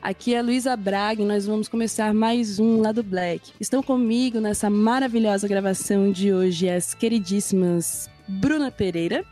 [0.00, 3.52] Aqui é Luísa Braga e nós vamos começar mais um Lado Black.
[3.60, 9.24] Estão comigo nessa maravilhosa gravação de hoje as queridíssimas Bruna Pereira.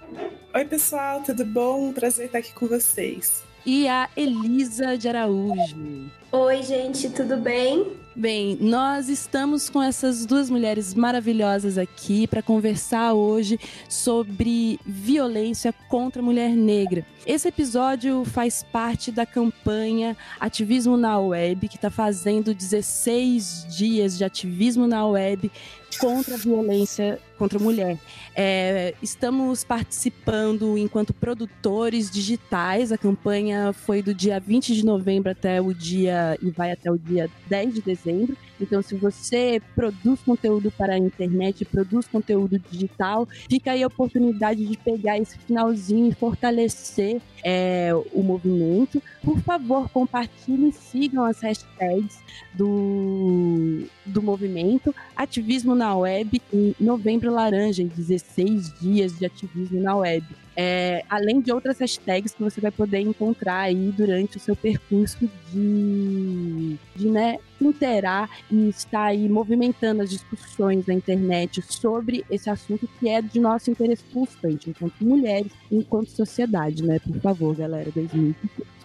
[0.54, 1.92] Oi, pessoal, tudo bom?
[1.92, 3.45] Prazer estar aqui com vocês.
[3.66, 6.08] E a Elisa de Araújo.
[6.30, 7.84] Oi, gente, tudo bem?
[8.14, 16.22] Bem, nós estamos com essas duas mulheres maravilhosas aqui para conversar hoje sobre violência contra
[16.22, 17.04] a mulher negra.
[17.26, 24.24] Esse episódio faz parte da campanha Ativismo na Web, que está fazendo 16 dias de
[24.24, 25.50] ativismo na web
[25.98, 27.98] contra a violência contra a mulher.
[28.34, 32.92] É, estamos participando enquanto produtores digitais.
[32.92, 36.98] A campanha foi do dia 20 de novembro até o dia e vai até o
[36.98, 38.36] dia 10 de dezembro.
[38.60, 44.64] Então, se você produz conteúdo para a internet, produz conteúdo digital, fica aí a oportunidade
[44.64, 49.02] de pegar esse finalzinho e fortalecer é, o movimento.
[49.22, 52.18] Por favor, compartilhem sigam as hashtags
[52.54, 59.96] do, do movimento Ativismo na Web em Novembro Laranja, em 16 dias de ativismo na
[59.96, 60.24] web.
[60.58, 65.30] É, além de outras hashtags que você vai poder encontrar aí durante o seu percurso
[65.56, 72.88] de, de né, interar e estar aí movimentando as discussões na internet sobre esse assunto
[73.00, 76.98] que é de nosso interesse constante, enquanto mulheres, enquanto sociedade, né?
[76.98, 78.36] Por favor, galera, 2020.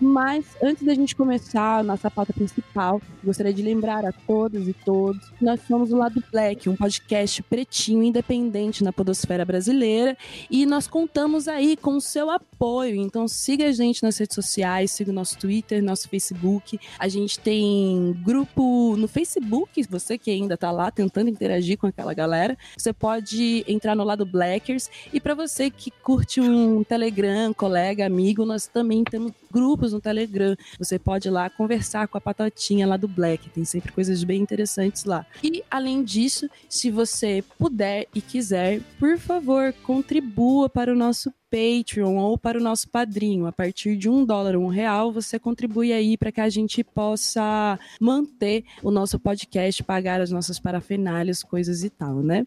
[0.03, 4.73] Mas antes da gente começar a nossa pauta principal, gostaria de lembrar a todas e
[4.73, 10.17] todos que nós somos o Lado Black, um podcast pretinho independente na podosfera brasileira
[10.49, 12.95] e nós contamos aí com o seu apoio.
[12.95, 16.60] Então siga a gente nas redes sociais, siga o nosso Twitter, nosso Facebook.
[16.97, 22.13] A gente tem grupo no Facebook, você que ainda tá lá tentando interagir com aquela
[22.13, 28.05] galera, você pode entrar no Lado Blackers e para você que curte um Telegram, colega,
[28.05, 30.55] amigo, nós também temos grupos no Telegram.
[30.79, 33.49] Você pode ir lá conversar com a patotinha lá do Black.
[33.49, 35.25] Tem sempre coisas bem interessantes lá.
[35.43, 42.15] E além disso, se você puder e quiser, por favor, contribua para o nosso Patreon
[42.15, 43.45] ou para o nosso padrinho.
[43.45, 47.77] A partir de um dólar um real, você contribui aí para que a gente possa
[47.99, 52.45] manter o nosso podcast, pagar as nossas parafernálias, coisas e tal, né?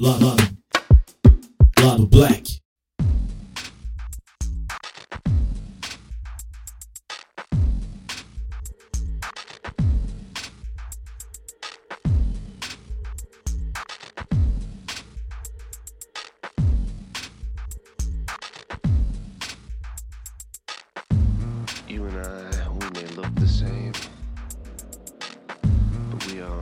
[0.00, 0.58] lado, lado,
[1.80, 2.65] lado black.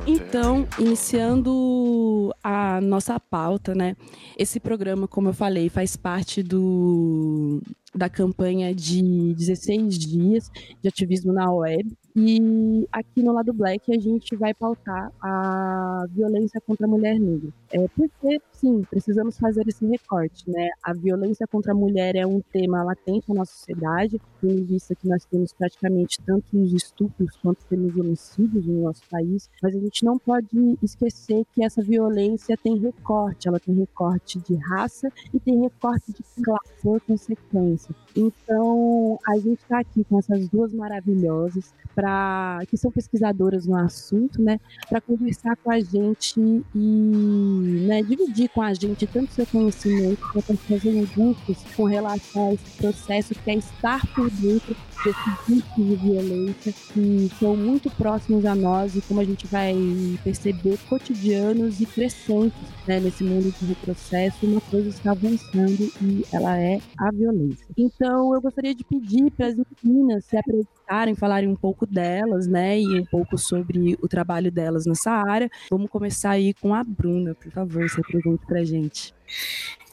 [0.07, 3.97] Então, iniciando a nossa pauta, né?
[4.37, 7.63] Esse programa, como eu falei, faz parte do,
[7.95, 10.51] da campanha de 16 dias
[10.83, 11.91] de ativismo na web.
[12.15, 17.49] E aqui no lado Black a gente vai pautar a violência contra a mulher negra.
[17.73, 20.71] É porque, sim, precisamos fazer esse recorte, né?
[20.83, 25.07] A violência contra a mulher é um tema latente na nossa sociedade, tendo vista que
[25.07, 30.03] nós temos praticamente tanto os estupros quanto temos homicídios no nosso país, mas a gente
[30.05, 30.49] não pode
[30.83, 36.23] esquecer que essa violência tem recorte, ela tem recorte de raça e tem recorte de
[36.43, 37.95] classe, por consequência.
[38.17, 44.43] Então, a gente está aqui com essas duas maravilhosas para que são pesquisadoras no assunto,
[44.43, 44.59] né,
[44.89, 46.41] para conversar com a gente
[46.75, 52.55] e né, dividir com a gente tanto seu conhecimento quanto fazer angústias com relação a
[52.55, 56.73] esse processo que é estar por dentro desses riscos de violência.
[56.93, 59.75] Que são muito próximos a nós e como a gente vai
[60.23, 62.55] perceber cotidianos e crescentes
[62.87, 67.67] né, nesse mundo de retrocesso, uma coisa está avançando e ela é a violência.
[67.77, 72.81] Então eu gostaria de pedir para as meninas se apresentarem, falarem um pouco delas, né,
[72.81, 75.51] e um pouco sobre o trabalho delas nessa área.
[75.71, 79.15] Vamos começar aí com a Bruna, por favor, se apresente para gente.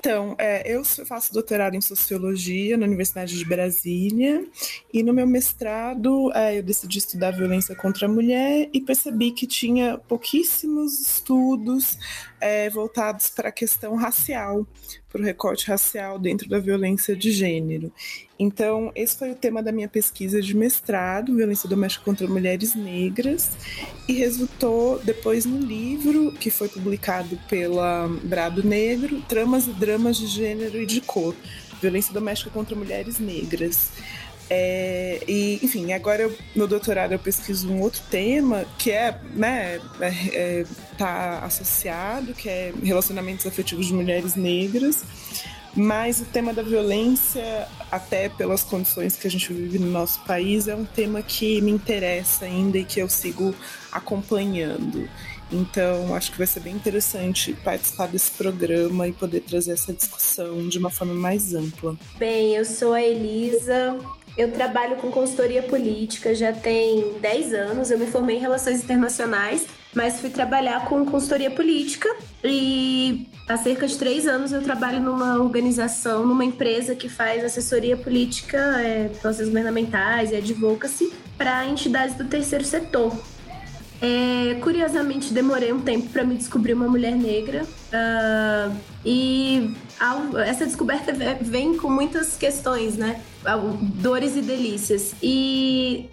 [0.03, 4.43] Então, é, eu faço doutorado em Sociologia na Universidade de Brasília
[4.91, 9.45] e no meu mestrado é, eu decidi estudar violência contra a mulher e percebi que
[9.45, 11.99] tinha pouquíssimos estudos
[12.39, 14.65] é, voltados para a questão racial,
[15.07, 17.93] para o recorte racial dentro da violência de gênero.
[18.43, 23.51] Então, esse foi o tema da minha pesquisa de mestrado, Violência Doméstica contra Mulheres Negras,
[24.07, 30.25] e resultou depois no livro que foi publicado pela Brado Negro, Tramas e Dramas de
[30.25, 31.35] Gênero e de Cor,
[31.79, 33.91] Violência Doméstica contra Mulheres Negras.
[34.49, 39.79] É, e, enfim, agora eu, no doutorado eu pesquiso um outro tema que é, né,
[39.99, 40.65] é, é,
[40.97, 45.03] tá associado, que é relacionamentos afetivos de mulheres negras.
[45.75, 50.67] Mas o tema da violência, até pelas condições que a gente vive no nosso país,
[50.67, 53.55] é um tema que me interessa ainda e que eu sigo
[53.91, 55.07] acompanhando.
[55.51, 60.67] Então, acho que vai ser bem interessante participar desse programa e poder trazer essa discussão
[60.67, 61.97] de uma forma mais ampla.
[62.17, 63.97] Bem, eu sou a Elisa,
[64.37, 67.91] eu trabalho com consultoria política já tem 10 anos.
[67.91, 72.09] Eu me formei em Relações Internacionais, mas fui trabalhar com consultoria política.
[72.43, 77.97] E há cerca de três anos eu trabalho numa organização, numa empresa que faz assessoria
[77.97, 83.15] política, é, processos governamentais e advocacy para entidades do terceiro setor.
[84.01, 87.63] É, curiosamente, demorei um tempo para me descobrir uma mulher negra.
[87.93, 89.75] Uh, e
[90.45, 93.21] essa descoberta vem com muitas questões, né?
[94.01, 95.13] Dores e delícias.
[95.21, 96.09] E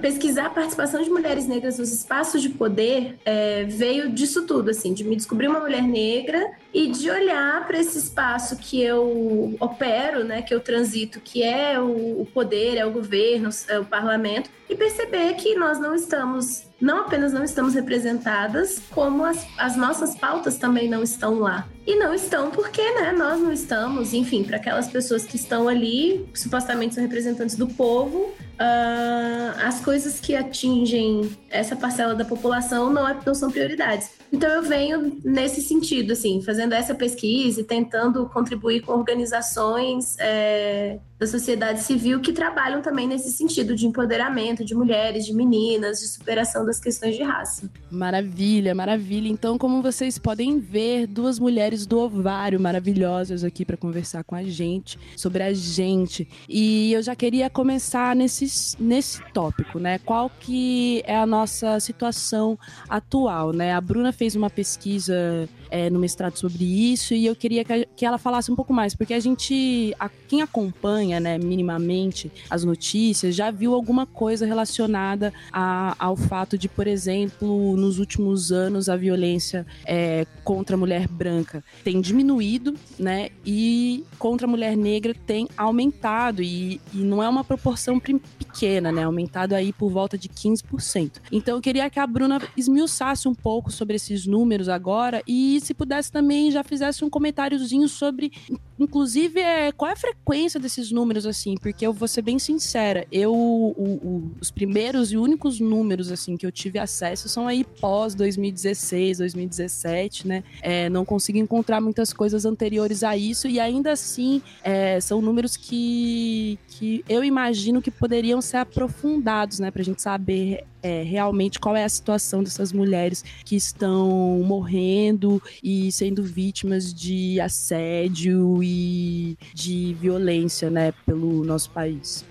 [0.00, 4.92] pesquisar a participação de mulheres negras nos espaços de poder é, veio disso tudo, assim,
[4.92, 10.24] de me descobrir uma mulher negra e de olhar para esse espaço que eu opero,
[10.24, 14.76] né, que eu transito, que é o, poder, é o governo, é o parlamento, e
[14.76, 20.58] perceber que nós não estamos, não apenas não estamos representadas, como as, as nossas pautas
[20.58, 21.66] também não estão lá.
[21.86, 26.26] E não estão porque, né, nós não estamos, enfim, para aquelas pessoas que estão ali,
[26.32, 33.06] supostamente são representantes do povo, uh, as coisas que atingem essa parcela da população não,
[33.06, 34.10] é, não são prioridades.
[34.32, 40.98] Então eu venho nesse sentido, assim, fazendo essa pesquisa e tentando contribuir com organizações é,
[41.18, 46.08] da sociedade civil que trabalham também nesse sentido de empoderamento de mulheres, de meninas, de
[46.08, 47.68] superação das questões de raça.
[47.90, 49.28] Maravilha, maravilha.
[49.28, 54.44] Então, como vocês podem ver, duas mulheres do ovário maravilhosas aqui para conversar com a
[54.44, 56.28] gente sobre a gente.
[56.48, 59.98] E eu já queria começar nesse, nesse tópico, né?
[59.98, 63.74] Qual que é a nossa situação atual, né?
[63.74, 68.06] A Bruna fez uma pesquisa é, no mestrado sobre isso e eu queria que, que,
[68.06, 73.34] ela falasse um pouco mais, porque a gente, a, quem acompanha, né, minimamente as notícias,
[73.34, 78.96] já viu alguma coisa relacionada a, ao fato de, por exemplo, nos últimos anos a
[78.96, 85.48] violência é, contra a mulher branca tem diminuído, né, e contra a mulher negra tem
[85.56, 91.12] aumentado e, e não é uma proporção pequena, né, aumentado aí por volta de 15%.
[91.30, 95.60] Então eu queria que a Bruna esmiuçasse um pouco sobre esse esses números agora e
[95.60, 98.32] se pudesse também já fizesse um comentáriozinho sobre,
[98.78, 103.06] inclusive, é, qual é a frequência desses números, assim, porque eu vou ser bem sincera,
[103.10, 107.64] eu, o, o, os primeiros e únicos números, assim, que eu tive acesso são aí
[107.64, 110.44] pós 2016, 2017, né?
[110.62, 115.56] É, não consigo encontrar muitas coisas anteriores a isso e ainda assim é, são números
[115.56, 121.76] que, que eu imagino que poderiam ser aprofundados, né, pra gente saber é, realmente qual
[121.76, 124.08] é a situação dessas mulheres que estão
[124.44, 132.24] morrendo e sendo vítimas de assédio e de violência, né, pelo nosso país.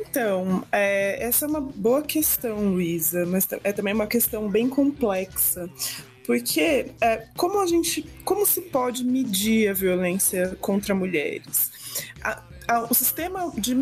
[0.00, 5.68] Então, é, essa é uma boa questão, Luísa, mas é também uma questão bem complexa.
[6.24, 11.70] Porque é, como a gente, como se pode medir a violência contra mulheres?
[12.90, 13.74] O sistema de,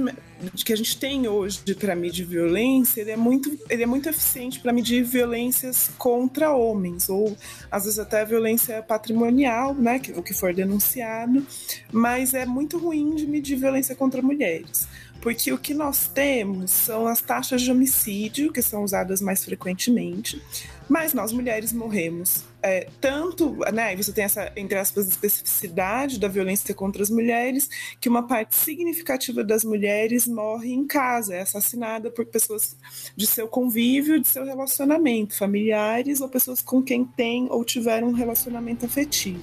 [0.55, 4.09] de, que a gente tem hoje para medir violência, ele é muito, ele é muito
[4.09, 7.37] eficiente para medir violências contra homens, ou
[7.71, 11.47] às vezes até violência patrimonial, né, que, o que for denunciado,
[11.93, 14.89] mas é muito ruim de medir violência contra mulheres.
[15.21, 20.43] Porque o que nós temos são as taxas de homicídio, que são usadas mais frequentemente,
[20.89, 26.75] mas nós mulheres morremos é, tanto, né, você tem essa, entre aspas, especificidade da violência
[26.75, 27.69] contra as mulheres,
[28.01, 32.77] que uma parte significativa das mulheres morre em casa, é assassinada por pessoas
[33.17, 38.13] de seu convívio, de seu relacionamento, familiares ou pessoas com quem tem ou tiveram um
[38.13, 39.43] relacionamento afetivo.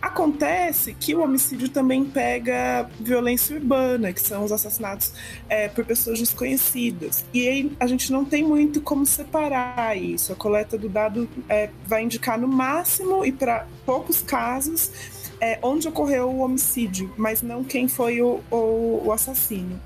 [0.00, 5.12] Acontece que o homicídio também pega violência urbana, que são os assassinatos
[5.48, 7.24] é, por pessoas desconhecidas.
[7.34, 10.32] E aí a gente não tem muito como separar isso.
[10.32, 15.88] A coleta do dado é, vai indicar no máximo e para poucos casos é, onde
[15.88, 19.80] ocorreu o homicídio, mas não quem foi o, o, o assassino.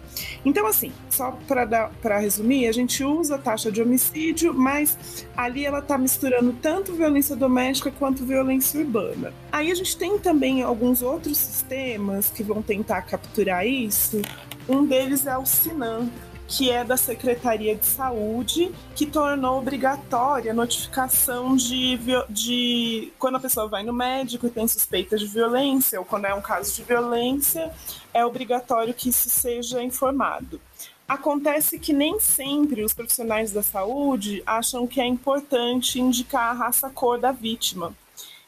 [0.44, 5.78] Então, assim, só para resumir, a gente usa a taxa de homicídio, mas ali ela
[5.78, 9.32] está misturando tanto violência doméstica quanto violência urbana.
[9.50, 14.20] Aí a gente tem também alguns outros sistemas que vão tentar capturar isso.
[14.68, 16.08] Um deles é o Sinan,
[16.52, 23.40] que é da Secretaria de Saúde, que tornou obrigatória a notificação de, de quando a
[23.40, 26.82] pessoa vai no médico e tem suspeita de violência, ou quando é um caso de
[26.82, 27.72] violência,
[28.12, 30.60] é obrigatório que isso seja informado.
[31.08, 36.90] Acontece que nem sempre os profissionais da saúde acham que é importante indicar a raça
[36.90, 37.94] cor da vítima.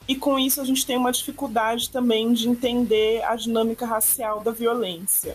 [0.06, 4.50] E com isso a gente tem uma dificuldade também de entender a dinâmica racial da
[4.50, 5.34] violência.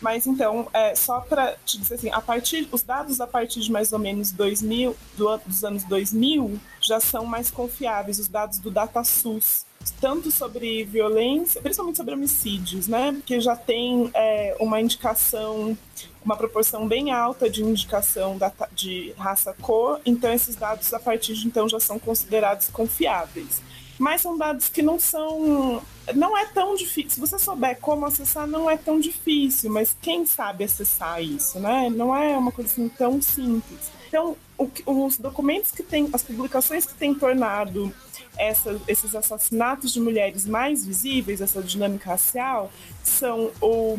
[0.00, 3.70] Mas então, é, só para te dizer assim, a partir, os dados a partir de
[3.70, 8.70] mais ou menos 2000, do, dos anos 2000 já são mais confiáveis, os dados do
[8.70, 9.66] DataSUS,
[10.00, 13.12] tanto sobre violência, principalmente sobre homicídios, né?
[13.12, 15.76] Porque já tem é, uma indicação,
[16.24, 21.46] uma proporção bem alta de indicação da, de raça-cor, então esses dados a partir de
[21.46, 23.60] então já são considerados confiáveis
[23.98, 25.82] mas são dados que não são.
[26.14, 27.10] Não é tão difícil.
[27.10, 31.90] Se você souber como acessar, não é tão difícil, mas quem sabe acessar isso, né?
[31.90, 33.90] Não é uma coisa assim tão simples.
[34.08, 37.92] Então, o, os documentos que tem, as publicações que têm tornado
[38.38, 43.98] essa, esses assassinatos de mulheres mais visíveis, essa dinâmica racial, são o,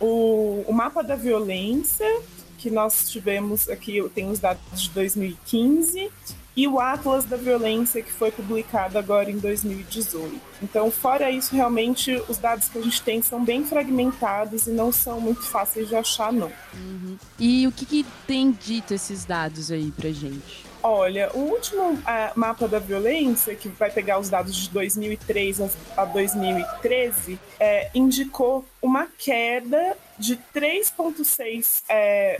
[0.00, 2.06] o, o mapa da violência,
[2.58, 6.10] que nós tivemos aqui, eu tenho os dados de 2015,
[6.58, 10.40] e o Atlas da Violência, que foi publicado agora em 2018.
[10.60, 14.90] Então, fora isso, realmente os dados que a gente tem são bem fragmentados e não
[14.90, 16.50] são muito fáceis de achar, não.
[16.74, 17.16] Uhum.
[17.38, 20.66] E o que, que tem dito esses dados aí pra gente?
[20.82, 22.00] Olha, o último uh,
[22.34, 25.60] mapa da violência, que vai pegar os dados de 2003
[25.96, 32.38] a 2013, é, indicou uma queda de 3,6, é,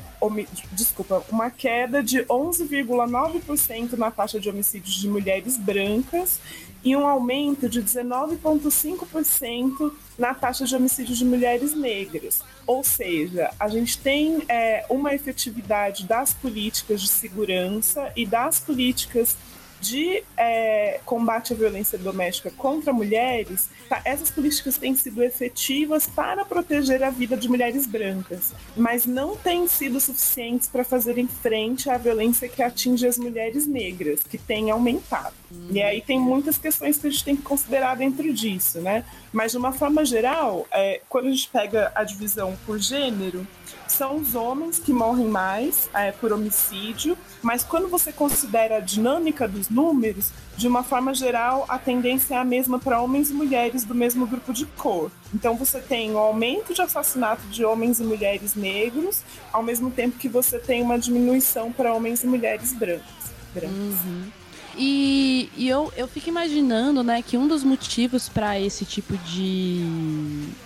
[0.72, 6.40] desculpa, uma queda de 11,9% na taxa de homicídios de mulheres brancas
[6.84, 12.40] e um aumento de 19,5% na taxa de homicídios de mulheres negras.
[12.66, 19.36] Ou seja, a gente tem é, uma efetividade das políticas de segurança e das políticas
[19.80, 26.44] de é, combate à violência doméstica contra mulheres, tá, essas políticas têm sido efetivas para
[26.44, 31.96] proteger a vida de mulheres brancas, mas não têm sido suficientes para fazerem frente à
[31.96, 35.34] violência que atinge as mulheres negras, que tem aumentado.
[35.50, 35.68] Uhum.
[35.70, 39.04] E aí tem muitas questões que a gente tem que considerar dentro disso, né?
[39.32, 43.46] Mas de uma forma geral, é, quando a gente pega a divisão por gênero,
[43.86, 49.48] são os homens que morrem mais é, por homicídio, mas quando você considera a dinâmica
[49.48, 53.84] dos números, de uma forma geral, a tendência é a mesma para homens e mulheres
[53.84, 55.10] do mesmo grupo de cor.
[55.32, 59.22] Então você tem o aumento de assassinato de homens e mulheres negros,
[59.52, 63.32] ao mesmo tempo que você tem uma diminuição para homens e mulheres brancos.
[63.54, 63.76] brancos.
[63.76, 64.37] Uhum.
[64.80, 69.82] E, e, eu, eu fico imaginando, né, que um dos motivos para esse tipo de,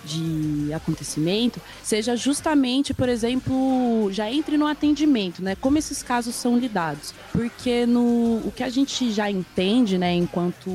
[0.05, 6.55] de acontecimento seja justamente, por exemplo, já entre no atendimento, né, como esses casos são
[6.57, 7.11] lidados.
[7.31, 10.69] Porque no, o que a gente já entende, né, enquanto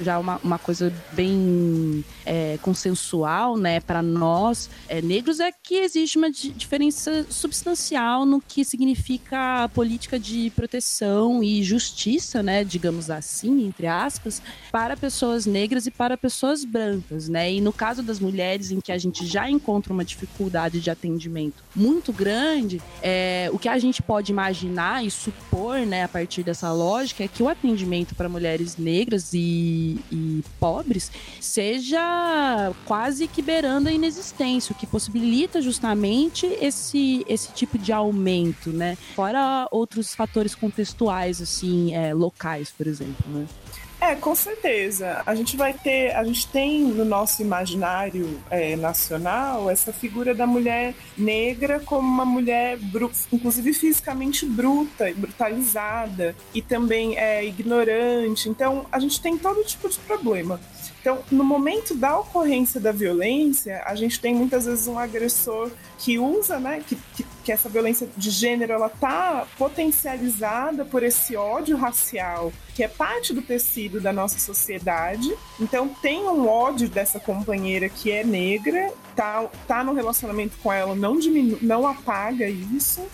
[0.00, 6.18] já uma, uma coisa bem é, consensual, né, para nós é, negros, é que existe
[6.18, 13.66] uma diferença substancial no que significa a política de proteção e justiça, né, digamos assim,
[13.66, 17.52] entre aspas, para pessoas negras e para pessoas brancas, né?
[17.52, 21.62] E no caso das mulheres, em que a gente já encontra uma dificuldade de atendimento
[21.74, 26.72] muito grande, é, o que a gente pode imaginar e supor, né, a partir dessa
[26.72, 33.88] lógica, é que o atendimento para mulheres negras e, e pobres seja quase que beirando
[33.88, 38.96] a inexistência, o que possibilita justamente esse, esse tipo de aumento, né?
[39.14, 42.37] Fora outros fatores contextuais, assim, é, locais,
[42.70, 43.46] por exemplo, né?
[44.00, 45.22] É, com certeza.
[45.26, 50.46] A gente vai ter, a gente tem no nosso imaginário é, nacional essa figura da
[50.46, 52.78] mulher negra como uma mulher,
[53.32, 58.48] inclusive fisicamente bruta, brutalizada e também é, ignorante.
[58.48, 60.60] Então, a gente tem todo tipo de problema.
[61.00, 66.18] Então, no momento da ocorrência da violência, a gente tem muitas vezes um agressor que
[66.18, 71.76] usa, né, que, que, que essa violência de gênero ela tá potencializada por esse ódio
[71.76, 75.32] racial, que é parte do tecido da nossa sociedade.
[75.60, 80.94] Então, tem um ódio dessa companheira que é negra, tá, tá no relacionamento com ela,
[80.94, 83.06] não diminu não apaga isso.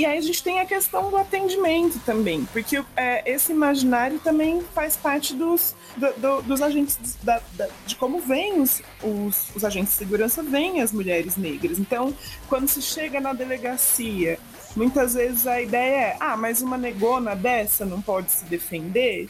[0.00, 4.62] E aí a gente tem a questão do atendimento também, porque é, esse imaginário também
[4.74, 9.62] faz parte dos, do, do, dos agentes, da, da, de como vêm os, os, os
[9.62, 11.78] agentes de segurança, vêm as mulheres negras.
[11.78, 12.14] Então,
[12.48, 14.38] quando se chega na delegacia,
[14.74, 19.28] muitas vezes a ideia é: ah, mas uma negona dessa não pode se defender.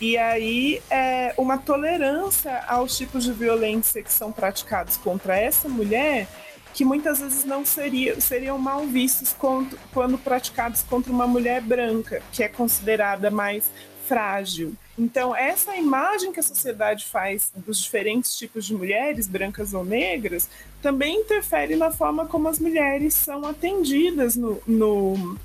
[0.00, 6.28] E aí, é, uma tolerância aos tipos de violência que são praticados contra essa mulher
[6.72, 12.22] que muitas vezes não seriam, seriam mal vistos quando, quando praticados contra uma mulher branca,
[12.32, 13.70] que é considerada mais
[14.06, 14.74] frágil.
[14.98, 20.48] Então, essa imagem que a sociedade faz dos diferentes tipos de mulheres, brancas ou negras,
[20.82, 25.38] também interfere na forma como as mulheres são atendidas no, no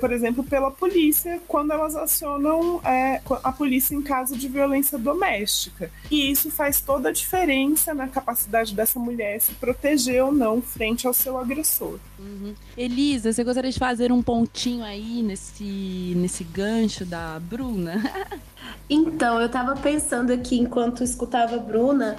[0.00, 5.90] por exemplo, pela polícia quando elas acionam é, a polícia em caso de violência doméstica.
[6.10, 11.06] E isso faz toda a diferença na capacidade dessa mulher se proteger ou não frente
[11.06, 11.98] ao seu agressor.
[12.18, 12.54] Uhum.
[12.76, 18.02] Elisa, você gostaria de fazer um pontinho aí nesse, nesse gancho da Bruna?
[18.88, 22.16] então, eu estava pensando aqui enquanto escutava a Bruna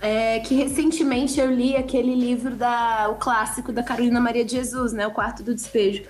[0.00, 4.92] é, que recentemente eu li aquele livro da o clássico da Carolina Maria de Jesus,
[4.92, 6.02] né, o Quarto do Despejo,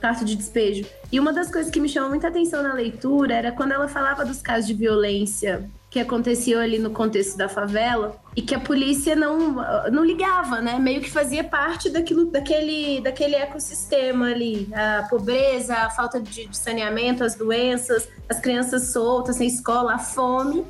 [0.00, 0.86] Quarto de Despejo.
[1.12, 4.24] E uma das coisas que me chamou muita atenção na leitura era quando ela falava
[4.24, 9.14] dos casos de violência que aconteciam ali no contexto da favela e que a polícia
[9.14, 9.54] não,
[9.92, 10.76] não ligava, né?
[10.76, 14.68] Meio que fazia parte daquilo, daquele, daquele ecossistema ali.
[14.74, 19.98] A pobreza, a falta de, de saneamento, as doenças, as crianças soltas sem escola, a
[19.98, 20.66] fome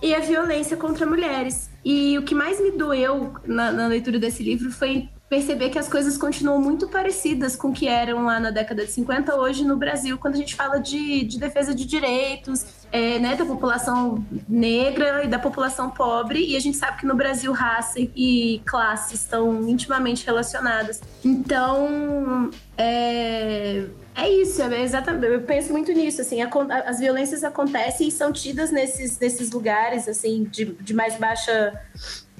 [0.00, 1.67] e a violência contra mulheres.
[1.84, 5.88] E o que mais me doeu na, na, leitura desse livro foi perceber que as
[5.88, 9.76] coisas continuam muito parecidas com o que eram lá na década de 50, hoje no
[9.76, 15.24] Brasil, quando a gente fala de, de defesa de direitos, é, né, da população negra
[15.24, 19.68] e da população pobre, e a gente sabe que no Brasil raça e classe estão
[19.68, 21.00] intimamente relacionadas.
[21.24, 25.26] Então, é, é isso, é exatamente.
[25.26, 26.48] Eu penso muito nisso, assim, a,
[26.86, 31.78] as violências acontecem e são tidas nesses, nesses lugares, assim, de, de mais baixa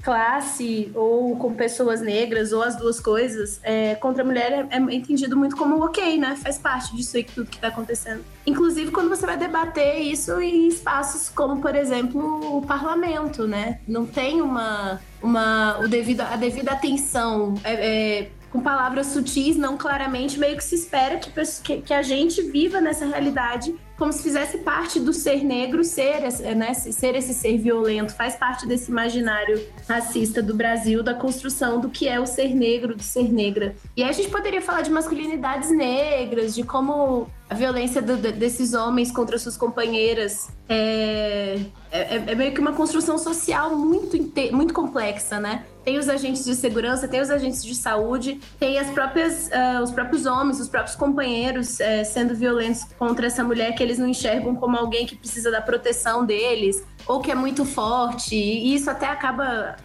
[0.01, 4.77] classe ou com pessoas negras ou as duas coisas é, contra a mulher é, é,
[4.93, 6.35] entendido muito como ok, né?
[6.35, 8.23] Faz parte disso aí tudo que está acontecendo.
[8.45, 13.79] Inclusive quando você vai debater isso em espaços como, por exemplo, o parlamento, né?
[13.87, 19.77] Não tem uma, uma o devido, a devida atenção é, é com palavras sutis, não
[19.77, 24.59] claramente, meio que se espera que, que, a gente viva nessa realidade como se fizesse
[24.59, 26.21] parte do ser negro ser,
[26.55, 31.89] né, ser esse ser violento, faz parte desse imaginário racista do Brasil, da construção do
[31.89, 33.75] que é o ser negro, do ser negra.
[33.97, 38.73] E aí a gente poderia falar de masculinidades negras, de como a violência do, desses
[38.73, 41.59] homens contra suas companheiras é,
[41.91, 44.17] é, é, meio que uma construção social muito,
[44.53, 45.65] muito complexa, né?
[45.89, 49.89] Tem os agentes de segurança, tem os agentes de saúde, tem as próprias, uh, os
[49.89, 54.55] próprios homens, os próprios companheiros uh, sendo violentos contra essa mulher que eles não enxergam
[54.55, 58.35] como alguém que precisa da proteção deles ou que é muito forte.
[58.35, 59.77] E isso até acaba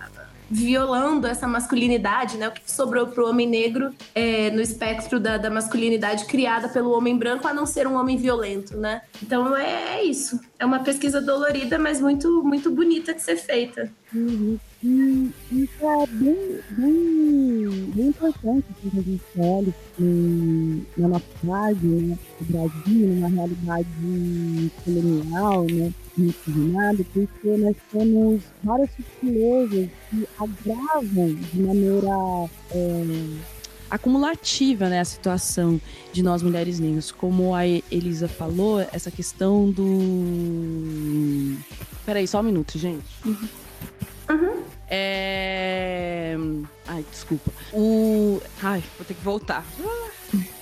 [0.54, 2.48] violando essa masculinidade, né?
[2.48, 6.96] O que sobrou para o homem negro é, no espectro da, da, masculinidade criada pelo
[6.96, 9.02] homem branco, a não ser um homem violento, né?
[9.20, 10.38] Então é, é isso.
[10.56, 13.90] É uma pesquisa dolorida, mas muito, muito bonita de ser feita.
[14.14, 14.56] Uhum.
[14.84, 21.86] E isso é bem, bem, bem importante assim, que a gente olhe na nossa cidade,
[21.86, 31.34] né, no Brasil, numa realidade colonial, né, miscigenada, porque nós temos várias sutilezas que agravam
[31.34, 33.54] de maneira é,
[33.90, 35.80] acumulativa, né, a situação
[36.12, 37.10] de nós mulheres negras.
[37.10, 41.56] Como a Elisa falou, essa questão do.
[42.04, 43.04] Peraí, só um minuto, gente.
[43.24, 43.48] Uhum.
[44.30, 44.73] Uhum.
[44.88, 46.36] É.
[46.86, 47.50] Ai, desculpa.
[47.72, 48.40] O.
[48.62, 49.64] Ai, vou ter que voltar.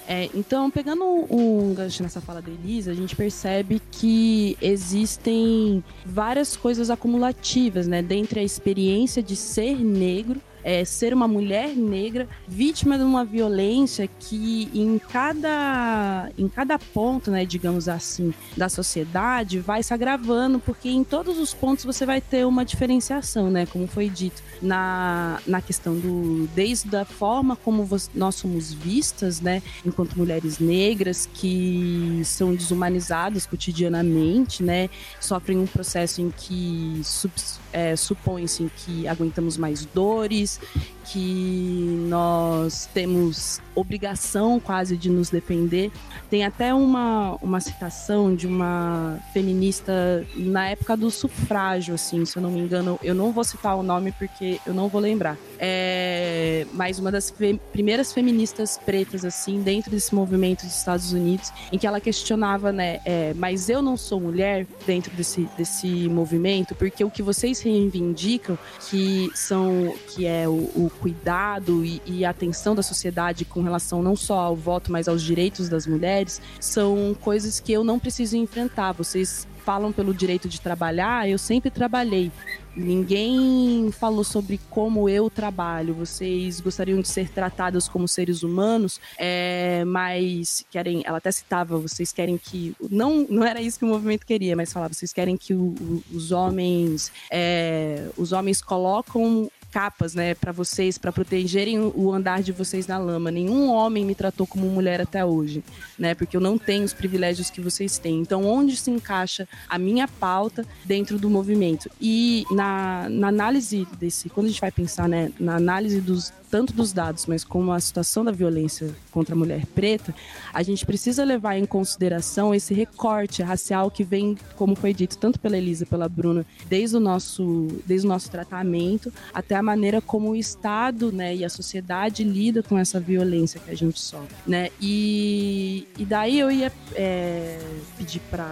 [0.06, 6.56] É, então, pegando um gancho nessa fala da Elisa, a gente percebe que existem várias
[6.56, 8.02] coisas acumulativas, né?
[8.02, 14.09] Dentre a experiência de ser negro é, ser uma mulher negra vítima de uma violência
[14.18, 20.88] que em cada, em cada ponto, né, digamos assim, da sociedade vai se agravando, porque
[20.88, 25.61] em todos os pontos você vai ter uma diferenciação, né, como foi dito, na, na
[25.61, 32.55] questão do, desde a forma como nós somos vistas, né, enquanto mulheres negras que são
[32.55, 34.88] desumanizadas cotidianamente, né,
[35.20, 37.33] sofrem um processo em que sub,
[37.72, 40.61] é, supõe-se que aguentamos mais dores,
[41.04, 45.90] que nós temos obrigação quase de nos defender.
[46.30, 52.42] Tem até uma, uma citação de uma feminista na época do sufrágio, assim, se eu
[52.42, 52.98] não me engano.
[53.02, 55.36] Eu não vou citar o nome porque eu não vou lembrar.
[55.58, 61.52] É, mas uma das fe primeiras feministas pretas, assim, dentro desse movimento dos Estados Unidos,
[61.70, 66.74] em que ela questionava, né, é, mas eu não sou mulher dentro desse, desse movimento,
[66.74, 72.74] porque o que vocês reivindicam, que são, que é o, o cuidado e, e atenção
[72.74, 77.61] da sociedade com relação não só ao voto, mas aos direitos das mulheres, são coisas
[77.61, 78.92] que eu não preciso enfrentar.
[78.92, 82.31] Vocês falam pelo direito de trabalhar, eu sempre trabalhei.
[82.74, 85.92] Ninguém falou sobre como eu trabalho.
[85.92, 91.02] Vocês gostariam de ser tratadas como seres humanos, é, mas querem.
[91.05, 91.76] Ela até citava.
[91.78, 94.94] Vocês querem que não não era isso que o movimento queria, mas falava.
[94.94, 100.98] Vocês querem que o, o, os homens é, os homens colocam capas, né, para vocês,
[100.98, 103.30] para protegerem o andar de vocês na lama.
[103.30, 105.64] Nenhum homem me tratou como mulher até hoje,
[105.98, 108.20] né, porque eu não tenho os privilégios que vocês têm.
[108.20, 111.90] Então, onde se encaixa a minha pauta dentro do movimento?
[112.00, 116.74] E na, na análise desse, quando a gente vai pensar, né, na análise dos tanto
[116.74, 120.14] dos dados, mas como a situação da violência contra a mulher preta,
[120.52, 125.40] a gente precisa levar em consideração esse recorte racial que vem, como foi dito tanto
[125.40, 130.32] pela Elisa, pela Bruna, desde o nosso, desde o nosso tratamento até a maneira como
[130.32, 134.68] o Estado, né, e a sociedade lida com essa violência que a gente sofre, né?
[134.78, 137.58] E, e daí eu ia é,
[137.96, 138.44] pedir para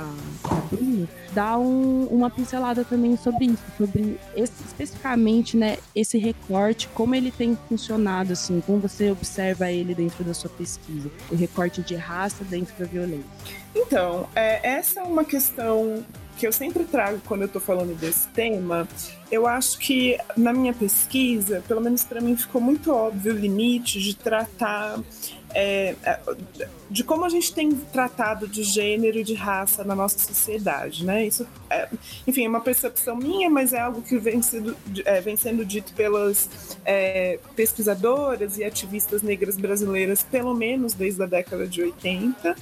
[0.45, 6.89] a Bruna dar um, uma pincelada também sobre isso, sobre esse, especificamente, né, esse recorte,
[6.95, 7.90] como ele tem funcionado,
[8.33, 12.85] assim, como você observa ele dentro da sua pesquisa, o recorte de raça dentro da
[12.85, 13.25] violência.
[13.75, 16.05] Então, é, essa é uma questão
[16.41, 18.89] que eu sempre trago quando eu estou falando desse tema,
[19.31, 24.01] eu acho que na minha pesquisa, pelo menos para mim, ficou muito óbvio o limite
[24.01, 24.99] de tratar
[25.55, 26.19] é, é,
[26.91, 31.27] de como a gente tem tratado de gênero e de raça na nossa sociedade, né?
[31.27, 31.89] Isso, é,
[32.27, 35.93] enfim, é uma percepção minha, mas é algo que vem sendo, é, vem sendo dito
[35.95, 36.49] pelas
[36.85, 42.57] é, pesquisadoras e ativistas negras brasileiras, pelo menos desde a década de 80,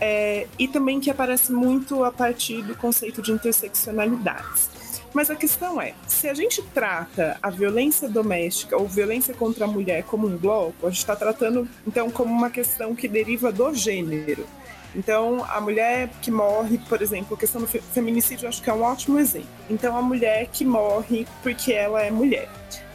[0.00, 4.75] é, e também que aparece muito a partir do conceito de interseccionalidades.
[5.16, 9.66] Mas a questão é, se a gente trata a violência doméstica ou violência contra a
[9.66, 13.72] mulher como um bloco, a gente está tratando então como uma questão que deriva do
[13.72, 14.46] gênero.
[14.94, 18.82] Então, a mulher que morre, por exemplo, a questão do feminicídio, acho que é um
[18.82, 19.48] ótimo exemplo.
[19.70, 22.50] Então, a mulher que morre porque ela é mulher.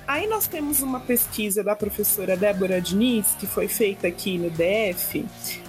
[0.08, 5.26] Aí nós temos uma pesquisa da professora Débora Diniz, que foi feita aqui no DF,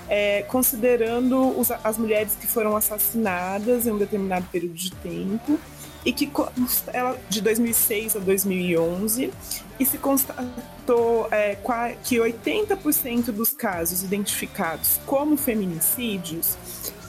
[0.06, 5.58] é, considerando os, as mulheres que foram assassinadas em um determinado período de tempo
[6.04, 6.30] e que
[6.92, 9.32] ela de 2006 a 2011
[9.78, 11.56] e se constatou é,
[12.04, 16.56] que 80% dos casos identificados como feminicídios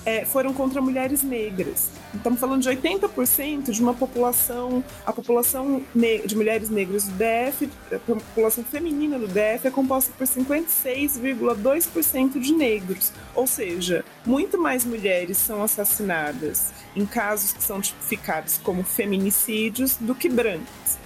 [0.06, 1.89] é, foram contra mulheres negras.
[2.13, 7.98] Estamos falando de 80% de uma população, a população de mulheres negras do DF, a
[8.00, 13.12] população feminina do DF é composta por 56,2% de negros.
[13.34, 20.13] Ou seja, muito mais mulheres são assassinadas em casos que são tipificados como feminicídios do
[20.13, 21.02] que brancas.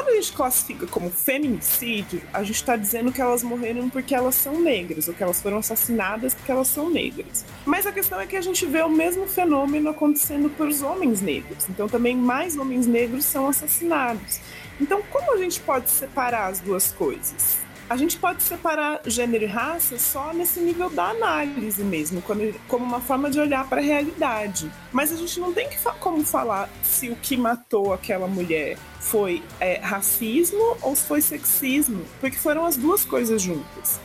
[0.00, 4.34] Quando a gente classifica como feminicídio, a gente está dizendo que elas morreram porque elas
[4.34, 7.44] são negras, ou que elas foram assassinadas porque elas são negras.
[7.66, 11.20] Mas a questão é que a gente vê o mesmo fenômeno acontecendo para os homens
[11.20, 11.68] negros.
[11.68, 14.40] Então também mais homens negros são assassinados.
[14.80, 17.58] Então como a gente pode separar as duas coisas?
[17.90, 23.00] A gente pode separar gênero e raça só nesse nível da análise mesmo, como uma
[23.00, 24.70] forma de olhar para a realidade.
[24.92, 29.42] Mas a gente não tem que como falar se o que matou aquela mulher foi
[29.58, 33.98] é, racismo ou se foi sexismo, porque foram as duas coisas juntas.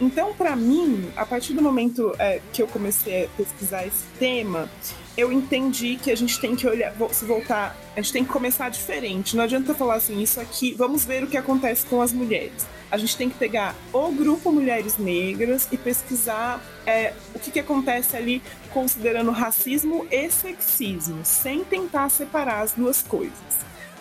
[0.00, 4.68] Então, para mim, a partir do momento é, que eu comecei a pesquisar esse tema,
[5.16, 8.68] eu entendi que a gente tem que olhar, se voltar, a gente tem que começar
[8.68, 9.36] diferente.
[9.36, 12.96] Não adianta falar assim, isso aqui, vamos ver o que acontece com as mulheres a
[12.96, 18.16] gente tem que pegar o grupo Mulheres Negras e pesquisar é, o que, que acontece
[18.16, 23.32] ali considerando racismo e sexismo, sem tentar separar as duas coisas.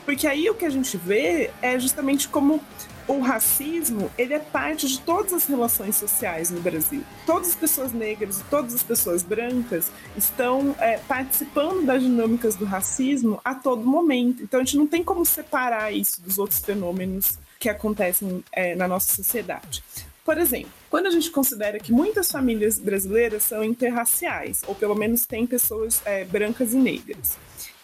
[0.06, 2.62] Porque aí o que a gente vê é justamente como
[3.08, 7.04] o racismo ele é parte de todas as relações sociais no Brasil.
[7.26, 12.66] Todas as pessoas negras e todas as pessoas brancas estão é, participando das dinâmicas do
[12.66, 14.44] racismo a todo momento.
[14.44, 18.88] Então a gente não tem como separar isso dos outros fenômenos que acontecem é, na
[18.88, 19.84] nossa sociedade.
[20.24, 25.26] Por exemplo, quando a gente considera que muitas famílias brasileiras são interraciais, ou pelo menos
[25.26, 27.38] têm pessoas é, brancas e negras,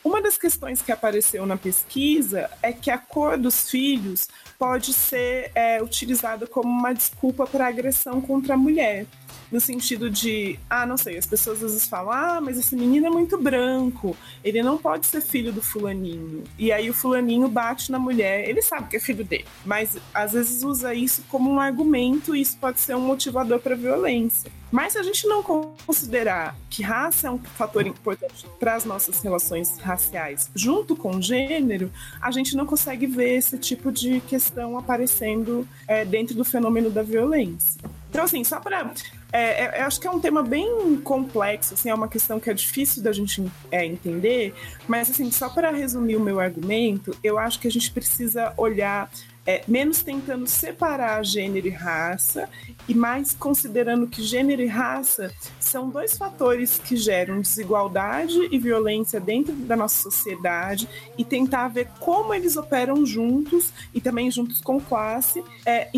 [0.03, 4.27] uma das questões que apareceu na pesquisa é que a cor dos filhos
[4.59, 9.05] pode ser é, utilizada como uma desculpa para agressão contra a mulher
[9.53, 13.05] no sentido de, ah, não sei, as pessoas às vezes falam, ah, mas esse menino
[13.05, 16.43] é muito branco, ele não pode ser filho do fulaninho.
[16.57, 20.33] E aí o fulaninho bate na mulher, ele sabe que é filho dele, mas às
[20.33, 24.51] vezes usa isso como um argumento e isso pode ser um motivador para violência.
[24.71, 29.21] Mas se a gente não considerar que raça é um fator importante para as nossas
[29.21, 35.67] relações raciais, junto com gênero, a gente não consegue ver esse tipo de questão aparecendo
[35.87, 37.79] é, dentro do fenômeno da violência.
[38.09, 38.91] Então, assim, só para
[39.33, 42.51] é, é, eu acho que é um tema bem complexo, assim, é uma questão que
[42.51, 44.53] é difícil da gente é, entender,
[44.87, 49.09] mas assim, só para resumir o meu argumento, eu acho que a gente precisa olhar
[49.45, 52.49] é, menos tentando separar gênero e raça
[52.87, 59.19] e mais considerando que gênero e raça são dois fatores que geram desigualdade e violência
[59.19, 64.79] dentro da nossa sociedade e tentar ver como eles operam juntos e também juntos com
[64.79, 65.89] classe é,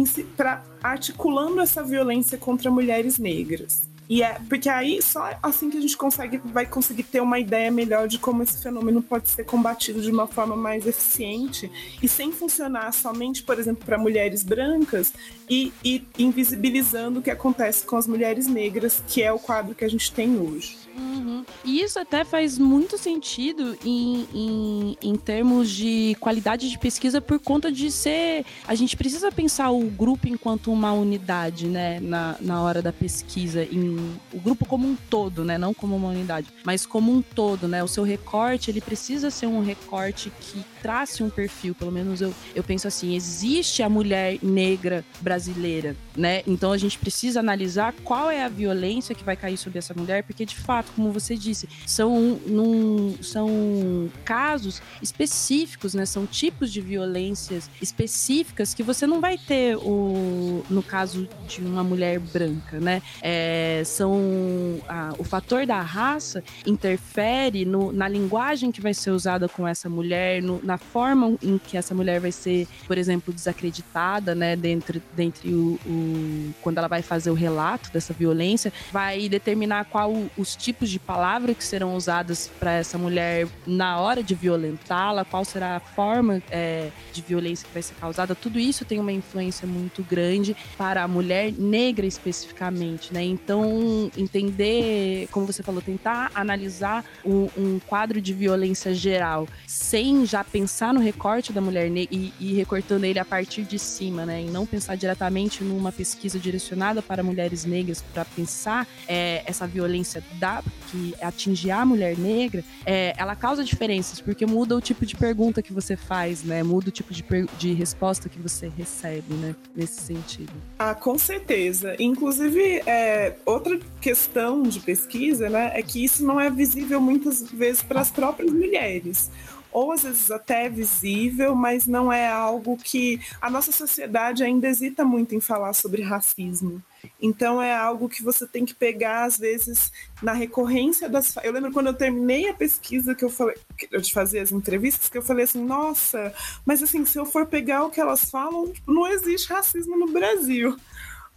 [0.82, 3.95] articulando essa violência contra mulheres negras.
[4.08, 7.72] E é porque aí só assim que a gente consegue vai conseguir ter uma ideia
[7.72, 12.32] melhor de como esse fenômeno pode ser combatido de uma forma mais eficiente e sem
[12.32, 15.12] funcionar somente, por exemplo, para mulheres brancas
[15.50, 19.86] e, e invisibilizando o que acontece com as mulheres negras, que é o quadro que
[19.86, 20.85] a gente tem hoje.
[20.98, 21.44] Uhum.
[21.64, 27.38] E isso até faz muito sentido em, em, em, termos de qualidade de pesquisa por
[27.40, 28.46] conta de ser.
[28.66, 32.00] A gente precisa pensar o grupo enquanto uma unidade, né?
[32.00, 33.64] Na, na hora da pesquisa.
[33.64, 35.58] Em, o grupo como um todo, né?
[35.58, 37.84] Não como uma unidade, mas como um todo, né?
[37.84, 41.74] O seu recorte, ele precisa ser um recorte que trace um perfil.
[41.74, 46.44] Pelo menos eu, eu penso assim: existe a mulher negra brasileira, né?
[46.46, 50.22] Então a gente precisa analisar qual é a violência que vai cair sobre essa mulher,
[50.24, 56.06] porque de fato como você disse, são, num, são casos específicos, né?
[56.06, 61.84] São tipos de violências específicas que você não vai ter o, no caso de uma
[61.84, 63.02] mulher branca, né?
[63.24, 69.50] É, são a, o fator da raça interfere no, na linguagem que vai ser usada
[69.50, 74.34] com essa mulher, no, na forma em que essa mulher vai ser, por exemplo, desacreditada,
[74.34, 74.56] né?
[74.56, 80.14] Dentro, dentre o, o quando ela vai fazer o relato dessa violência, vai determinar qual
[80.38, 85.24] os tipos tipos de palavras que serão usadas para essa mulher na hora de violentá-la,
[85.24, 89.12] qual será a forma é, de violência que vai ser causada, tudo isso tem uma
[89.12, 93.24] influência muito grande para a mulher negra especificamente, né?
[93.24, 100.44] Então, entender, como você falou, tentar analisar um, um quadro de violência geral sem já
[100.44, 104.42] pensar no recorte da mulher negra e, e recortando ele a partir de cima, né?
[104.42, 110.24] E não pensar diretamente numa pesquisa direcionada para mulheres negras para pensar é, essa violência
[110.40, 115.16] da que atingir a mulher negra, é, ela causa diferenças, porque muda o tipo de
[115.16, 116.64] pergunta que você faz, né?
[116.64, 117.24] Muda o tipo de,
[117.58, 119.56] de resposta que você recebe, né?
[119.76, 120.54] Nesse sentido.
[120.78, 121.96] Ah, com certeza.
[122.00, 127.82] Inclusive, é, outra questão de pesquisa, né, é que isso não é visível muitas vezes
[127.82, 129.32] para as próprias mulheres
[129.76, 134.70] ou às vezes até é visível, mas não é algo que a nossa sociedade ainda
[134.70, 136.82] hesita muito em falar sobre racismo.
[137.22, 139.92] Então é algo que você tem que pegar às vezes
[140.24, 141.36] na recorrência das.
[141.44, 143.58] Eu lembro quando eu terminei a pesquisa que eu falei,
[143.92, 146.34] eu te fazia as entrevistas, que eu falei assim, nossa,
[146.66, 150.78] mas assim, se eu for pegar o que elas falam, não existe racismo no Brasil.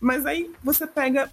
[0.00, 1.28] Mas aí você pega,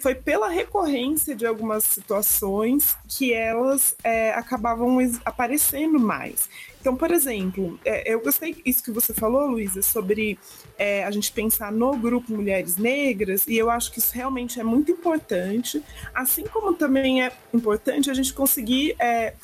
[0.00, 6.48] foi pela recorrência de algumas situações que elas é, acabavam aparecendo mais.
[6.80, 10.38] Então, por exemplo, é, eu gostei isso que você falou, Luísa, sobre
[10.78, 14.64] é, a gente pensar no grupo Mulheres Negras, e eu acho que isso realmente é
[14.64, 15.82] muito importante,
[16.14, 19.34] assim como também é importante a gente conseguir é,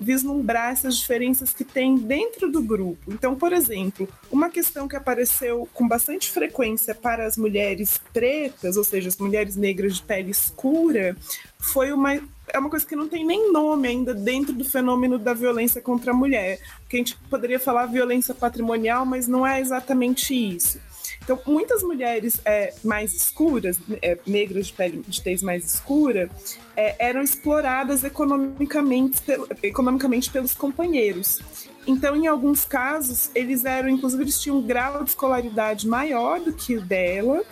[0.00, 3.12] vislumbrar essas diferenças que tem dentro do grupo.
[3.12, 8.82] Então, por exemplo, uma questão que apareceu com bastante frequência para as mulheres pretas, ou
[8.82, 11.16] seja, as mulheres negras de pele escura,
[11.58, 15.34] foi uma é uma coisa que não tem nem nome ainda dentro do fenômeno da
[15.34, 16.60] violência contra a mulher.
[16.88, 20.78] Que a gente poderia falar violência patrimonial, mas não é exatamente isso.
[21.22, 26.30] Então, muitas mulheres é, mais escuras, é, negras de pele de tez mais escura,
[26.76, 29.20] é, eram exploradas economicamente,
[29.60, 31.40] economicamente pelos companheiros.
[31.84, 36.52] Então, em alguns casos, eles eram, inclusive, eles tinham um grau de escolaridade maior do
[36.52, 37.42] que o dela,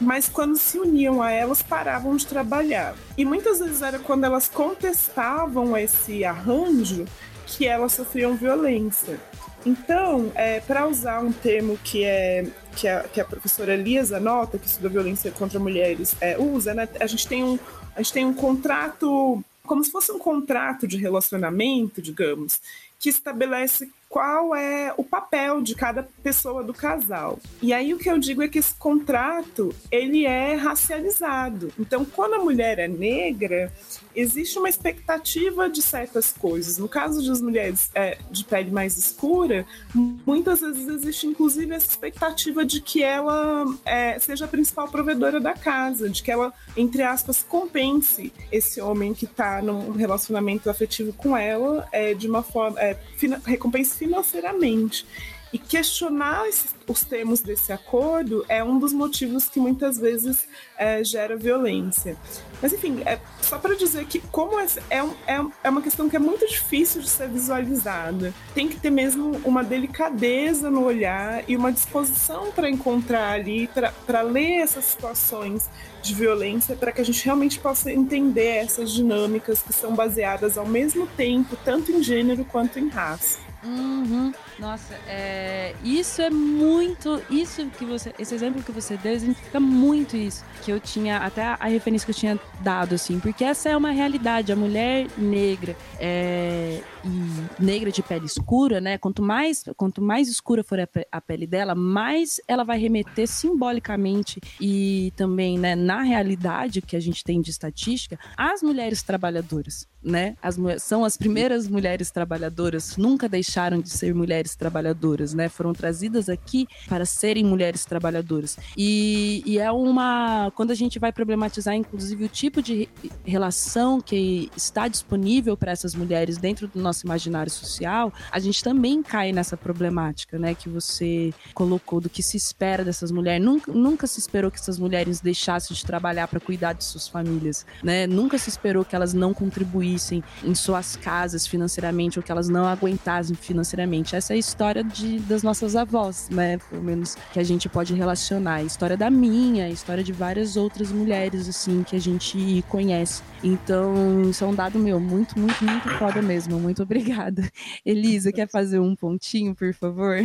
[0.00, 2.94] mas quando se uniam a elas, paravam de trabalhar.
[3.16, 7.04] E muitas vezes era quando elas contestavam esse arranjo
[7.46, 9.18] que elas sofriam violência.
[9.66, 14.58] Então, é, para usar um termo que é que a, que a professora Lisa Nota,
[14.58, 16.88] que estuda violência contra mulheres, é, usa, né?
[17.00, 17.58] A gente tem um
[17.96, 22.60] a gente tem um contrato como se fosse um contrato de relacionamento, digamos,
[22.98, 27.36] que estabelece qual é o papel de cada pessoa do casal.
[27.60, 31.72] E aí o que eu digo é que esse contrato, ele é racializado.
[31.76, 33.72] Então, quando a mulher é negra,
[34.14, 36.78] existe uma expectativa de certas coisas.
[36.78, 42.64] No caso das mulheres é, de pele mais escura, muitas vezes existe inclusive essa expectativa
[42.64, 47.42] de que ela é, seja a principal provedora da casa, de que ela, entre aspas,
[47.42, 52.96] compense esse homem que está num relacionamento afetivo com ela é, de uma forma, é,
[53.44, 55.06] recompense financeiramente.
[55.54, 61.04] E questionar esses, os termos desse acordo é um dos motivos que muitas vezes é,
[61.04, 62.16] gera violência.
[62.60, 66.18] Mas, enfim, é só para dizer que, como é, é, é, uma questão que é
[66.18, 71.70] muito difícil de ser visualizada, tem que ter mesmo uma delicadeza no olhar e uma
[71.70, 73.70] disposição para encontrar ali,
[74.04, 75.70] para ler essas situações
[76.02, 80.66] de violência, para que a gente realmente possa entender essas dinâmicas que são baseadas ao
[80.66, 83.43] mesmo tempo, tanto em gênero quanto em raça.
[83.64, 84.32] Uhum.
[84.58, 87.20] Nossa, é, isso é muito.
[87.30, 88.14] Isso que você.
[88.18, 90.44] Esse exemplo que você deu significa muito isso.
[90.62, 91.18] Que eu tinha.
[91.18, 93.18] Até a referência que eu tinha dado, assim.
[93.18, 94.52] Porque essa é uma realidade.
[94.52, 98.98] A mulher negra é, e negra de pele escura, né?
[98.98, 104.40] Quanto mais, quanto mais escura for a, a pele dela, mais ela vai remeter simbolicamente
[104.60, 110.36] e também, né, na realidade que a gente tem de estatística, às mulheres trabalhadoras, né?
[110.42, 115.48] As, são as primeiras mulheres trabalhadoras, nunca deixaram de ser mulheres trabalhadoras, né?
[115.48, 118.58] Foram trazidas aqui para serem mulheres trabalhadoras.
[118.76, 120.52] E, e é uma.
[120.54, 122.88] Quando a gente vai problematizar, inclusive, o tipo de
[123.24, 129.02] relação que está disponível para essas mulheres dentro do nosso imaginário social, a gente também
[129.02, 130.54] cai nessa problemática, né?
[130.54, 133.44] Que você colocou do que se espera dessas mulheres.
[133.44, 137.64] Nunca, nunca se esperou que essas mulheres deixassem de trabalhar para cuidar de suas famílias,
[137.82, 138.06] né?
[138.06, 139.93] Nunca se esperou que elas não contribuíssem
[140.42, 144.16] em suas casas financeiramente ou que elas não aguentassem financeiramente.
[144.16, 146.58] Essa é a história de, das nossas avós, né?
[146.70, 148.56] Pelo menos que a gente pode relacionar.
[148.56, 153.22] A história da minha, a história de várias outras mulheres, assim, que a gente conhece.
[153.42, 156.58] Então, isso é um dado meu, muito, muito, muito foda mesmo.
[156.58, 157.42] Muito obrigada.
[157.84, 160.16] Elisa, quer fazer um pontinho, por favor?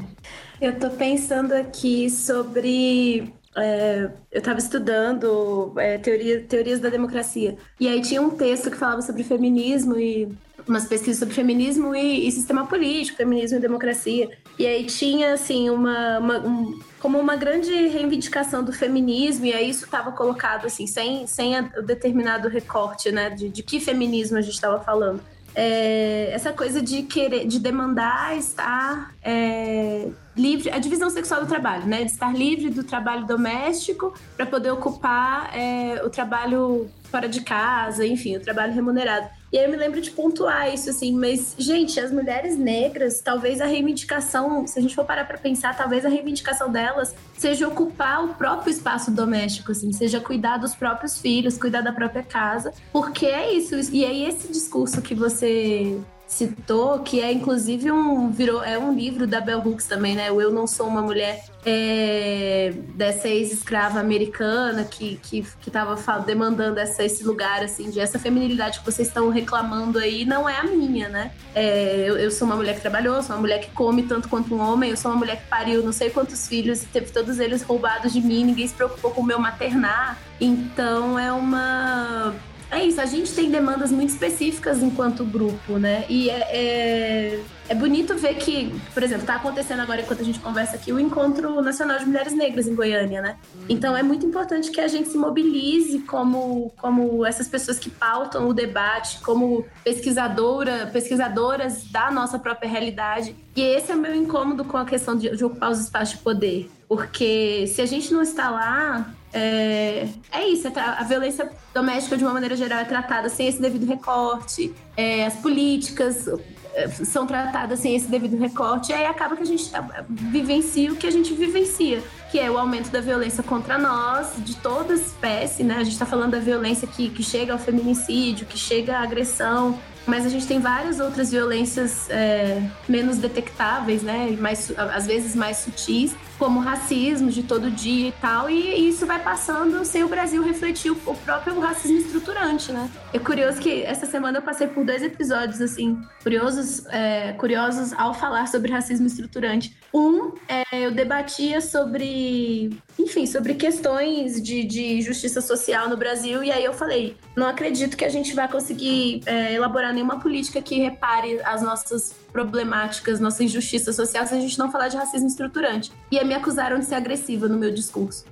[0.60, 7.56] Eu tô pensando aqui sobre é, eu estava estudando é, teoria, teorias da democracia.
[7.78, 10.28] E aí tinha um texto que falava sobre feminismo e
[10.66, 14.30] umas pesquisas sobre feminismo e, e sistema político, feminismo e democracia.
[14.58, 19.68] E aí tinha, assim, uma, uma um, como uma grande reivindicação do feminismo, e aí
[19.68, 24.40] isso estava colocado, assim, sem, sem o determinado recorte, né, de, de que feminismo a
[24.40, 25.20] gente estava falando.
[25.54, 31.86] É, essa coisa de querer, de demandar estar é, livre, a divisão sexual do trabalho,
[31.86, 32.04] né?
[32.04, 38.06] De estar livre do trabalho doméstico para poder ocupar é, o trabalho fora de casa,
[38.06, 39.28] enfim, o trabalho remunerado.
[39.52, 43.60] E aí eu me lembro de pontuar isso, assim, mas, gente, as mulheres negras, talvez
[43.60, 48.24] a reivindicação, se a gente for parar pra pensar, talvez a reivindicação delas seja ocupar
[48.24, 53.26] o próprio espaço doméstico, assim, seja cuidar dos próprios filhos, cuidar da própria casa, porque
[53.26, 53.74] é isso.
[53.92, 56.00] E aí esse discurso que você
[56.32, 60.30] citou, que é inclusive um virou é um livro da Bell Hooks também, né?
[60.32, 66.80] O Eu não sou uma mulher é, dessa ex-escrava americana que que que estava demandando
[66.80, 70.64] essa, esse lugar assim de essa feminilidade que vocês estão reclamando aí não é a
[70.64, 71.32] minha, né?
[71.54, 74.54] É, eu, eu, sou uma mulher que trabalhou, sou uma mulher que come tanto quanto
[74.54, 77.62] um homem, eu sou uma mulher que pariu não sei quantos filhos, teve todos eles
[77.62, 80.18] roubados de mim, ninguém se preocupou com o meu maternar.
[80.40, 82.34] Então é uma
[82.72, 86.06] é isso, a gente tem demandas muito específicas enquanto grupo, né?
[86.08, 90.40] E é, é, é bonito ver que, por exemplo, está acontecendo agora, enquanto a gente
[90.40, 93.36] conversa aqui, o Encontro Nacional de Mulheres Negras em Goiânia, né?
[93.68, 98.48] Então é muito importante que a gente se mobilize como, como essas pessoas que pautam
[98.48, 103.36] o debate, como pesquisadora, pesquisadoras da nossa própria realidade.
[103.54, 106.22] E esse é o meu incômodo com a questão de, de ocupar os espaços de
[106.22, 106.70] poder.
[106.88, 112.24] Porque se a gente não está lá, é, é isso, é a violência doméstica, de
[112.24, 116.28] uma maneira geral, é tratada sem esse devido recorte, é, as políticas
[116.74, 120.92] é, são tratadas sem esse devido recorte, e aí acaba que a gente é, vivencia
[120.92, 124.94] o que a gente vivencia, que é o aumento da violência contra nós, de toda
[124.94, 125.76] espécie, né?
[125.76, 129.78] A gente está falando da violência que, que chega ao feminicídio, que chega à agressão,
[130.06, 134.36] mas a gente tem várias outras violências é, menos detectáveis, né?
[134.38, 139.22] Mais, às vezes mais sutis, como racismo de todo dia e tal, e isso vai
[139.22, 142.90] passando sem o Brasil refletir o, próprio racismo estruturante, né?
[143.12, 148.12] É curioso que essa semana eu passei por dois episódios, assim, curiosos, é, curiosos ao
[148.12, 149.76] falar sobre racismo estruturante.
[149.94, 156.50] Um, é, eu debatia sobre, enfim, sobre questões de, de justiça social no Brasil, e
[156.50, 160.74] aí eu falei, não acredito que a gente vai conseguir é, elaborar nenhuma política que
[160.80, 165.92] repare as nossas problemáticas, nossa injustiça social, se a gente não falar de racismo estruturante.
[166.10, 168.24] E aí me acusaram de ser agressiva no meu discurso.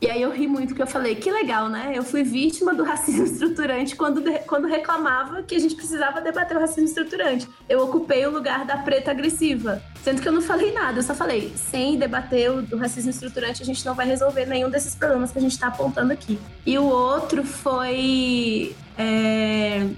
[0.00, 1.92] E aí eu ri muito que eu falei, que legal, né?
[1.94, 6.60] Eu fui vítima do racismo estruturante quando, quando reclamava que a gente precisava debater o
[6.60, 7.48] racismo estruturante.
[7.68, 9.82] Eu ocupei o lugar da preta agressiva.
[10.02, 13.62] Sendo que eu não falei nada, eu só falei, sem debater o, o racismo estruturante,
[13.62, 16.38] a gente não vai resolver nenhum desses problemas que a gente está apontando aqui.
[16.66, 18.76] E o outro foi.
[18.98, 19.88] É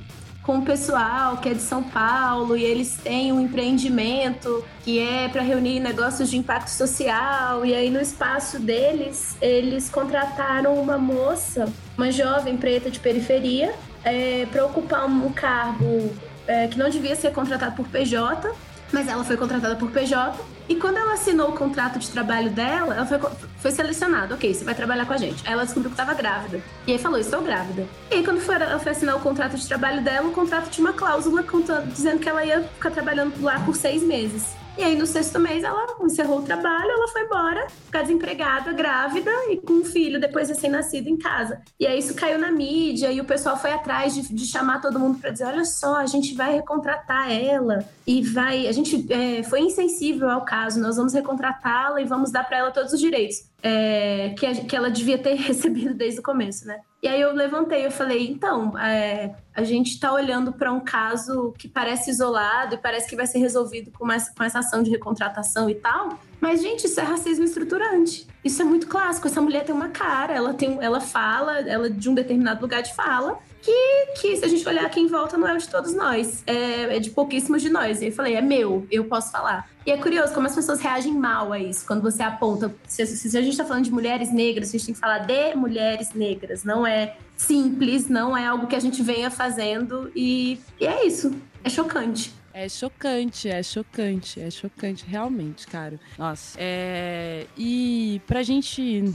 [0.46, 5.28] com o pessoal que é de São Paulo e eles têm um empreendimento que é
[5.28, 7.66] para reunir negócios de impacto social.
[7.66, 13.74] E aí, no espaço deles, eles contrataram uma moça, uma jovem preta de periferia,
[14.04, 16.14] é, para ocupar um cargo
[16.46, 18.48] é, que não devia ser contratado por PJ,
[18.92, 20.38] mas ela foi contratada por PJ.
[20.68, 23.18] E quando ela assinou o contrato de trabalho dela, ela foi,
[23.58, 24.34] foi selecionada.
[24.34, 25.46] Ok, você vai trabalhar com a gente.
[25.46, 26.60] Aí ela descobriu que estava grávida.
[26.86, 27.86] E aí falou, estou grávida.
[28.10, 30.86] E aí quando foi, ela foi assinar o contrato de trabalho dela, o contrato tinha
[30.86, 34.56] uma cláusula contando, dizendo que ela ia ficar trabalhando lá por seis meses.
[34.78, 39.30] E aí, no sexto mês, ela encerrou o trabalho, ela foi embora, ficar desempregada, grávida
[39.50, 41.62] e com um filho depois recém-nascido em casa.
[41.80, 45.00] E aí, isso caiu na mídia e o pessoal foi atrás de, de chamar todo
[45.00, 48.68] mundo para dizer: olha só, a gente vai recontratar ela e vai.
[48.68, 52.70] A gente é, foi insensível ao caso, nós vamos recontratá-la e vamos dar para ela
[52.70, 56.80] todos os direitos é, que, a, que ela devia ter recebido desde o começo, né?
[57.02, 61.52] E aí eu levantei, eu falei, então, é, a gente está olhando para um caso
[61.58, 64.90] que parece isolado e parece que vai ser resolvido com essa, com essa ação de
[64.90, 68.26] recontratação e tal, mas, gente, isso é racismo estruturante.
[68.44, 69.26] Isso é muito clássico.
[69.26, 72.94] Essa mulher tem uma cara, ela tem, ela fala, ela de um determinado lugar de
[72.94, 76.44] fala, que, que se a gente olhar aqui em volta, não é de todos nós,
[76.46, 78.02] é, é de pouquíssimos de nós.
[78.02, 79.68] E eu falei, é meu, eu posso falar.
[79.86, 82.74] E é curioso como as pessoas reagem mal a isso, quando você aponta.
[82.88, 85.54] Se, se a gente está falando de mulheres negras, a gente tem que falar de
[85.54, 90.10] mulheres negras, não é simples, não é algo que a gente venha fazendo.
[90.16, 91.32] E, e é isso,
[91.62, 92.34] é chocante.
[92.52, 96.00] É chocante, é chocante, é chocante, realmente, cara.
[96.18, 96.56] Nossa.
[96.58, 97.46] É...
[97.56, 99.14] E pra gente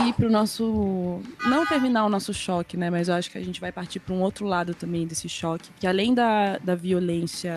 [0.00, 1.20] ir pro nosso.
[1.44, 2.90] Não terminar o nosso choque, né?
[2.90, 5.70] Mas eu acho que a gente vai partir para um outro lado também desse choque.
[5.78, 7.54] Que além da, da violência.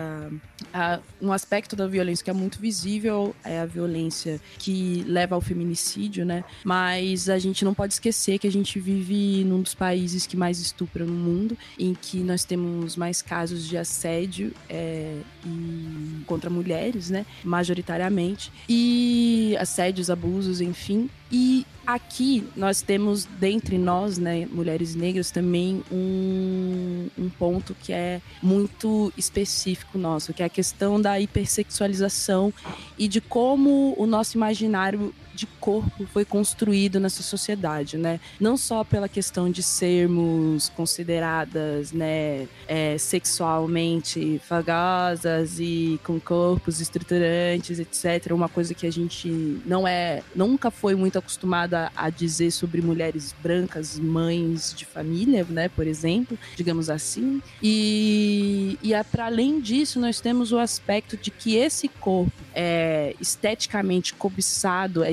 [0.72, 5.40] A, um aspecto da violência que é muito visível é a violência que leva ao
[5.40, 6.44] feminicídio, né?
[6.64, 10.60] Mas a gente não pode esquecer que a gente vive num dos países que mais
[10.60, 17.10] estupra no mundo, em que nós temos mais casos de assédio é, e, contra mulheres,
[17.10, 17.26] né?
[17.44, 18.52] Majoritariamente.
[18.68, 21.08] E assédios, abusos, enfim.
[21.30, 28.20] E aqui nós temos, dentre nós, né, mulheres negras, também um, um ponto que é
[28.42, 32.52] muito específico nosso, que é a questão da hipersexualização
[32.96, 38.18] e de como o nosso imaginário de corpo foi construído nessa sociedade, né?
[38.40, 47.78] Não só pela questão de sermos consideradas, né, é, sexualmente fagosas e com corpos estruturantes,
[47.78, 48.32] etc.
[48.32, 49.28] Uma coisa que a gente
[49.66, 55.68] não é, nunca foi muito acostumada a dizer sobre mulheres brancas, mães de família, né,
[55.68, 57.42] por exemplo, digamos assim.
[57.62, 64.14] E, e para além disso, nós temos o aspecto de que esse corpo é esteticamente
[64.14, 65.12] cobiçado, é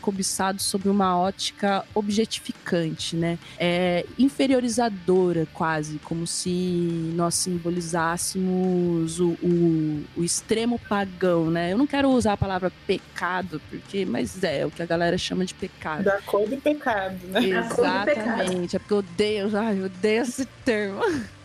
[0.00, 3.38] cobiçado sob uma ótica objetificante, né?
[3.58, 11.72] É inferiorizadora quase, como se nós simbolizássemos o, o, o, extremo pagão, né?
[11.72, 15.44] Eu não quero usar a palavra pecado, porque, mas é, o que a galera chama
[15.44, 16.04] de pecado.
[16.04, 17.40] Da cor do pecado, né?
[17.44, 21.00] Exatamente, é porque eu odeio, ai, eu odeio esse termo.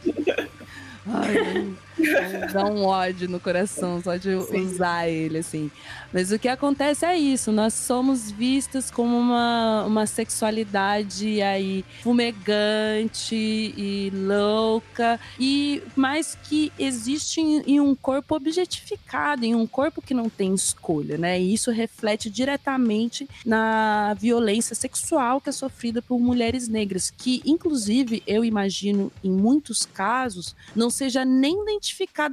[1.11, 1.73] Ai,
[2.51, 4.65] dá um ódio no coração só de Sim.
[4.65, 5.71] usar ele, assim.
[6.11, 13.35] Mas o que acontece é isso, nós somos vistas como uma, uma sexualidade aí fumegante
[13.35, 20.13] e louca, e mais que existe em, em um corpo objetificado, em um corpo que
[20.13, 21.39] não tem escolha, né?
[21.39, 28.23] E isso reflete diretamente na violência sexual que é sofrida por mulheres negras, que inclusive
[28.25, 31.88] eu imagino em muitos casos não seja nem identificada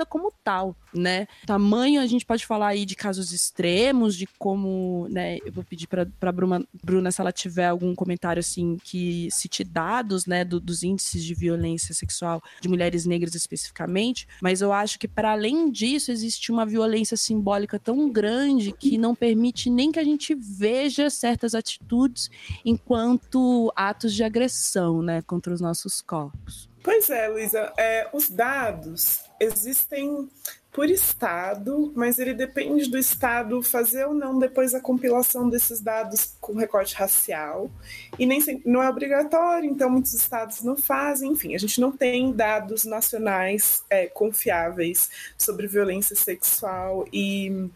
[0.09, 1.29] como tal né?
[1.45, 5.39] Tamanho, a gente pode falar aí de casos extremos, de como, né?
[5.45, 10.27] Eu vou pedir para Bruna, Bruna, se ela tiver algum comentário assim que cite dados,
[10.27, 15.07] né, do, dos índices de violência sexual de mulheres negras especificamente, mas eu acho que
[15.07, 20.05] para além disso existe uma violência simbólica tão grande que não permite nem que a
[20.05, 22.31] gente veja certas atitudes
[22.65, 26.69] enquanto atos de agressão, né, contra os nossos corpos.
[26.87, 30.31] Pois é, Luísa, é, os dados existem
[30.71, 36.37] por estado, mas ele depende do estado fazer ou não depois a compilação desses dados
[36.41, 37.69] com recorte racial.
[38.17, 41.33] E nem sempre, não é obrigatório, então muitos estados não fazem.
[41.33, 47.69] Enfim, a gente não tem dados nacionais é, confiáveis sobre violência sexual e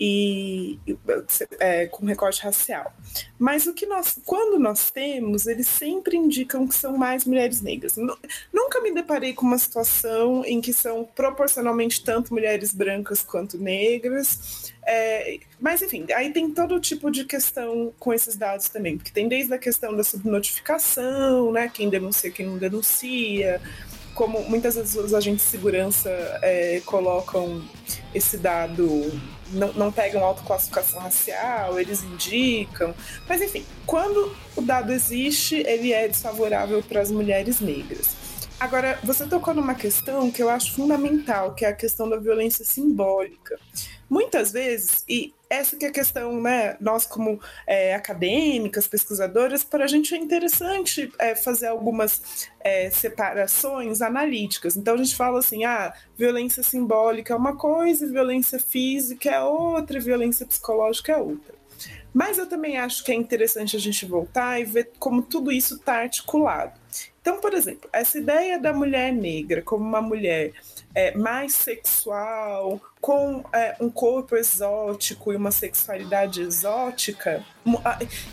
[0.00, 0.80] e
[1.58, 2.90] é, com recorte racial.
[3.38, 7.96] Mas o que nós, quando nós temos, eles sempre indicam que são mais mulheres negras.
[8.50, 14.72] Nunca me deparei com uma situação em que são proporcionalmente tanto mulheres brancas quanto negras.
[14.86, 19.28] É, mas enfim, aí tem todo tipo de questão com esses dados também, porque tem
[19.28, 23.60] desde a questão da subnotificação, né, quem denuncia, quem não denuncia,
[24.14, 26.10] como muitas vezes os agentes de segurança
[26.42, 27.62] é, colocam
[28.14, 29.12] esse dado,
[29.52, 32.94] não, não pegam autoclassificação racial, eles indicam.
[33.28, 38.16] Mas enfim, quando o dado existe, ele é desfavorável para as mulheres negras.
[38.58, 42.64] Agora, você tocou numa questão que eu acho fundamental, que é a questão da violência
[42.64, 43.58] simbólica.
[44.10, 46.76] Muitas vezes, e essa que é a questão, né?
[46.80, 54.02] Nós, como é, acadêmicas, pesquisadoras, para a gente é interessante é, fazer algumas é, separações
[54.02, 54.76] analíticas.
[54.76, 60.00] Então a gente fala assim: ah, violência simbólica é uma coisa, violência física é outra,
[60.00, 61.54] violência psicológica é outra.
[62.12, 65.76] Mas eu também acho que é interessante a gente voltar e ver como tudo isso
[65.76, 66.72] está articulado.
[67.20, 70.52] Então, por exemplo, essa ideia da mulher negra como uma mulher
[70.94, 77.44] é, mais sexual, com é, um corpo exótico e uma sexualidade exótica,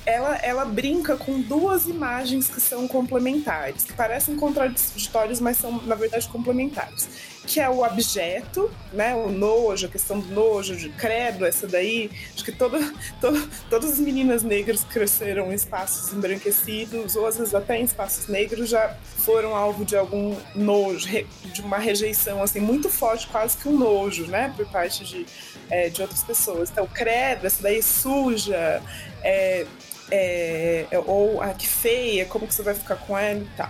[0.05, 5.95] ela, ela brinca com duas imagens que são complementares, que parecem contraditórios, mas são, na
[5.95, 9.15] verdade, complementares que é o objeto, né?
[9.15, 12.11] O nojo, a questão do nojo, de credo, essa daí.
[12.33, 12.77] Acho que toda,
[13.21, 17.85] to, todas as meninas negras que cresceram em espaços embranquecidos, ou às vezes até em
[17.85, 21.07] espaços negros, já foram alvo de algum nojo,
[21.45, 24.53] de uma rejeição assim muito forte, quase que um nojo, né?
[24.55, 25.25] Por parte de,
[25.69, 26.69] é, de outras pessoas.
[26.69, 28.83] Então, credo, essa daí suja,
[29.23, 29.65] é,
[30.11, 33.69] é, ou ah, que feia, como que você vai ficar com ela e tal.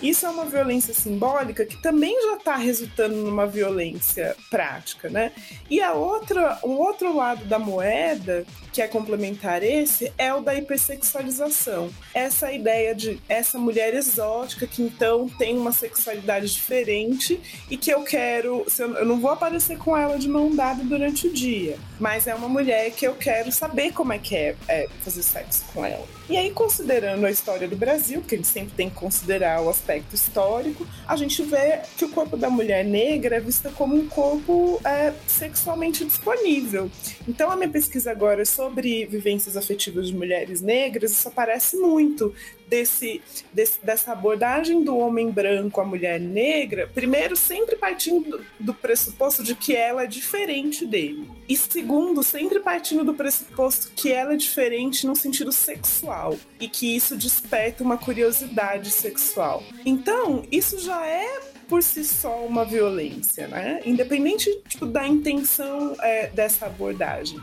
[0.00, 5.32] Isso é uma violência simbólica que também já está resultando numa violência prática, né?
[5.68, 10.54] E a outra, o outro lado da moeda, que é complementar esse, é o da
[10.54, 11.90] hipersexualização.
[12.14, 18.04] Essa ideia de essa mulher exótica que então tem uma sexualidade diferente e que eu
[18.04, 22.34] quero, eu não vou aparecer com ela de mão dada durante o dia, mas é
[22.34, 26.06] uma mulher que eu quero saber como é que é, é fazer sexo com ela.
[26.28, 29.70] E aí, considerando a história do Brasil, que a gente sempre tem que considerar o
[29.70, 34.08] aspecto histórico, a gente vê que o corpo da mulher negra é vista como um
[34.08, 36.90] corpo é, sexualmente disponível.
[37.26, 42.34] Então, a minha pesquisa agora sobre vivências afetivas de mulheres negras, isso aparece muito
[42.68, 43.20] desse,
[43.52, 49.54] desse, dessa abordagem do homem branco à mulher negra, primeiro, sempre partindo do, pressuposto de
[49.54, 51.28] que ela é diferente dele.
[51.48, 56.94] E segundo, sempre partindo do pressuposto que ela é diferente no sentido sexual e que
[56.94, 59.62] isso desperta uma curiosidade sexual.
[59.84, 63.80] Então, isso já é por si só uma violência, né?
[63.84, 67.38] Independente tipo, da intenção é, dessa abordagem.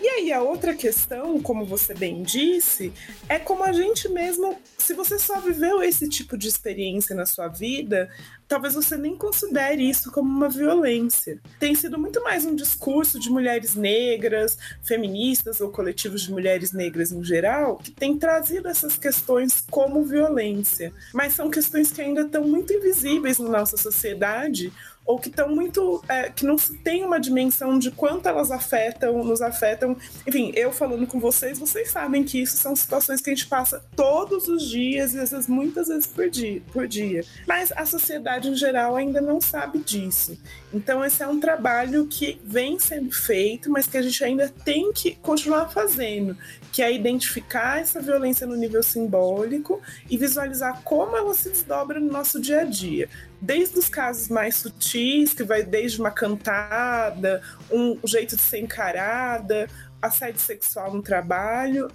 [0.00, 2.92] E aí a outra questão, como você bem disse,
[3.28, 7.48] é como a gente mesmo, se você só viveu esse tipo de experiência na sua
[7.48, 8.10] vida,
[8.46, 11.40] talvez você nem considere isso como uma violência.
[11.58, 17.10] Tem sido muito mais um discurso de mulheres negras, feministas ou coletivos de mulheres negras
[17.10, 20.92] em geral, que tem trazido essas questões como violência.
[21.12, 24.72] Mas são questões que ainda estão muito invisíveis na nossa sociedade
[25.04, 26.02] ou que estão muito.
[26.08, 29.96] É, que não tem uma dimensão de quanto elas afetam, nos afetam.
[30.26, 33.84] Enfim, eu falando com vocês, vocês sabem que isso são situações que a gente passa
[33.94, 37.24] todos os dias, e às vezes muitas vezes por dia, por dia.
[37.46, 40.38] Mas a sociedade em geral ainda não sabe disso.
[40.72, 44.92] Então, esse é um trabalho que vem sendo feito, mas que a gente ainda tem
[44.92, 46.36] que continuar fazendo,
[46.74, 52.10] que é identificar essa violência no nível simbólico e visualizar como ela se desdobra no
[52.10, 53.08] nosso dia a dia.
[53.40, 59.68] Desde os casos mais sutis, que vai desde uma cantada, um jeito de ser encarada,
[60.04, 61.90] assédio sexual no trabalho,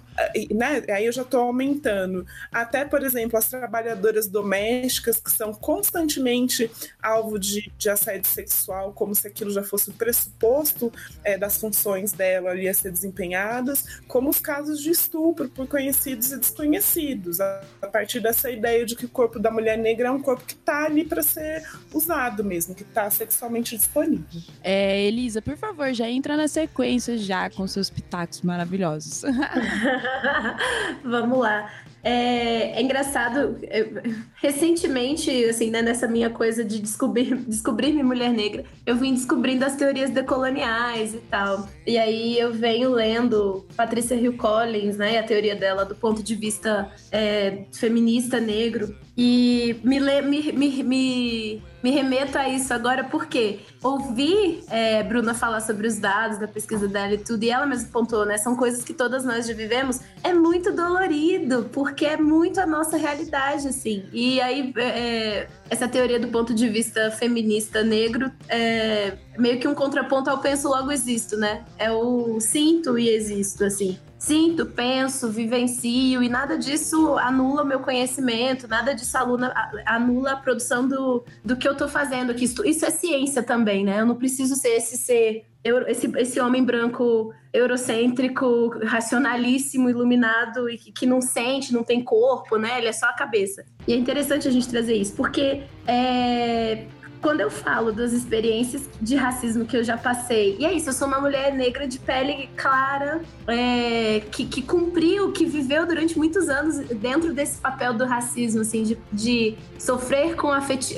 [0.52, 0.82] né?
[0.88, 2.26] Aí eu já estou aumentando.
[2.50, 9.14] Até, por exemplo, as trabalhadoras domésticas que são constantemente alvo de, de assédio sexual, como
[9.14, 10.92] se aquilo já fosse o pressuposto
[11.22, 16.32] é, das funções dela ali a ser desempenhadas, como os casos de estupro por conhecidos
[16.32, 20.10] e desconhecidos, a, a partir dessa ideia de que o corpo da mulher negra é
[20.10, 24.26] um corpo que está ali para ser usado mesmo, que está sexualmente disponível.
[24.62, 29.22] É, Elisa, por favor, já entra na sequência já com seus pitacos maravilhosos.
[31.04, 31.70] Vamos lá.
[32.02, 33.86] É, é engraçado, é,
[34.36, 39.76] recentemente, assim, né, nessa minha coisa de descobrir, descobrir-me mulher negra, eu vim descobrindo as
[39.76, 41.68] teorias decoloniais e tal.
[41.86, 46.34] E aí eu venho lendo Patrícia Hill Collins, né, a teoria dela do ponto de
[46.34, 48.96] vista é, feminista negro.
[49.22, 55.60] E me, me, me, me, me remeto a isso agora porque ouvir é, Bruna falar
[55.60, 58.38] sobre os dados da pesquisa dela e tudo, e ela mesma pontuou, né?
[58.38, 62.96] São coisas que todas nós já vivemos, é muito dolorido, porque é muito a nossa
[62.96, 64.06] realidade, assim.
[64.10, 69.74] E aí, é, essa teoria do ponto de vista feminista negro é, meio que um
[69.74, 71.62] contraponto ao penso logo existo, né?
[71.76, 77.80] É o sinto e existo, assim sinto, penso, vivencio e nada disso anula o meu
[77.80, 79.52] conhecimento, nada disso aluna,
[79.86, 82.44] anula a produção do, do que eu tô fazendo aqui.
[82.44, 83.98] Isso, isso é ciência também, né?
[83.98, 85.46] Eu não preciso ser esse ser,
[85.88, 92.56] esse, esse homem branco eurocêntrico, racionalíssimo, iluminado e que, que não sente, não tem corpo,
[92.56, 92.76] né?
[92.76, 93.64] Ele é só a cabeça.
[93.88, 96.84] E é interessante a gente trazer isso, porque é,
[97.20, 100.92] quando eu falo das experiências de racismo que eu já passei, e é isso, eu
[100.92, 106.48] sou uma mulher negra de pele clara, é, que, que cumpriu, que viveu durante muitos
[106.48, 110.48] anos dentro desse papel do racismo, assim, de, de sofrer com,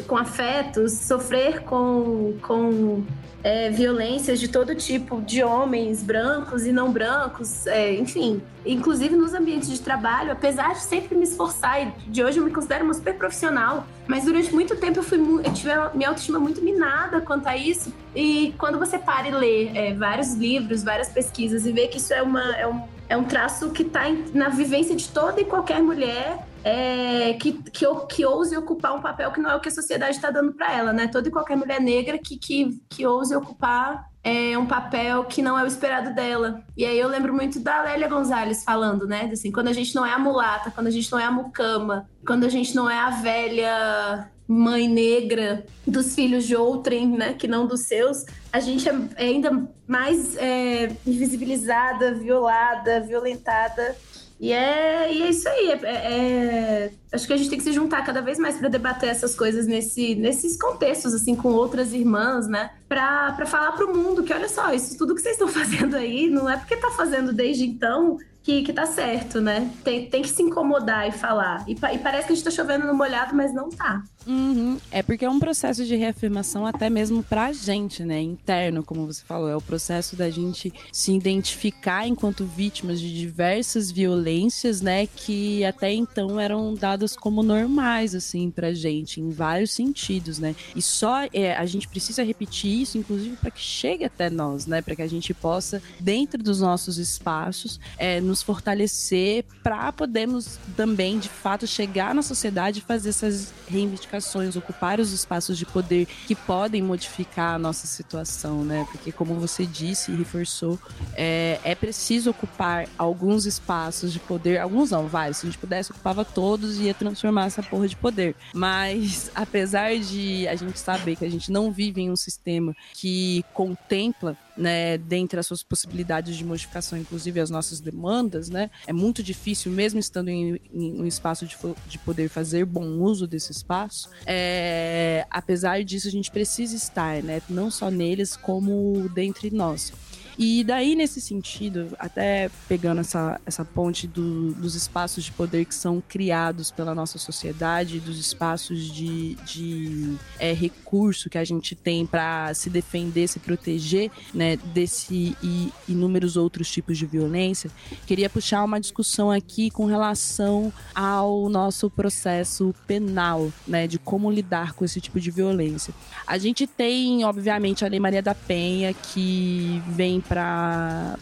[0.07, 3.05] com afetos, sofrer com, com
[3.43, 8.41] é, violências de todo tipo, de homens brancos e não brancos, é, enfim.
[8.65, 12.53] Inclusive nos ambientes de trabalho, apesar de sempre me esforçar, e de hoje eu me
[12.53, 16.39] considero uma super profissional, mas durante muito tempo eu, fui, eu tive a minha autoestima
[16.39, 17.93] muito minada quanto a isso.
[18.15, 22.15] E quando você para e lê é, vários livros, várias pesquisas e vê que isso
[22.15, 25.83] é, uma, é, um, é um traço que está na vivência de toda e qualquer
[25.83, 29.73] mulher, é, que, que, que ouse ocupar um papel que não é o que a
[29.73, 31.09] sociedade está dando para ela, né?
[31.09, 35.59] Toda e qualquer mulher negra que, que, que ouse ocupar é, um papel que não
[35.59, 36.63] é o esperado dela.
[36.77, 39.29] E aí eu lembro muito da Lélia Gonzalez falando, né?
[39.33, 42.09] Assim, quando a gente não é a mulata, quando a gente não é a mucama,
[42.27, 47.49] quando a gente não é a velha mãe negra dos filhos de outrem, né, que
[47.49, 53.97] não dos seus, a gente é ainda mais é, invisibilizada, violada, violentada
[54.43, 55.71] e é, e é isso aí.
[55.71, 58.69] É, é, é, acho que a gente tem que se juntar cada vez mais para
[58.69, 62.73] debater essas coisas nesse, nesses contextos, assim, com outras irmãs, né?
[62.89, 66.29] Para falar para o mundo que, olha só, isso tudo que vocês estão fazendo aí
[66.29, 69.71] não é porque tá fazendo desde então que, que tá certo, né?
[69.85, 71.65] Tem, tem que se incomodar e falar.
[71.69, 74.03] E, e parece que a gente tá chovendo no molhado, mas não tá.
[74.27, 74.79] Uhum.
[74.91, 78.21] É porque é um processo de reafirmação até mesmo pra gente, né?
[78.21, 79.49] Interno, como você falou.
[79.49, 85.07] É o processo da gente se identificar enquanto vítimas de diversas violências, né?
[85.07, 90.55] Que até então eram dadas como normais, assim, pra gente, em vários sentidos, né?
[90.75, 94.81] E só é, a gente precisa repetir isso, inclusive, para que chegue até nós, né?
[94.81, 101.19] Para que a gente possa, dentro dos nossos espaços, é, nos fortalecer para podermos também,
[101.19, 104.12] de fato, chegar na sociedade e fazer essas reivindicações,
[104.57, 108.87] ocupar os espaços de poder que podem modificar a nossa situação, né?
[108.91, 110.79] Porque, como você disse e reforçou,
[111.15, 115.39] é, é preciso ocupar alguns espaços de poder, alguns não, vários.
[115.39, 118.35] Se a gente pudesse, ocupava todos e ia transformar essa porra de poder.
[118.53, 123.45] Mas, apesar de a gente saber que a gente não vive em um sistema que
[123.55, 129.23] contempla né, dentre as suas possibilidades de modificação, inclusive as nossas demandas, né, é muito
[129.23, 134.11] difícil, mesmo estando em, em um espaço de, de, poder fazer bom uso desse espaço.
[134.27, 139.93] É, apesar disso, a gente precisa estar, né, não só neles, como dentre nós.
[140.39, 145.75] E daí, nesse sentido, até pegando essa, essa ponte do, dos espaços de poder que
[145.75, 152.07] são criados pela nossa sociedade, dos espaços de, de é, recurso que a gente tem
[152.07, 157.71] para se defender, se proteger né, desse e inúmeros outros tipos de violência,
[158.07, 164.73] queria puxar uma discussão aqui com relação ao nosso processo penal, né, de como lidar
[164.73, 165.93] com esse tipo de violência.
[166.27, 171.17] A gente tem, obviamente, a Lei Maria da Penha, que vem para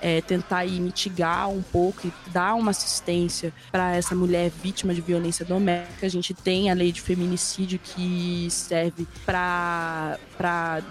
[0.00, 5.44] é, tentar mitigar um pouco e dar uma assistência para essa mulher vítima de violência
[5.44, 6.06] doméstica.
[6.06, 10.18] A gente tem a lei de feminicídio que serve para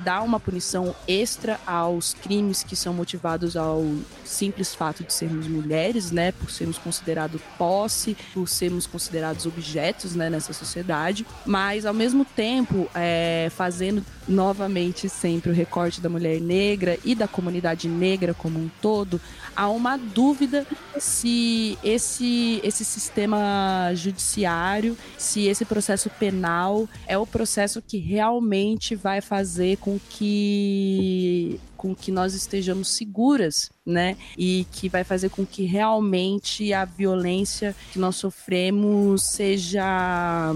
[0.03, 3.84] dar uma punição extra aos crimes que são motivados ao
[4.24, 10.30] simples fato de sermos mulheres, né, por sermos considerados posse, por sermos considerados objetos, né,
[10.30, 16.97] nessa sociedade, mas ao mesmo tempo é, fazendo novamente sempre o recorte da mulher negra
[17.04, 19.20] e da comunidade negra como um todo,
[19.56, 20.66] há uma dúvida
[20.97, 29.22] se esse, esse sistema judiciário, se esse processo penal é o processo que realmente vai
[29.22, 34.16] fazer com que com que nós estejamos seguras, né?
[34.38, 40.54] E que vai fazer com que realmente a violência que nós sofremos seja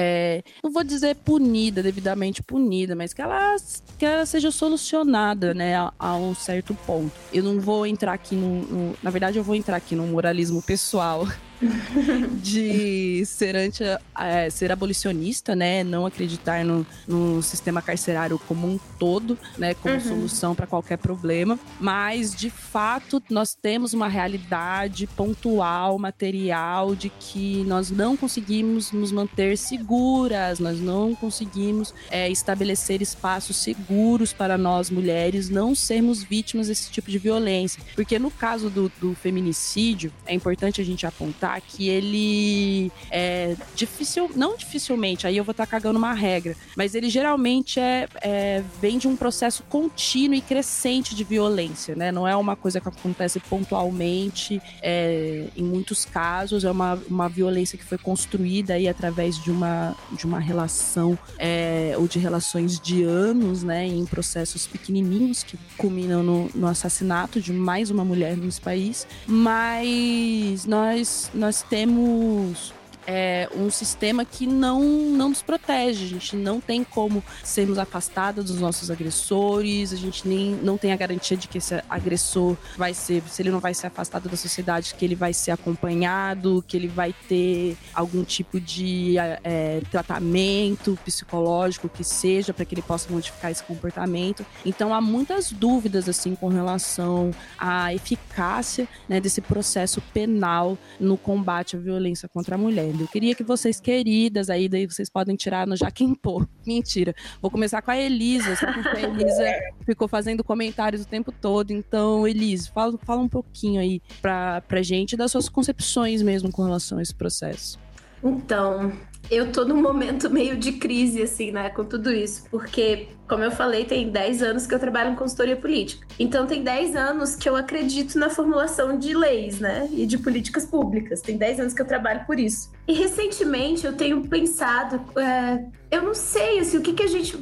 [0.00, 3.56] é, não vou dizer punida, devidamente punida, mas que ela,
[3.98, 7.10] que ela seja solucionada, né, a, a um certo ponto.
[7.32, 10.62] Eu não vou entrar aqui no, no, Na verdade, eu vou entrar aqui no moralismo
[10.62, 11.26] pessoal
[12.42, 13.82] de ser, anti,
[14.18, 15.82] é, ser abolicionista, né?
[15.82, 19.74] Não acreditar no, no sistema carcerário como um todo, né?
[19.74, 20.00] Como uhum.
[20.00, 21.58] solução para qualquer problema.
[21.80, 29.12] Mas, de fato, nós temos uma realidade pontual, material, de que nós não conseguimos nos
[29.12, 36.68] manter seguras, nós não conseguimos é, estabelecer espaços seguros para nós mulheres não sermos vítimas
[36.68, 37.82] desse tipo de violência.
[37.94, 44.30] Porque no caso do, do feminicídio, é importante a gente apontar que ele é difícil,
[44.34, 48.62] não dificilmente, aí eu vou estar tá cagando uma regra, mas ele geralmente é, é,
[48.80, 52.12] vem de um processo contínuo e crescente de violência, né?
[52.12, 57.78] Não é uma coisa que acontece pontualmente, é, em muitos casos, é uma, uma violência
[57.78, 63.02] que foi construída aí através de uma, de uma relação é, ou de relações de
[63.02, 63.86] anos, né?
[63.86, 70.64] Em processos pequenininhos que culminam no, no assassinato de mais uma mulher nesse país, mas
[70.66, 72.74] nós, nós temos
[73.10, 76.04] é um sistema que não, não nos protege.
[76.04, 80.92] A gente não tem como sermos afastados dos nossos agressores, a gente nem não tem
[80.92, 84.36] a garantia de que esse agressor vai ser, se ele não vai ser afastado da
[84.36, 90.98] sociedade, que ele vai ser acompanhado, que ele vai ter algum tipo de é, tratamento
[91.02, 94.44] psicológico que seja para que ele possa modificar esse comportamento.
[94.66, 101.74] Então há muitas dúvidas assim com relação à eficácia né, desse processo penal no combate
[101.74, 102.97] à violência contra a mulher.
[103.02, 106.46] Eu queria que vocês, queridas, aí daí vocês podem tirar no Jaquim Pô.
[106.66, 107.14] Mentira.
[107.40, 109.44] Vou começar com a Elisa, porque a Elisa
[109.84, 111.70] ficou fazendo comentários o tempo todo.
[111.70, 116.62] Então, Elisa, fala, fala um pouquinho aí pra, pra gente das suas concepções mesmo com
[116.62, 117.78] relação a esse processo.
[118.22, 118.92] Então,
[119.30, 123.50] eu tô num momento meio de crise, assim, né, com tudo isso, porque como eu
[123.50, 126.06] falei, tem 10 anos que eu trabalho em consultoria política.
[126.18, 129.86] Então tem 10 anos que eu acredito na formulação de leis, né?
[129.92, 131.20] E de políticas públicas.
[131.20, 132.70] Tem 10 anos que eu trabalho por isso.
[132.88, 137.36] E recentemente eu tenho pensado, é, eu não sei assim, o que, que a gente.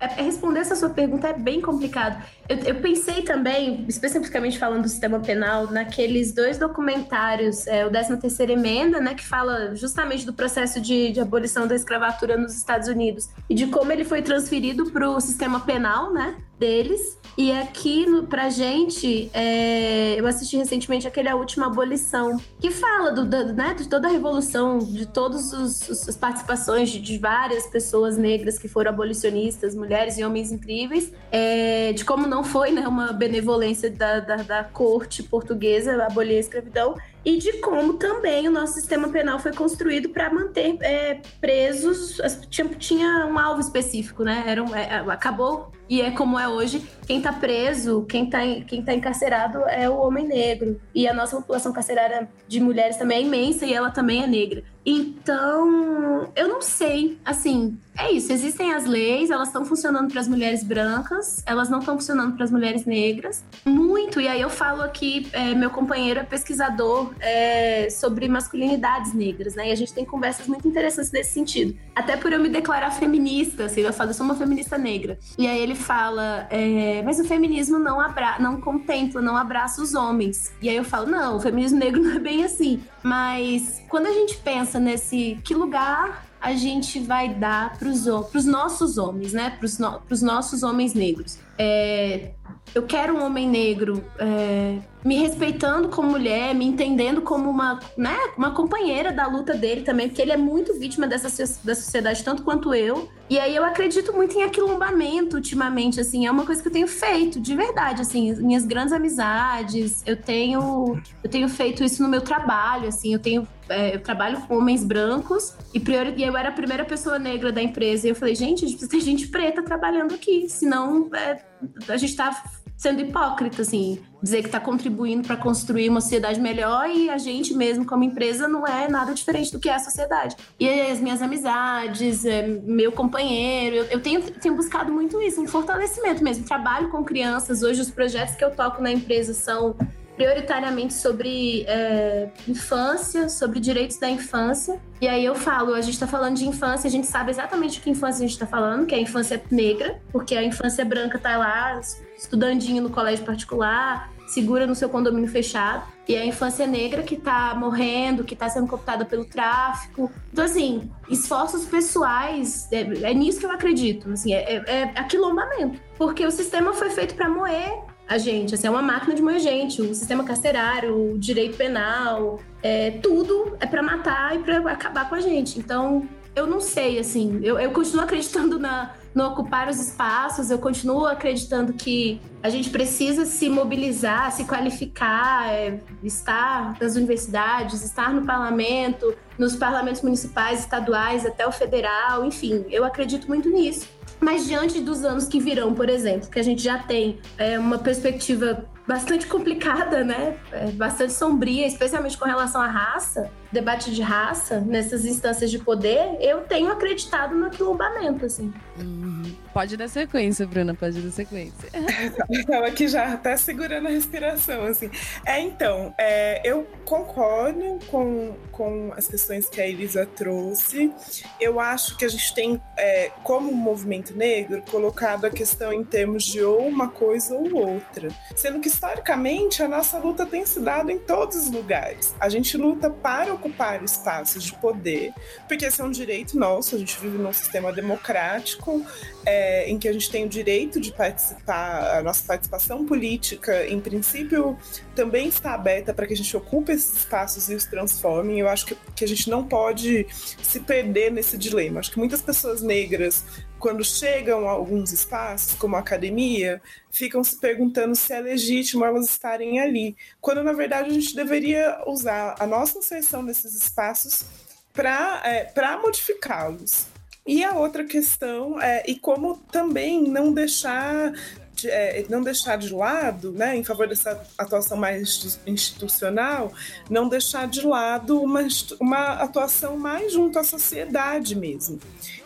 [0.00, 2.24] É, responder essa sua pergunta é bem complicado.
[2.48, 8.16] Eu, eu, pensei também, especificamente falando do sistema penal, naqueles dois documentários, é, o 13
[8.16, 12.88] terceira emenda, né, que fala justamente do processo de, de abolição da escravatura nos Estados
[12.88, 16.36] Unidos e de como ele foi transferido para o o sistema penal, né?
[16.58, 17.18] Deles.
[17.36, 23.12] E aqui no, pra gente, é, eu assisti recentemente aquele A Última Abolição, que fala
[23.12, 28.18] do, do né, de toda a revolução, de todas as participações de, de, várias pessoas
[28.18, 33.12] negras que foram abolicionistas, mulheres e homens incríveis, é, de como não foi né, uma
[33.12, 36.96] benevolência da, da, da corte portuguesa abolir a escravidão,
[37.28, 42.16] e de como também o nosso sistema penal foi construído para manter é, presos.
[42.48, 44.44] Tinha, tinha, um alvo específico, né?
[44.46, 48.82] Era um, é, acabou e é como é hoje, quem está preso, quem está quem
[48.82, 50.80] tá encarcerado é o homem negro.
[50.94, 54.64] E a nossa população carcerária de mulheres também é imensa e ela também é negra.
[54.84, 57.18] Então, eu não sei.
[57.24, 58.32] Assim, é isso.
[58.32, 62.44] Existem as leis, elas estão funcionando para as mulheres brancas, elas não estão funcionando para
[62.44, 63.44] as mulheres negras.
[63.64, 64.20] Muito.
[64.20, 69.68] E aí eu falo aqui, é, meu companheiro é pesquisador é, sobre masculinidades negras, né?
[69.68, 71.76] E a gente tem conversas muito interessantes nesse sentido.
[71.94, 75.18] Até por eu me declarar feminista, assim, eu falo, eu sou uma feminista negra.
[75.36, 79.94] E aí ele fala, é, mas o feminismo não, abra não contempla, não abraça os
[79.94, 80.52] homens.
[80.62, 82.80] E aí eu falo, não, o feminismo negro não é bem assim.
[83.02, 88.96] Mas quando a gente pensa nesse que lugar a gente vai dar para os nossos
[88.96, 89.50] homens, né?
[89.50, 91.38] Para os no, nossos homens negros.
[91.58, 92.30] É,
[92.74, 98.16] eu quero um homem negro é, me respeitando como mulher, me entendendo como uma, né,
[98.36, 101.28] uma companheira da luta dele também, porque ele é muito vítima dessa
[101.62, 103.08] da sociedade, tanto quanto eu.
[103.30, 106.88] E aí eu acredito muito em aquilombamento ultimamente, assim, é uma coisa que eu tenho
[106.88, 112.20] feito, de verdade, assim, minhas grandes amizades, eu tenho, eu tenho feito isso no meu
[112.20, 116.48] trabalho, assim, eu tenho é, eu trabalho com homens brancos e, priori, e eu era
[116.48, 118.06] a primeira pessoa negra da empresa.
[118.06, 121.42] E eu falei, gente, a gente precisa ter gente preta trabalhando aqui, senão é,
[121.88, 122.42] a gente tá
[122.78, 127.52] sendo hipócrita, assim, dizer que está contribuindo para construir uma sociedade melhor e a gente
[127.52, 130.36] mesmo, como empresa, não é nada diferente do que é a sociedade.
[130.60, 136.22] E as minhas amizades, é, meu companheiro, eu, tenho, tenho buscado muito isso, um fortalecimento
[136.22, 136.44] mesmo.
[136.44, 139.74] Trabalho com crianças, hoje os projetos que eu toco na empresa são
[140.14, 144.80] prioritariamente sobre é, infância, sobre direitos da infância.
[145.00, 147.82] E aí eu falo, a gente está falando de infância, a gente sabe exatamente o
[147.82, 151.16] que infância a gente está falando, que é a infância negra, porque a infância branca
[151.16, 151.80] está lá
[152.18, 155.86] estudandinho no colégio particular, segura no seu condomínio fechado.
[156.06, 160.10] E a infância negra que está morrendo, que está sendo cooptada pelo tráfico.
[160.32, 164.10] Então, assim, esforços pessoais, é, é nisso que eu acredito.
[164.10, 165.78] Assim, é, é, é aquilombamento.
[165.96, 168.54] Porque o sistema foi feito para moer a gente.
[168.54, 169.82] Assim, é uma máquina de moer gente.
[169.82, 175.14] O sistema carcerário, o direito penal, é, tudo é para matar e para acabar com
[175.14, 175.58] a gente.
[175.58, 176.08] Então,
[176.38, 181.06] eu não sei, assim, eu, eu continuo acreditando na, no ocupar os espaços, eu continuo
[181.06, 188.24] acreditando que a gente precisa se mobilizar, se qualificar, é, estar nas universidades, estar no
[188.24, 193.97] parlamento, nos parlamentos municipais, estaduais, até o federal, enfim, eu acredito muito nisso.
[194.20, 197.78] Mas diante dos anos que virão, por exemplo, que a gente já tem é, uma
[197.78, 200.38] perspectiva bastante complicada, né?
[200.50, 206.16] É, bastante sombria, especialmente com relação à raça, debate de raça nessas instâncias de poder,
[206.20, 208.52] eu tenho acreditado no aquilombamento, assim.
[208.78, 209.17] Uhum.
[209.58, 211.68] Pode dar sequência, Bruna, pode dar sequência.
[212.30, 214.88] Estava aqui já até segurando a respiração, assim.
[215.26, 220.92] É, então, é, eu concordo com, com as questões que a Elisa trouxe.
[221.40, 226.22] Eu acho que a gente tem, é, como movimento negro, colocado a questão em termos
[226.22, 228.10] de ou uma coisa ou outra.
[228.36, 232.14] Sendo que, historicamente, a nossa luta tem se dado em todos os lugares.
[232.20, 235.12] A gente luta para ocupar espaços de poder,
[235.48, 238.86] porque esse é um direito nosso, a gente vive num sistema democrático
[239.28, 243.78] é, em que a gente tem o direito de participar, a nossa participação política, em
[243.78, 244.56] princípio,
[244.94, 248.38] também está aberta para que a gente ocupe esses espaços e os transforme.
[248.40, 250.06] Eu acho que, que a gente não pode
[250.42, 251.80] se perder nesse dilema.
[251.80, 253.22] Acho que muitas pessoas negras
[253.58, 259.10] quando chegam a alguns espaços, como a academia, ficam se perguntando se é legítimo elas
[259.10, 264.24] estarem ali, quando na verdade a gente deveria usar a nossa inserção nesses espaços
[264.72, 266.86] para é, modificá-los.
[267.28, 271.12] E a outra questão é e como também não deixar
[271.52, 276.50] de, é, não deixar de lado, né, em favor dessa atuação mais institucional,
[276.88, 278.48] não deixar de lado uma,
[278.80, 281.78] uma atuação mais junto à sociedade mesmo.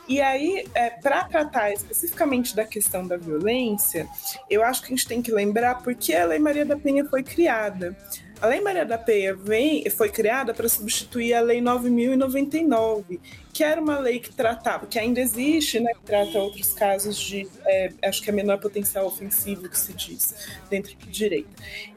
[0.07, 4.07] E aí, é, para tratar especificamente da questão da violência,
[4.49, 7.05] eu acho que a gente tem que lembrar por que a Lei Maria da Penha
[7.05, 7.97] foi criada.
[8.43, 13.21] A Lei Maria da Penha vem, foi criada para substituir a Lei 9099,
[13.53, 17.47] que era uma lei que tratava, que ainda existe, né, que trata outros casos de,
[17.65, 20.35] é, acho que é menor potencial ofensivo que se diz
[20.69, 21.51] dentro do direito.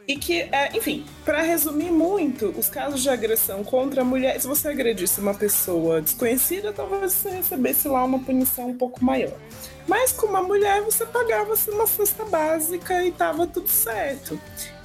[0.08, 4.46] E que, é, enfim, para resumir muito, os casos de agressão contra a mulher, se
[4.46, 9.34] você agredisse uma pessoa desconhecida, talvez você recebesse lá uma punição um pouco maior.
[9.88, 14.40] Mas com uma mulher, você pagava uma cesta básica e estava tudo certo.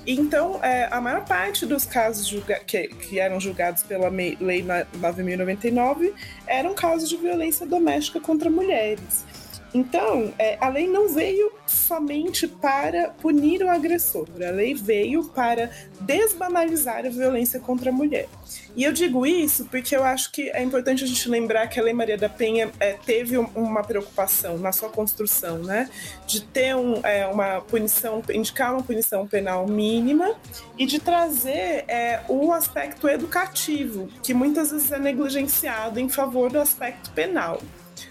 [0.07, 2.33] Então, é, a maior parte dos casos
[2.67, 6.13] que, que, eram julgados pela Lei 9.099
[6.47, 9.25] eram casos de violência doméstica contra mulheres.
[9.73, 15.71] Então, é, a lei não veio somente para punir o agressor, a lei veio para
[16.01, 18.29] desbanalizar a violência contra a mulher.
[18.75, 21.83] E eu digo isso porque eu acho que é importante a gente lembrar que a
[21.83, 25.91] Lei Maria da Penha é, teve uma preocupação na sua construção, né?
[26.27, 30.35] De ter um, é, uma punição, indicar uma punição penal mínima
[30.79, 36.59] e de trazer é, o aspecto educativo, que muitas vezes é negligenciado em favor do
[36.59, 37.61] aspecto penal.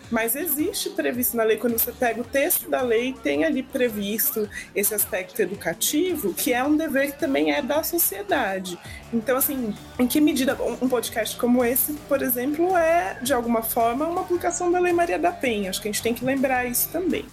[0.10, 4.50] Mas existe previsto na lei, quando você pega o texto da lei, tem ali previsto
[4.76, 8.78] esse aspecto educativo, que é um dever que também é da sociedade.
[9.14, 14.08] Então, assim, em que medida um podcast como esse, por exemplo, é, de alguma forma,
[14.08, 15.70] uma aplicação da Lei Maria da Penha?
[15.70, 17.26] Acho que a gente tem que lembrar isso também.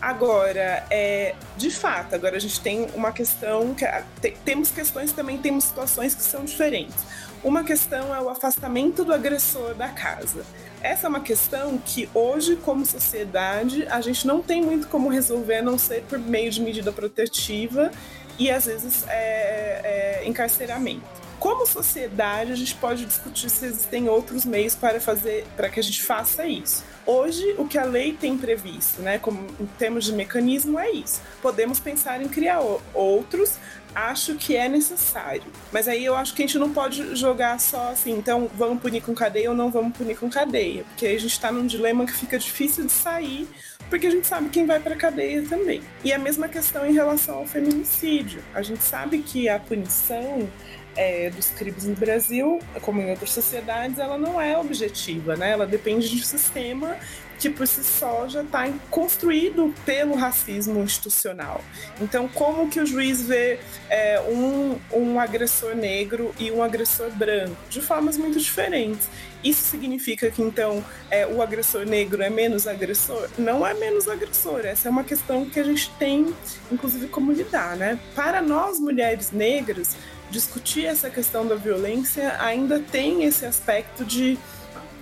[0.00, 5.64] Agora, é, de fato, agora a gente tem uma questão que temos questões também, temos
[5.64, 7.04] situações que são diferentes.
[7.42, 10.44] Uma questão é o afastamento do agressor da casa.
[10.82, 15.56] Essa é uma questão que hoje, como sociedade, a gente não tem muito como resolver,
[15.56, 17.90] a não ser por meio de medida protetiva
[18.38, 21.02] e às vezes é, é, encarceramento.
[21.38, 25.82] Como sociedade, a gente pode discutir se existem outros meios para fazer, para que a
[25.82, 26.84] gente faça isso.
[27.06, 31.20] Hoje, o que a lei tem previsto, né, como em termos de mecanismo, é isso.
[31.42, 32.60] Podemos pensar em criar
[32.94, 33.58] outros,
[33.94, 35.42] acho que é necessário.
[35.72, 39.02] Mas aí eu acho que a gente não pode jogar só assim, então vamos punir
[39.02, 40.84] com cadeia ou não vamos punir com cadeia.
[40.84, 43.48] Porque aí a gente está num dilema que fica difícil de sair,
[43.88, 45.82] porque a gente sabe quem vai para cadeia também.
[46.04, 48.42] E a mesma questão em relação ao feminicídio.
[48.54, 50.48] A gente sabe que a punição
[50.96, 55.50] é, dos crimes no Brasil, como em outras sociedades, ela não é objetiva, né?
[55.50, 56.96] Ela depende de um sistema
[57.40, 61.64] que por si só já está construído pelo racismo institucional.
[61.98, 67.56] Então, como que o juiz vê é, um, um agressor negro e um agressor branco?
[67.70, 69.08] De formas muito diferentes.
[69.42, 73.26] Isso significa que então é, o agressor negro é menos agressor?
[73.38, 74.66] Não é menos agressor.
[74.66, 76.34] Essa é uma questão que a gente tem,
[76.70, 77.98] inclusive, como lidar, né?
[78.14, 79.96] Para nós mulheres negras,
[80.30, 84.38] discutir essa questão da violência ainda tem esse aspecto de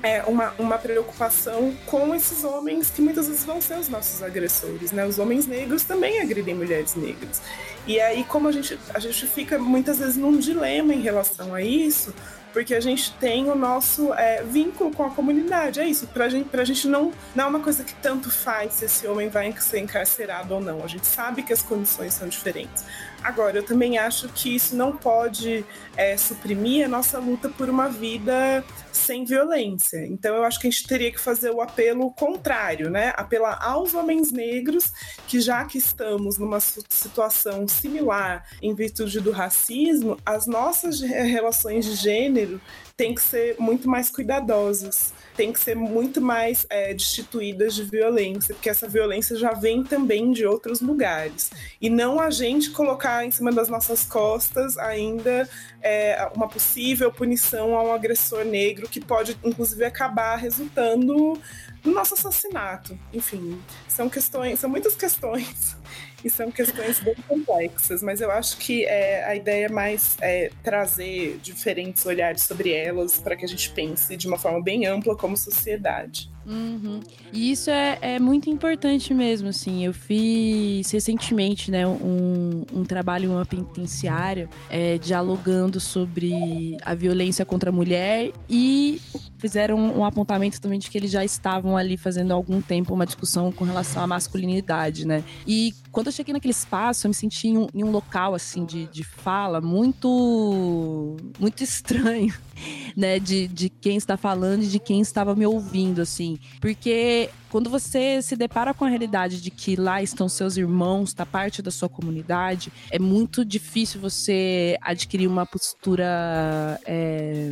[0.03, 4.93] é, uma, uma preocupação com esses homens que muitas vezes vão ser os nossos agressores,
[4.93, 5.05] né?
[5.05, 7.43] Os homens negros também agridem mulheres negras.
[7.87, 11.63] E aí, como a gente, a gente fica muitas vezes num dilema em relação a
[11.63, 12.15] isso,
[12.53, 15.81] porque a gente tem o nosso é, vínculo com a comunidade.
[15.81, 18.85] É isso, pra gente, pra gente não, não é uma coisa que tanto faz se
[18.85, 20.85] esse homem vai ser encarcerado ou não.
[20.85, 22.85] A gente sabe que as condições são diferentes.
[23.23, 25.65] Agora, eu também acho que isso não pode
[25.97, 30.07] é, suprimir a nossa luta por uma vida sem violência.
[30.07, 33.13] Então, eu acho que a gente teria que fazer o apelo contrário, né?
[33.17, 34.93] Apelar aos homens negros,
[35.27, 41.95] que já que estamos numa situação similar em virtude do racismo, as nossas relações de
[41.97, 42.61] gênero
[42.97, 48.57] têm que ser muito mais cuidadosas tem que ser muito mais é, destituídas de violência,
[48.57, 51.53] porque essa violência já vem também de outros lugares.
[51.81, 55.49] E não a gente colocar em cima das nossas costas ainda
[55.81, 61.41] é, uma possível punição a um agressor negro que pode, inclusive, acabar resultando
[61.85, 62.99] no nosso assassinato.
[63.13, 65.78] Enfim, são questões, são muitas questões
[66.25, 70.51] e são questões bem complexas, mas eu acho que é, a ideia é mais é,
[70.63, 75.17] trazer diferentes olhares sobre elas para que a gente pense de uma forma bem ampla
[75.17, 76.31] como sociedade.
[76.49, 77.01] Uhum.
[77.31, 79.85] E isso é, é, muito importante mesmo, assim.
[79.85, 87.45] Eu fiz recentemente, né, um, um trabalho em uma penitenciária, é, dialogando sobre a violência
[87.45, 88.99] contra a mulher e
[89.37, 93.05] fizeram um, apontamento também de que eles já estavam ali fazendo há algum tempo uma
[93.05, 95.23] discussão com relação à masculinidade, né?
[95.47, 98.65] E quando eu cheguei naquele espaço, eu me senti em um, em um local, assim,
[98.65, 102.33] de, de fala muito, muito estranho
[102.97, 106.39] né, de, de quem está falando e de quem estava me ouvindo, assim.
[106.61, 111.25] Porque quando você se depara com a realidade de que lá estão seus irmãos, tá
[111.25, 117.51] parte da sua comunidade, é muito difícil você adquirir uma postura é,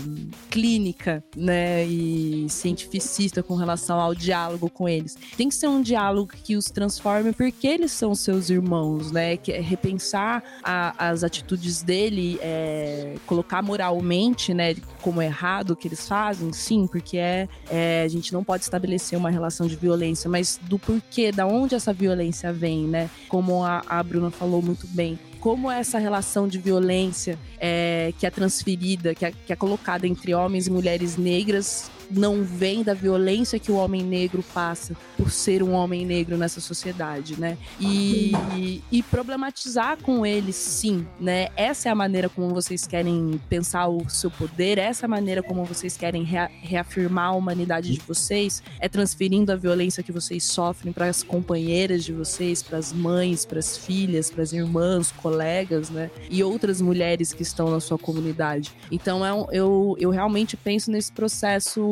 [0.57, 5.15] clínica, né, e cientificista com relação ao diálogo com eles.
[5.37, 9.53] Tem que ser um diálogo que os transforme porque eles são seus irmãos, né, que
[9.53, 16.09] é repensar a, as atitudes dele, é, colocar moralmente, né, como errado o que eles
[16.09, 20.59] fazem, sim, porque é, é a gente não pode estabelecer uma relação de violência, mas
[20.63, 23.11] do porquê, da onde essa violência vem, né?
[23.29, 28.31] Como a, a Bruna falou muito bem como essa relação de violência é, que é
[28.31, 33.59] transferida, que é, que é colocada entre homens e mulheres negras, não vem da violência
[33.59, 37.57] que o homem negro passa por ser um homem negro nessa sociedade, né?
[37.81, 41.49] E, e problematizar com eles, sim, né?
[41.57, 45.43] Essa é a maneira como vocês querem pensar o seu poder, essa é a maneira
[45.43, 50.45] como vocês querem rea reafirmar a humanidade de vocês, é transferindo a violência que vocês
[50.45, 55.13] sofrem para as companheiras de vocês, para as mães, para as filhas, para as irmãs,
[55.13, 56.11] colegas, né?
[56.31, 58.73] E outras mulheres que estão na sua comunidade.
[58.91, 61.87] Então é um, eu, eu realmente penso nesse processo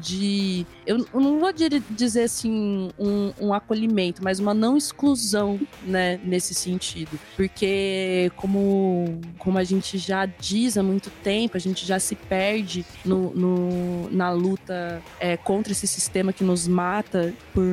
[0.00, 0.66] de.
[0.86, 1.52] Eu, não vou
[1.90, 6.20] dizer assim um, um, acolhimento, mas uma não exclusão, né?
[6.24, 7.18] Nesse sentido.
[7.36, 12.84] Porque, como, como a gente já diz há muito tempo, a gente já se perde
[13.04, 17.64] no, no na luta é, contra esse sistema que nos mata por,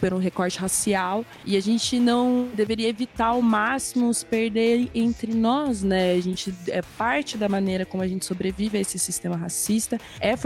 [0.00, 1.24] por um recorte racial.
[1.44, 6.12] E a gente não deveria evitar ao máximo nos perder entre nós, né?
[6.12, 10.36] A gente é parte da maneira como a gente sobrevive a esse sistema racista, é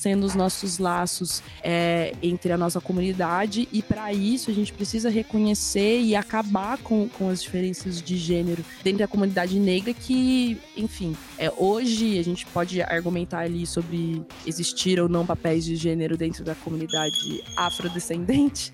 [0.00, 3.68] fortalecendo os nossos laços é, entre a nossa comunidade.
[3.70, 8.64] E para isso a gente precisa reconhecer e acabar com, com as diferenças de gênero
[8.82, 14.98] dentro da comunidade negra que, enfim, é, hoje a gente pode argumentar ali sobre existir
[14.98, 18.72] ou não papéis de gênero dentro da comunidade afrodescendente,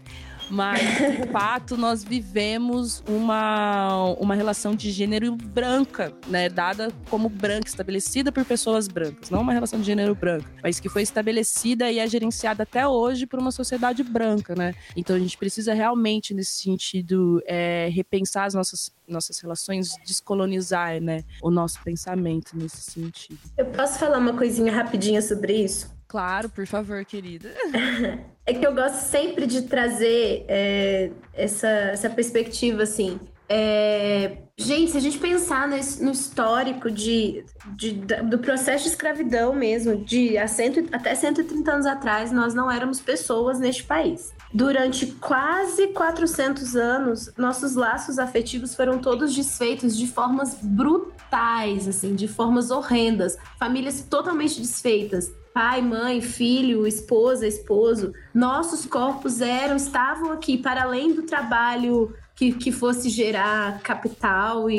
[0.50, 6.48] mas, de fato, nós vivemos uma, uma relação de gênero branca, né?
[6.48, 9.30] Dada como branca, estabelecida por pessoas brancas.
[9.30, 13.26] Não uma relação de gênero branca, mas que foi estabelecida e é gerenciada até hoje
[13.26, 14.74] por uma sociedade branca, né?
[14.96, 21.24] Então a gente precisa realmente, nesse sentido, é, repensar as nossas, nossas relações, descolonizar, né?
[21.42, 23.38] O nosso pensamento nesse sentido.
[23.56, 25.95] Eu posso falar uma coisinha rapidinha sobre isso?
[26.08, 27.52] Claro, por favor, querida.
[28.46, 33.18] é que eu gosto sempre de trazer é, essa, essa perspectiva, assim.
[33.48, 35.76] É, gente, se a gente pensar no,
[36.10, 37.44] histórico de,
[37.76, 42.68] de, do processo de escravidão mesmo, de há cento, até 130 anos atrás, nós não
[42.68, 44.32] éramos pessoas neste país.
[44.52, 52.26] Durante quase 400 anos, nossos laços afetivos foram todos desfeitos de formas brutais, assim, de
[52.26, 60.58] formas horrendas, famílias totalmente desfeitas pai, mãe, filho, esposa, esposo, nossos corpos eram, estavam aqui
[60.58, 64.76] para além do trabalho que, que fosse gerar capital e,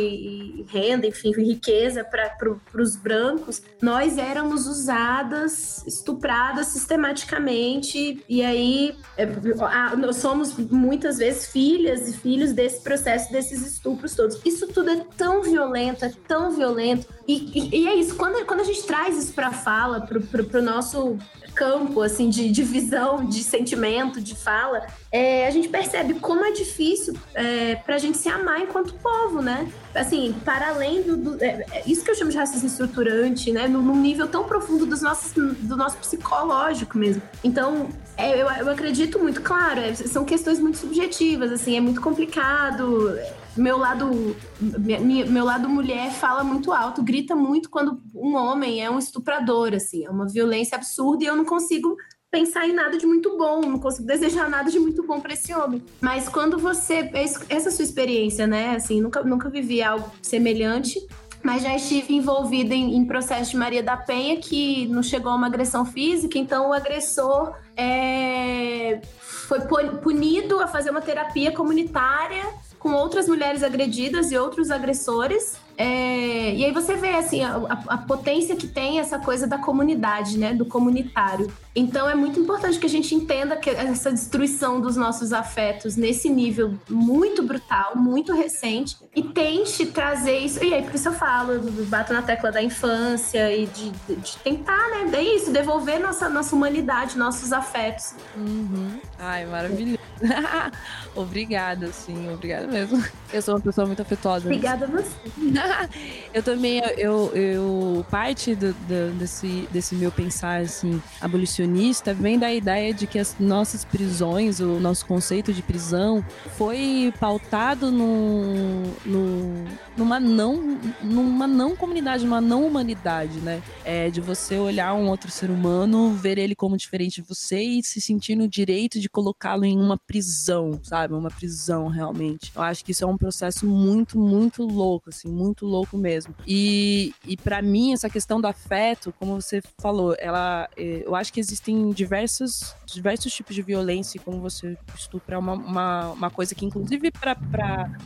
[0.61, 8.95] e renda, enfim, riqueza para pro, os brancos, nós éramos usadas, estupradas sistematicamente, e aí
[9.17, 9.23] é,
[9.61, 14.39] a, nós somos muitas vezes filhas e filhos desse processo, desses estupros todos.
[14.45, 18.59] Isso tudo é tão violento, é tão violento, e, e, e é isso, quando, quando
[18.59, 21.17] a gente traz isso para fala, para o nosso
[21.57, 26.51] campo assim de, de visão, de sentimento, de fala, é, a gente percebe como é
[26.51, 29.71] difícil é, para a gente se amar enquanto povo, né?
[29.95, 33.67] Assim, para além do, do é, é, isso que eu chamo de racismo estruturante, né?
[33.67, 37.21] Num, nível tão profundo dos nossos, do nosso psicológico mesmo.
[37.43, 42.01] Então, é, eu, eu acredito muito, claro, é, são questões muito subjetivas, assim, é muito
[42.01, 43.17] complicado
[43.57, 48.89] meu lado minha, meu lado mulher fala muito alto, grita muito quando um homem é
[48.89, 51.97] um estuprador, assim, é uma violência absurda e eu não consigo
[52.31, 55.53] pensar em nada de muito bom, não consigo desejar nada de muito bom para esse
[55.53, 55.83] homem.
[56.01, 57.09] Mas quando você
[57.49, 60.99] essa sua experiência, né, assim, nunca nunca vivi algo semelhante,
[61.43, 65.35] mas já estive envolvida em, em processo de Maria da Penha que não chegou a
[65.35, 68.99] uma agressão física, então o agressor é,
[69.47, 69.61] foi
[70.01, 72.43] punido a fazer uma terapia comunitária
[72.77, 75.57] com outras mulheres agredidas e outros agressores.
[75.77, 77.55] É, e aí você vê assim a,
[77.87, 81.53] a, potência que tem essa coisa da comunidade, né, do comunitário.
[81.75, 86.29] Então é muito importante que a gente entenda que essa destruição dos nossos afetos nesse
[86.29, 90.63] nível muito brutal, muito recente, e tente trazer isso.
[90.63, 94.89] E aí por isso eu falo, bato na tecla da infância e de, de tentar,
[94.89, 98.15] né, é isso, devolver nossa nossa humanidade, nossos afetos.
[98.35, 98.99] Uhum.
[99.19, 99.99] Ai, maravilhoso.
[101.15, 103.03] obrigada, sim, obrigada mesmo.
[103.31, 104.45] Eu sou uma pessoa muito afetuosa.
[104.45, 105.15] Obrigada a você.
[106.33, 112.53] eu também, eu, eu parte do, do, desse, desse meu pensar, assim, abolicionista, vem da
[112.53, 116.23] ideia de que as nossas prisões, o nosso conceito de prisão,
[116.57, 119.65] foi pautado no, no,
[119.97, 123.61] numa, não, numa não comunidade, numa não humanidade, né?
[123.83, 127.83] É, de você olhar um outro ser humano, ver ele como diferente de você e
[127.83, 131.13] se sentir no direito de colocá-lo em uma prisão, sabe?
[131.13, 132.51] Uma prisão, realmente.
[132.55, 136.33] Eu acho que isso é um processo muito, muito louco, assim, muito louco mesmo.
[136.45, 141.31] E, e para mim, essa questão do afeto, como você falou, ela, é, eu acho
[141.31, 146.29] que existem diversos, diversos tipos de violência, e como você estupra, é uma, uma, uma
[146.29, 147.37] coisa que, inclusive, para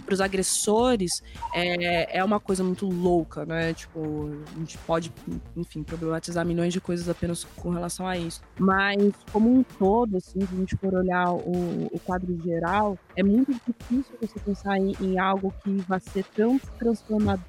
[0.09, 1.23] os agressores,
[1.53, 3.73] é, é uma coisa muito louca, né?
[3.73, 5.13] Tipo, a gente pode,
[5.55, 8.41] enfim, problematizar milhões de coisas apenas com relação a isso.
[8.59, 13.23] Mas, como um todo, assim, se a gente for olhar o, o quadro geral, é
[13.23, 17.40] muito difícil você pensar em, em algo que vai ser tão transformador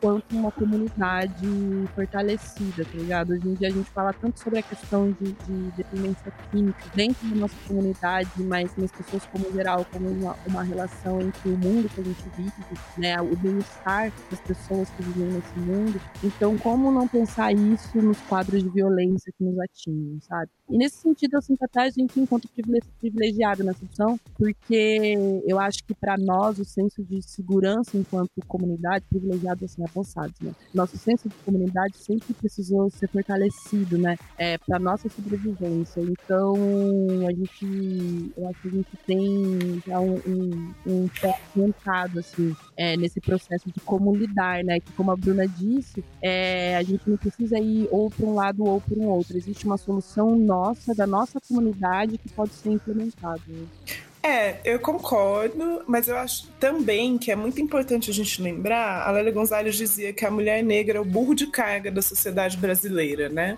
[0.00, 1.46] quanto uma comunidade
[1.94, 3.32] fortalecida, tá ligado?
[3.32, 7.28] Hoje em dia a gente fala tanto sobre a questão de, de dependência química dentro
[7.28, 11.88] da nossa comunidade, mas nas pessoas como geral, como uma, uma relação entre o mundo
[11.88, 12.52] que a gente vive,
[12.96, 16.00] né, o bem-estar das pessoas que vivem nesse mundo.
[16.22, 20.50] Então, como não pensar isso nos quadros de violência que nos atingem, sabe?
[20.70, 22.48] E nesse sentido, eu sinto até a gente enquanto
[23.00, 25.14] privilegiado nessa opção, porque
[25.46, 30.52] eu acho que para nós o senso de segurança enquanto comunidade, privilegiado assim, avançados, né?
[30.74, 34.16] Nosso senso de comunidade sempre precisou ser fortalecido, né?
[34.36, 36.00] É, para nossa sobrevivência.
[36.00, 36.54] Então,
[37.26, 42.56] a gente, eu acho que a gente tem já um, um, um pé montado, assim,
[42.76, 44.80] é, nesse processo de como lidar, né?
[44.80, 48.64] Que como a Bruna disse, é, a gente não precisa ir ou para um lado
[48.64, 49.36] ou para um outro.
[49.36, 53.40] Existe uma solução nossa, da nossa comunidade, que pode ser implementada.
[53.46, 53.66] Né?
[54.22, 59.10] É, eu concordo, mas eu acho também que é muito importante a gente lembrar, a
[59.12, 63.28] Lélia Gonzalez dizia que a mulher negra é o burro de carga da sociedade brasileira,
[63.28, 63.56] né?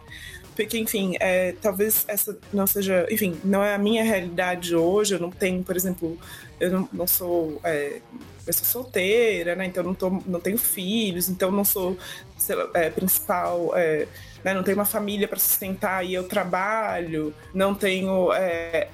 [0.54, 5.18] Porque, enfim, é, talvez essa não seja, enfim, não é a minha realidade hoje, eu
[5.18, 6.18] não tenho, por exemplo,
[6.60, 8.00] eu não, não sou é,
[8.46, 9.66] eu sou solteira, né?
[9.66, 11.96] Então não, tô, não tenho filhos, então não sou
[12.48, 14.06] lá, é, principal, é,
[14.44, 14.52] né?
[14.52, 18.88] não tenho uma família para sustentar e eu trabalho, não tenho é,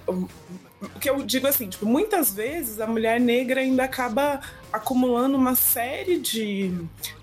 [0.81, 4.41] o que eu digo assim, tipo, muitas vezes a mulher negra ainda acaba
[4.73, 6.71] acumulando uma série de,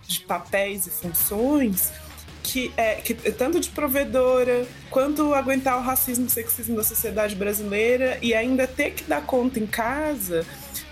[0.07, 1.91] de papéis e funções
[2.41, 8.17] que é que tanto de provedora quanto aguentar o racismo e sexismo da sociedade brasileira
[8.21, 10.45] e ainda ter que dar conta em casa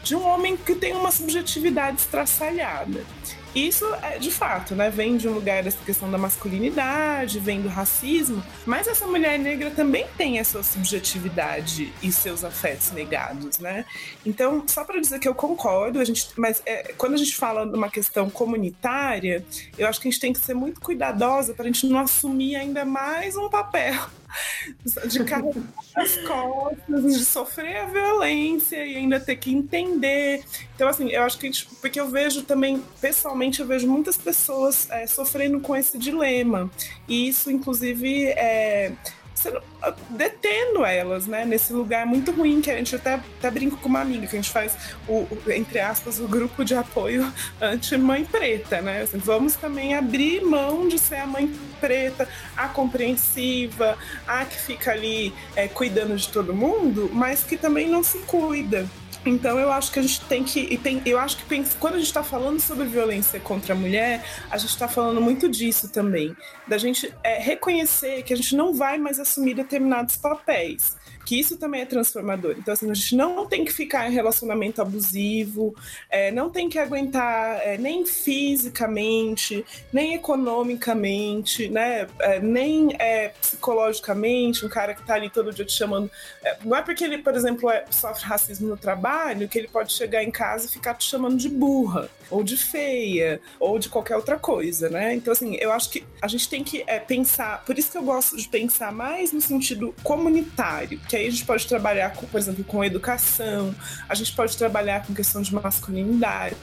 [0.04, 3.06] de um homem que tem uma subjetividade estraçalhada.
[3.54, 4.90] Isso é de fato, né?
[4.90, 9.70] Vem de um lugar dessa questão da masculinidade, vem do racismo, mas essa mulher negra
[9.72, 13.84] também tem a sua subjetividade e seus afetos negados, né?
[14.26, 17.68] Então, só para dizer que eu concordo, a gente, mas é, quando a gente fala
[17.68, 19.44] de uma questão comunitária,
[19.78, 22.56] eu acho que a gente tem que ser muito cuidadosa para a gente não assumir
[22.56, 24.00] ainda mais um papel
[25.08, 25.62] de carregar
[25.96, 30.44] as costas, de sofrer a violência e ainda ter que entender entender.
[30.76, 34.90] Então, assim, eu acho que gente, porque eu vejo também, pessoalmente, eu vejo muitas pessoas
[34.90, 36.70] é, sofrendo com esse dilema.
[37.08, 38.94] E isso, inclusive, é
[40.10, 41.46] detendo elas, né?
[41.46, 44.42] Nesse lugar muito ruim que a gente até, até brinco com uma amiga, que a
[44.42, 44.78] gente faz
[45.08, 49.02] o, entre aspas, o grupo de apoio anti-mãe preta, né?
[49.02, 53.98] Assim, vamos também abrir mão de ser a mãe preta, a compreensiva,
[54.28, 58.88] a que fica ali é, cuidando de todo mundo, mas que também não se cuida.
[59.26, 60.60] Então eu acho que a gente tem que.
[60.60, 64.24] E tem, eu acho que quando a gente está falando sobre violência contra a mulher,
[64.50, 66.36] a gente está falando muito disso também.
[66.68, 70.96] Da gente é, reconhecer que a gente não vai mais assumir determinados papéis
[71.26, 72.56] que isso também é transformador.
[72.58, 75.76] Então, assim, a gente não tem que ficar em relacionamento abusivo,
[76.10, 84.66] é, não tem que aguentar é, nem fisicamente, nem economicamente, né, é, nem é, psicologicamente,
[84.66, 86.10] um cara que tá ali todo dia te chamando.
[86.44, 89.94] É, não é porque ele, por exemplo, é, sofre racismo no trabalho que ele pode
[89.94, 94.16] chegar em casa e ficar te chamando de burra, ou de feia, ou de qualquer
[94.16, 95.14] outra coisa, né?
[95.14, 98.38] Então, assim, eu acho que a gente tem que pensar, por isso que eu gosto
[98.38, 102.64] de pensar mais no sentido comunitário, que aí a gente pode trabalhar, com, por exemplo,
[102.64, 103.76] com educação,
[104.08, 106.56] a gente pode trabalhar com questão de masculinidade,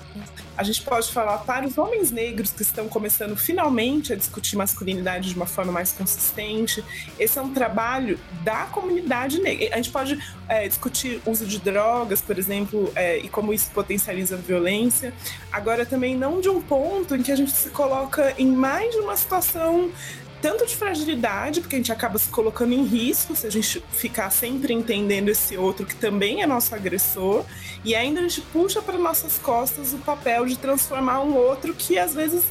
[0.59, 5.29] a gente pode falar para os homens negros que estão começando finalmente a discutir masculinidade
[5.29, 6.85] de uma forma mais consistente.
[7.17, 9.69] Esse é um trabalho da comunidade negra.
[9.73, 10.19] A gente pode
[10.49, 15.15] é, discutir uso de drogas, por exemplo, é, e como isso potencializa a violência.
[15.53, 18.99] Agora, também não de um ponto em que a gente se coloca em mais de
[18.99, 19.93] uma situação
[20.41, 24.31] tanto de fragilidade, porque a gente acaba se colocando em risco se a gente ficar
[24.31, 27.45] sempre entendendo esse outro que também é nosso agressor,
[27.85, 31.99] e ainda a gente puxa para nossas costas o papel de transformar um outro que
[31.99, 32.45] às vezes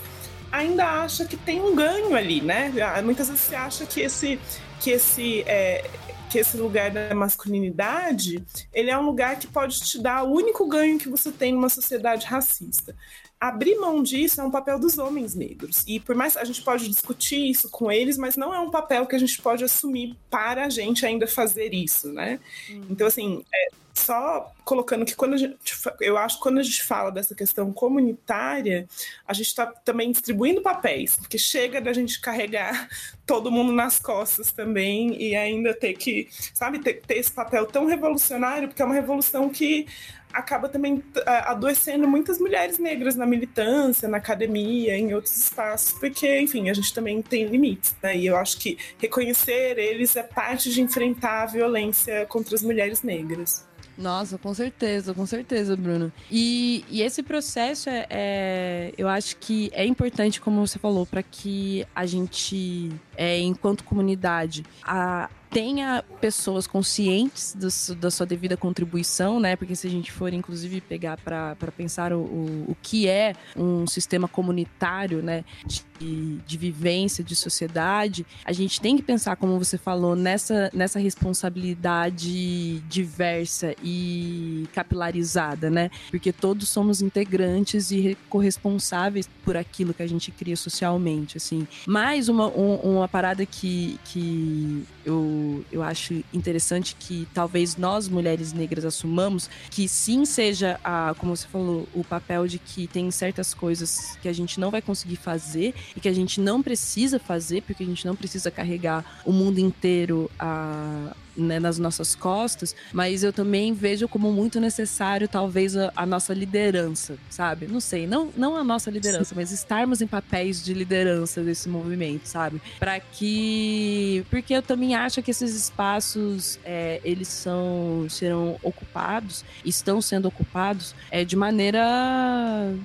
[0.52, 2.74] ainda acha que tem um ganho ali, né?
[2.82, 4.40] Ah, muitas vezes se acha que esse
[4.80, 5.90] que esse é,
[6.30, 8.44] que esse lugar da masculinidade
[8.74, 11.70] ele é um lugar que pode te dar o único ganho que você tem numa
[11.70, 12.96] sociedade racista
[13.40, 15.84] abrir mão disso é um papel dos homens negros.
[15.88, 19.06] E por mais a gente pode discutir isso com eles, mas não é um papel
[19.06, 22.40] que a gente pode assumir para a gente ainda fazer isso, né?
[22.70, 22.82] Hum.
[22.90, 23.68] Então, assim, é,
[23.98, 25.58] só colocando que quando gente,
[26.02, 28.88] eu acho que quando a gente fala dessa questão comunitária,
[29.28, 32.88] a gente está também distribuindo papéis, porque chega da gente carregar
[33.26, 37.86] todo mundo nas costas também e ainda ter que, sabe, ter, ter esse papel tão
[37.86, 39.88] revolucionário, porque é uma revolução que
[40.32, 46.70] acaba também adoecendo muitas mulheres negras na militância, na academia, em outros espaços, porque, enfim,
[46.70, 48.16] a gente também tem limites, né?
[48.16, 53.02] E eu acho que reconhecer eles é parte de enfrentar a violência contra as mulheres
[53.02, 53.67] negras.
[53.98, 56.12] Nossa, com certeza, com certeza, Bruno.
[56.30, 61.24] E, e esse processo é, é, eu acho que é importante, como você falou, para
[61.24, 69.40] que a gente, é, enquanto comunidade, a, tenha pessoas conscientes do, da sua devida contribuição,
[69.40, 69.56] né?
[69.56, 73.88] Porque se a gente for, inclusive, pegar para pensar o, o, o, que é um
[73.88, 75.44] sistema comunitário, né?
[75.66, 81.00] De, de vivência, de sociedade, a gente tem que pensar, como você falou, nessa, nessa
[81.00, 85.90] responsabilidade diversa e capilarizada, né?
[86.12, 91.68] Porque todos somos integrantes e corresponsáveis por aquilo que a gente cria socialmente, assim.
[91.88, 98.54] Mais uma, um, uma parada que, que eu eu, acho interessante que talvez nós, mulheres
[98.54, 103.54] negras, assumamos que sim seja, a, como você falou, o papel de que tem certas
[103.54, 107.62] coisas que a gente não vai conseguir fazer e que a gente não precisa fazer,
[107.64, 113.24] porque a gente não precisa carregar o mundo inteiro a né, nas nossas costas, mas
[113.24, 117.68] eu também vejo como muito necessário, talvez, a, a nossa liderança, sabe?
[117.68, 119.36] Não sei, não, não a nossa liderança, Sim.
[119.36, 122.62] mas estarmos em papéis de liderança desse movimento, sabe?
[122.80, 124.26] Para que.
[124.30, 130.96] Porque eu também acho que esses espaços, é, eles são, serão ocupados, estão sendo ocupados
[131.12, 131.80] é, de maneira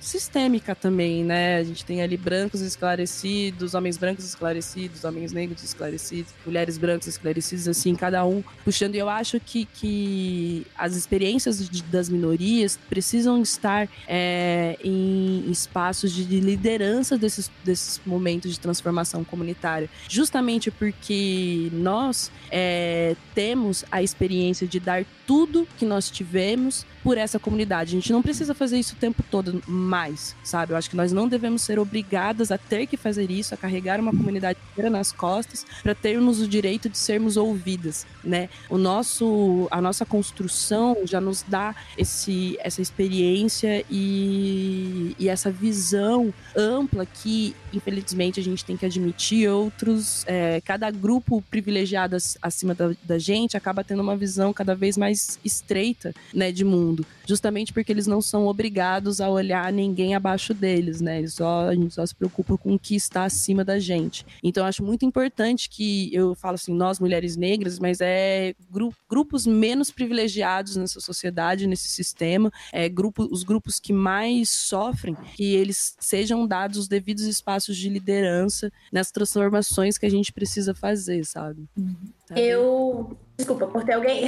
[0.01, 1.57] sistêmica também, né?
[1.57, 7.69] A gente tem ali brancos esclarecidos, homens brancos esclarecidos, homens negros esclarecidos, mulheres brancas esclarecidas,
[7.69, 8.95] assim, cada um puxando.
[8.95, 16.13] E eu acho que, que as experiências de, das minorias precisam estar é, em espaços
[16.13, 24.67] de liderança desses, desses momentos de transformação comunitária, justamente porque nós é, temos a experiência
[24.67, 27.91] de dar tudo que nós tivemos por essa comunidade.
[27.91, 30.73] A gente não precisa fazer isso o tempo todo mais, sabe?
[30.73, 34.01] Eu acho que nós não devemos ser obrigadas a ter que fazer isso, a carregar
[34.01, 38.49] uma comunidade inteira nas costas para termos o direito de sermos ouvidas, né?
[38.69, 46.33] O nosso, a nossa construção já nos dá esse, essa experiência e, e essa visão
[46.57, 49.49] ampla que, infelizmente, a gente tem que admitir.
[49.49, 54.97] Outros, é, cada grupo privilegiado acima da, da gente acaba tendo uma visão cada vez
[54.97, 56.92] mais estreita, né, de mundo,
[57.27, 61.19] justamente porque eles não são obrigados a olhar ninguém abaixo deles, né?
[61.19, 64.25] Eles só, a gente só se preocupa com o que está acima da gente.
[64.43, 69.47] Então, acho muito importante que eu falo assim, nós mulheres negras, mas é gru grupos
[69.47, 75.95] menos privilegiados nessa sociedade, nesse sistema, é, grupo, os grupos que mais sofrem, que eles
[76.01, 81.69] sejam dados os devidos espaços de liderança nas transformações que a gente precisa fazer, sabe?
[81.77, 81.95] Uhum.
[82.27, 83.17] Tá eu.
[83.37, 84.27] Desculpa, cortei alguém?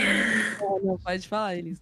[0.60, 1.80] Não, não, pode falar, Elis.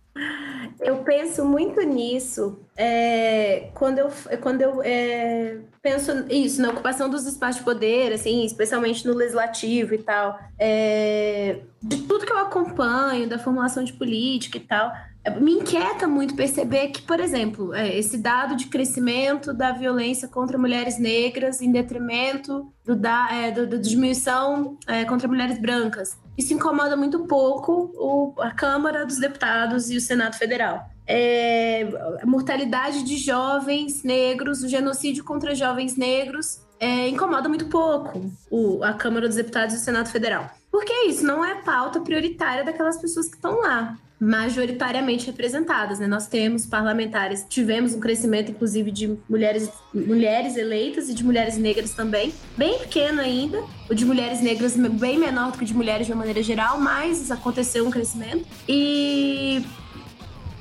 [0.80, 4.10] Eu penso muito nisso é, quando eu,
[4.40, 9.94] quando eu é, penso isso, na ocupação dos espaços de poder, assim, especialmente no legislativo
[9.94, 10.38] e tal.
[10.58, 14.92] É, de tudo que eu acompanho, da formulação de política e tal
[15.40, 20.58] me inquieta muito perceber que, por exemplo, é, esse dado de crescimento da violência contra
[20.58, 26.18] mulheres negras em detrimento do, da, é, do, do diminuição é, contra mulheres brancas.
[26.36, 30.90] Isso incomoda muito pouco o, a Câmara dos Deputados e o Senado Federal.
[31.06, 31.88] É,
[32.20, 38.82] a mortalidade de jovens negros, o genocídio contra jovens negros é, incomoda muito pouco o,
[38.82, 40.50] a Câmara dos Deputados e o Senado Federal.
[40.70, 45.98] Porque isso não é pauta prioritária daquelas pessoas que estão lá majoritariamente representadas.
[45.98, 46.06] Né?
[46.06, 51.92] Nós temos parlamentares, tivemos um crescimento, inclusive, de mulheres, mulheres eleitas e de mulheres negras
[51.92, 56.06] também, bem pequeno ainda, o de mulheres negras bem menor do que o de mulheres
[56.06, 58.46] de uma maneira geral, mas aconteceu um crescimento.
[58.68, 59.66] E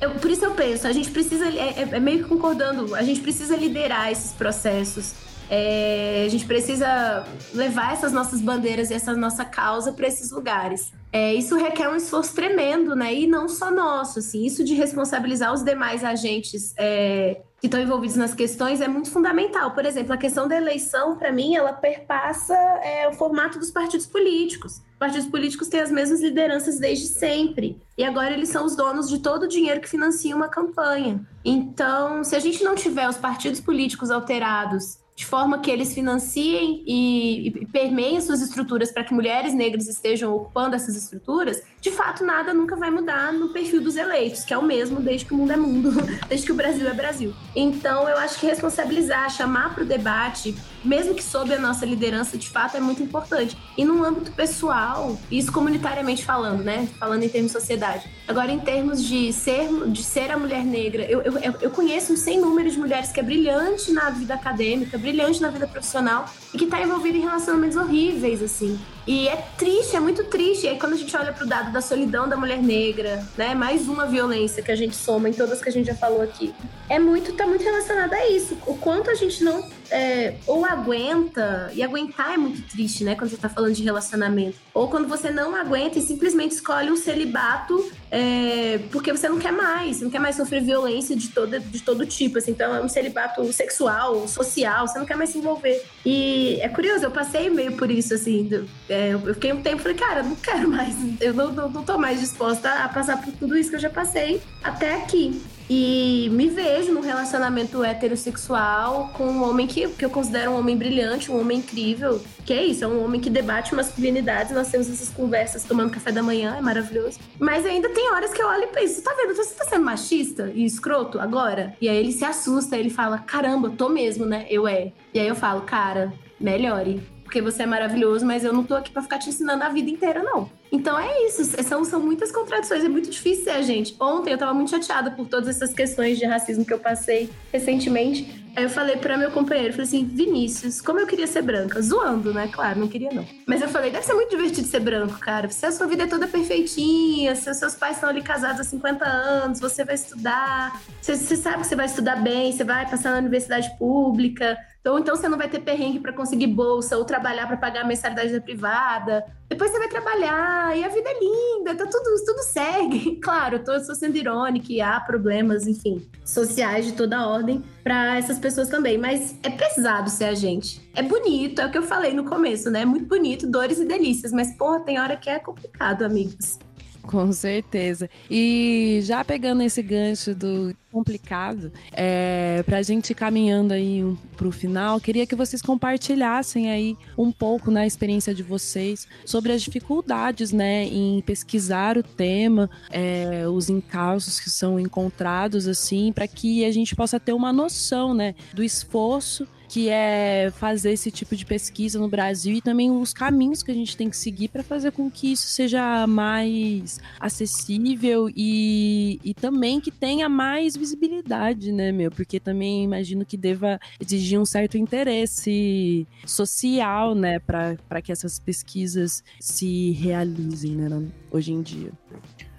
[0.00, 3.04] eu, por isso eu penso, a gente precisa, é, é, é meio que concordando, a
[3.04, 5.14] gente precisa liderar esses processos.
[5.48, 7.24] É, a gente precisa
[7.54, 10.90] levar essas nossas bandeiras e essa nossa causa para esses lugares.
[11.12, 13.14] É, isso requer um esforço tremendo, né?
[13.14, 18.16] E não só nosso, assim, isso de responsabilizar os demais agentes é, que estão envolvidos
[18.16, 19.72] nas questões é muito fundamental.
[19.72, 24.06] Por exemplo, a questão da eleição, para mim, ela perpassa é, o formato dos partidos
[24.06, 24.78] políticos.
[24.92, 27.80] Os partidos políticos têm as mesmas lideranças desde sempre.
[27.98, 31.20] E agora eles são os donos de todo o dinheiro que financia uma campanha.
[31.44, 36.82] Então, se a gente não tiver os partidos políticos alterados de forma que eles financiem
[36.86, 42.24] e, e permeiem suas estruturas para que mulheres negras estejam ocupando essas estruturas, de fato
[42.24, 45.36] nada nunca vai mudar no perfil dos eleitos, que é o mesmo desde que o
[45.36, 45.90] mundo é mundo,
[46.28, 47.34] desde que o Brasil é Brasil.
[47.54, 52.36] Então eu acho que responsabilizar, chamar para o debate, mesmo que sob a nossa liderança,
[52.36, 53.56] de fato é muito importante.
[53.76, 56.88] E num âmbito pessoal, isso comunitariamente falando, né?
[56.98, 58.08] Falando em termos de sociedade.
[58.26, 62.16] Agora, em termos de ser, de ser a mulher negra, eu, eu, eu conheço um
[62.16, 66.26] sem número de mulheres que é brilhante na vida acadêmica, brilhante na vida profissional
[66.58, 68.78] que está envolvida em relacionamentos horríveis, assim.
[69.06, 70.66] E é triste, é muito triste.
[70.66, 73.54] E aí, quando a gente olha para o dado da solidão da mulher negra, né?
[73.54, 76.54] Mais uma violência que a gente soma em todas que a gente já falou aqui.
[76.88, 78.56] É muito, tá muito relacionado a isso.
[78.66, 83.14] O quanto a gente não é, ou aguenta, e aguentar é muito triste, né?
[83.14, 84.56] Quando você tá falando de relacionamento.
[84.72, 89.52] Ou quando você não aguenta e simplesmente escolhe um celibato é, porque você não quer
[89.52, 92.38] mais, você não quer mais sofrer violência de todo, de todo tipo.
[92.38, 95.84] Assim, então é um celibato sexual, social, você não quer mais se envolver.
[96.06, 98.44] E é curioso, eu passei meio por isso, assim.
[98.44, 101.68] Do, é, eu fiquei um tempo e falei, cara, não quero mais, eu não, não,
[101.68, 105.40] não tô mais disposta a passar por tudo isso que eu já passei até aqui.
[105.74, 110.76] E me vejo num relacionamento heterossexual com um homem que, que eu considero um homem
[110.76, 112.20] brilhante, um homem incrível.
[112.44, 114.52] Que é isso, é um homem que debate masculinidades.
[114.52, 117.18] Nós temos essas conversas tomando café da manhã, é maravilhoso.
[117.38, 119.34] Mas ainda tem horas que eu olho e penso: tá vendo?
[119.34, 121.74] Você tá sendo machista e escroto agora?
[121.80, 124.44] E aí ele se assusta, ele fala: caramba, tô mesmo, né?
[124.50, 124.92] Eu é.
[125.14, 127.00] E aí eu falo: cara, melhore
[127.32, 129.88] porque você é maravilhoso, mas eu não tô aqui para ficar te ensinando a vida
[129.88, 130.50] inteira, não.
[130.70, 133.96] Então é isso, são, são muitas contradições, é muito difícil ser a gente.
[133.98, 138.44] Ontem eu tava muito chateada por todas essas questões de racismo que eu passei recentemente.
[138.54, 141.80] Aí eu falei para meu companheiro, falei assim, Vinícius, como eu queria ser branca?
[141.80, 142.50] Zoando, né?
[142.52, 143.24] Claro, não queria não.
[143.46, 145.48] Mas eu falei, deve ser muito divertido ser branco, cara.
[145.48, 149.06] Você, a sua vida é toda perfeitinha, seus, seus pais estão ali casados há 50
[149.06, 153.12] anos, você vai estudar, você, você sabe que você vai estudar bem, você vai passar
[153.12, 157.46] na universidade pública, ou então você não vai ter perrengue para conseguir bolsa ou trabalhar
[157.46, 159.24] para pagar a mensalidade da privada.
[159.48, 163.20] Depois você vai trabalhar e a vida é linda, tá tudo, tudo segue.
[163.22, 168.38] Claro, eu tô, sendo irônica e há problemas, enfim, sociais de toda ordem para essas
[168.38, 170.90] pessoas também, mas é pesado ser a gente.
[170.94, 172.82] É bonito, é o que eu falei no começo, né?
[172.82, 176.58] É muito bonito, dores e delícias, mas porra, tem hora que é complicado, amigos.
[177.02, 178.08] Com certeza.
[178.30, 184.04] E já pegando esse gancho do complicado, é, para a gente ir caminhando aí
[184.36, 189.08] para o final, queria que vocês compartilhassem aí um pouco na né, experiência de vocês
[189.24, 196.12] sobre as dificuldades, né, em pesquisar o tema, é, os encalços que são encontrados, assim,
[196.12, 201.10] para que a gente possa ter uma noção, né, do esforço que é fazer esse
[201.10, 204.48] tipo de pesquisa no Brasil e também os caminhos que a gente tem que seguir
[204.48, 211.72] para fazer com que isso seja mais acessível e, e também que tenha mais visibilidade,
[211.72, 212.10] né, meu?
[212.10, 219.24] Porque também imagino que deva exigir um certo interesse social, né, para que essas pesquisas
[219.40, 221.92] se realizem, né, hoje em dia.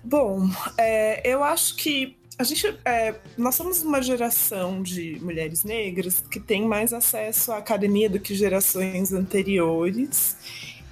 [0.03, 0.49] Bom,
[0.79, 6.39] é, eu acho que a gente, é, nós somos uma geração de mulheres negras que
[6.39, 10.35] tem mais acesso à academia do que gerações anteriores.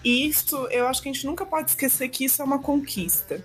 [0.04, 3.44] E isso, eu acho que a gente nunca pode esquecer que isso é uma conquista.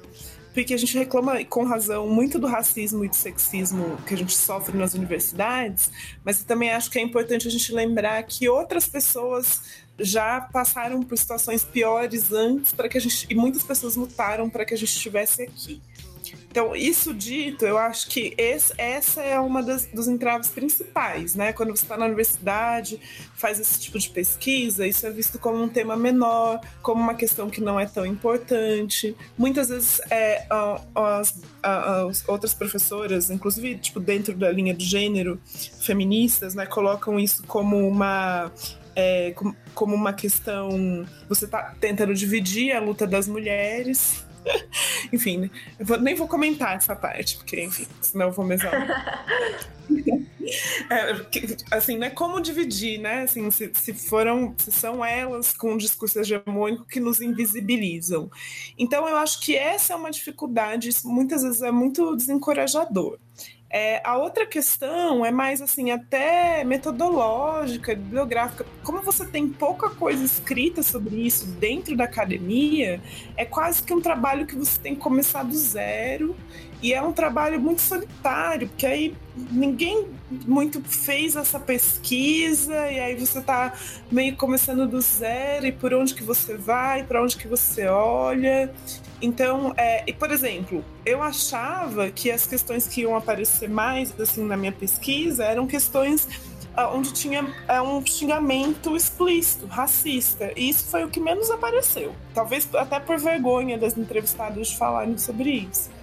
[0.52, 4.34] Porque a gente reclama, com razão, muito do racismo e do sexismo que a gente
[4.34, 5.90] sofre nas universidades,
[6.24, 9.60] mas também acho que é importante a gente lembrar que outras pessoas
[9.98, 14.64] já passaram por situações piores antes para que a gente e muitas pessoas lutaram para
[14.64, 15.82] que a gente estivesse aqui.
[16.50, 21.52] Então, isso dito, eu acho que esse, essa é uma das, dos entraves principais, né?
[21.52, 22.98] Quando você está na universidade,
[23.34, 27.50] faz esse tipo de pesquisa, isso é visto como um tema menor, como uma questão
[27.50, 29.16] que não é tão importante.
[29.36, 30.46] Muitas vezes é,
[30.94, 35.40] as, as outras professoras, inclusive tipo, dentro da linha de gênero,
[35.80, 38.50] feministas, né, colocam isso como uma
[38.96, 39.34] é,
[39.74, 41.06] como uma questão.
[41.28, 44.25] Você está tentando dividir a luta das mulheres
[45.12, 45.50] enfim, né?
[45.80, 48.68] vou, nem vou comentar essa parte, porque, enfim, senão eu vou mesmo.
[50.90, 51.16] é,
[51.70, 52.10] assim, né?
[52.10, 53.22] Como dividir, né?
[53.22, 58.30] Assim, se, se foram, se são elas com um discurso hegemônico que nos invisibilizam.
[58.78, 63.18] Então, eu acho que essa é uma dificuldade, isso muitas vezes é muito desencorajador.
[63.68, 68.64] É, a outra questão é mais assim, até metodológica, bibliográfica.
[68.82, 73.00] Como você tem pouca coisa escrita sobre isso dentro da academia,
[73.36, 76.36] é quase que um trabalho que você tem que começar do zero.
[76.82, 79.14] E é um trabalho muito solitário, porque aí
[79.50, 80.06] ninguém
[80.46, 83.72] muito fez essa pesquisa, e aí você está
[84.10, 88.72] meio começando do zero, e por onde que você vai, para onde que você olha.
[89.20, 94.44] Então, é, e por exemplo, eu achava que as questões que iam aparecer mais assim
[94.44, 96.28] na minha pesquisa eram questões
[96.76, 100.52] ah, onde tinha é, um xingamento explícito, racista.
[100.54, 102.14] E isso foi o que menos apareceu.
[102.34, 105.95] Talvez até por vergonha das entrevistadas de falarem sobre isso.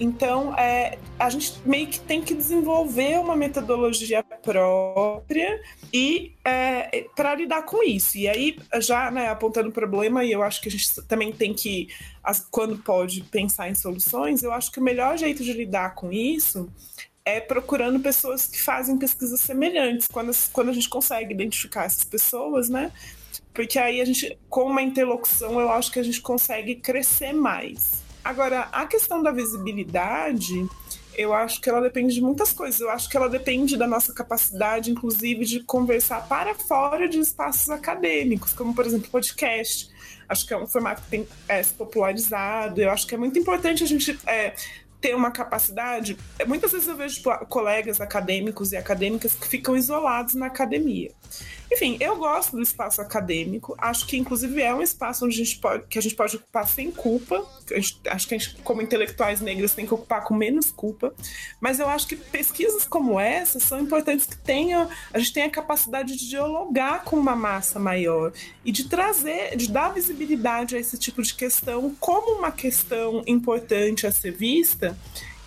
[0.00, 5.60] Então, é, a gente meio que tem que desenvolver uma metodologia própria
[5.92, 8.16] e é, para lidar com isso.
[8.16, 11.52] E aí, já né, apontando o problema, e eu acho que a gente também tem
[11.52, 11.88] que,
[12.50, 16.70] quando pode, pensar em soluções, eu acho que o melhor jeito de lidar com isso
[17.24, 22.68] é procurando pessoas que fazem pesquisas semelhantes, quando, quando a gente consegue identificar essas pessoas,
[22.68, 22.92] né?
[23.52, 28.07] Porque aí a gente, com uma interlocução, eu acho que a gente consegue crescer mais.
[28.24, 30.66] Agora, a questão da visibilidade,
[31.16, 32.80] eu acho que ela depende de muitas coisas.
[32.80, 37.70] Eu acho que ela depende da nossa capacidade, inclusive, de conversar para fora de espaços
[37.70, 39.90] acadêmicos, como, por exemplo, podcast.
[40.28, 42.80] Acho que é um formato que tem é, se popularizado.
[42.80, 44.54] Eu acho que é muito importante a gente é,
[45.00, 46.16] ter uma capacidade.
[46.46, 51.12] Muitas vezes eu vejo tipo, colegas acadêmicos e acadêmicas que ficam isolados na academia.
[51.70, 53.74] Enfim, eu gosto do espaço acadêmico.
[53.78, 56.66] Acho que, inclusive, é um espaço onde a gente pode, que a gente pode ocupar
[56.66, 57.46] sem culpa.
[57.68, 61.14] Gente, acho que a gente, como intelectuais negras, tem que ocupar com menos culpa.
[61.60, 65.50] Mas eu acho que pesquisas como essa são importantes que tenham, a gente tenha a
[65.50, 68.32] capacidade de dialogar com uma massa maior
[68.64, 74.06] e de trazer, de dar visibilidade a esse tipo de questão como uma questão importante
[74.06, 74.87] a ser vista.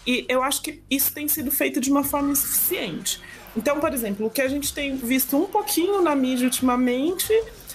[0.05, 3.21] E eu acho que isso tem sido feito de uma forma insuficiente.
[3.55, 7.33] Então, por exemplo, o que a gente tem visto um pouquinho na mídia ultimamente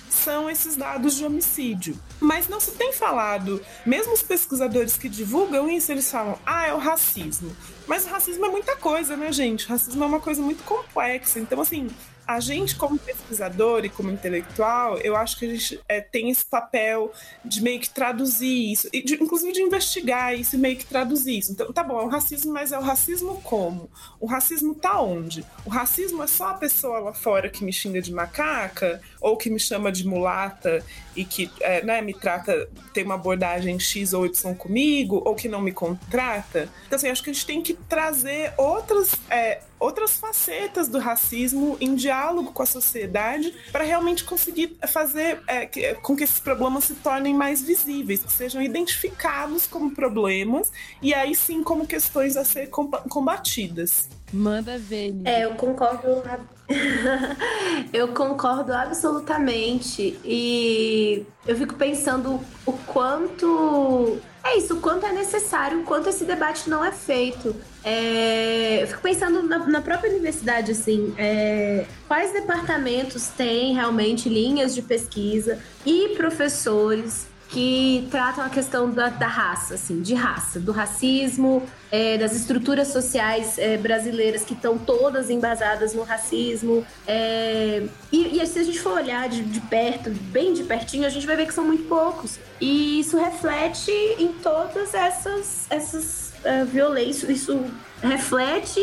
[0.08, 1.98] são esses dados de homicídio.
[2.18, 6.72] Mas não se tem falado, mesmo os pesquisadores que divulgam isso, eles falam, ah, é
[6.72, 7.54] o racismo.
[7.86, 9.66] Mas o racismo é muita coisa, né, gente?
[9.66, 11.38] O racismo é uma coisa muito complexa.
[11.38, 11.88] Então, assim,
[12.26, 16.44] a gente, como pesquisador e como intelectual, eu acho que a gente é, tem esse
[16.44, 17.12] papel
[17.44, 21.38] de meio que traduzir isso, e de, inclusive de investigar isso e meio que traduzir
[21.38, 21.52] isso.
[21.52, 23.88] Então, tá bom, é o racismo, mas é o racismo como?
[24.18, 25.44] O racismo tá onde?
[25.64, 29.48] O racismo é só a pessoa lá fora que me xinga de macaca, ou que
[29.48, 30.84] me chama de mulata
[31.16, 35.48] e que é, né, me trata, tem uma abordagem X ou Y comigo, ou que
[35.48, 36.68] não me contrata.
[36.86, 39.12] Então, assim, acho que a gente tem que trazer outras.
[39.30, 45.66] É, outras facetas do racismo em diálogo com a sociedade para realmente conseguir fazer é,
[45.66, 50.72] que, com que esses problemas se tornem mais visíveis, que sejam identificados como problemas
[51.02, 54.08] e aí sim como questões a ser combatidas.
[54.32, 55.14] Manda ver.
[55.24, 56.22] É, eu concordo.
[57.92, 60.18] eu concordo absolutamente.
[60.24, 64.18] E eu fico pensando o quanto.
[64.44, 67.54] É isso, o quanto é necessário, o quanto esse debate não é feito.
[67.82, 74.74] É, eu fico pensando na, na própria universidade, assim, é, quais departamentos têm realmente linhas
[74.74, 77.26] de pesquisa e professores
[77.56, 82.88] que tratam a questão da, da, raça, assim, de raça, do racismo, é, das estruturas
[82.88, 86.86] sociais é, brasileiras que estão todas embasadas no racismo.
[87.08, 91.08] É, e, e, se a gente for olhar de, de, perto, bem de pertinho, a
[91.08, 92.38] gente vai ver que são muito poucos.
[92.60, 97.64] E isso reflete em todas essas, essas uh, violências, isso
[98.02, 98.80] reflete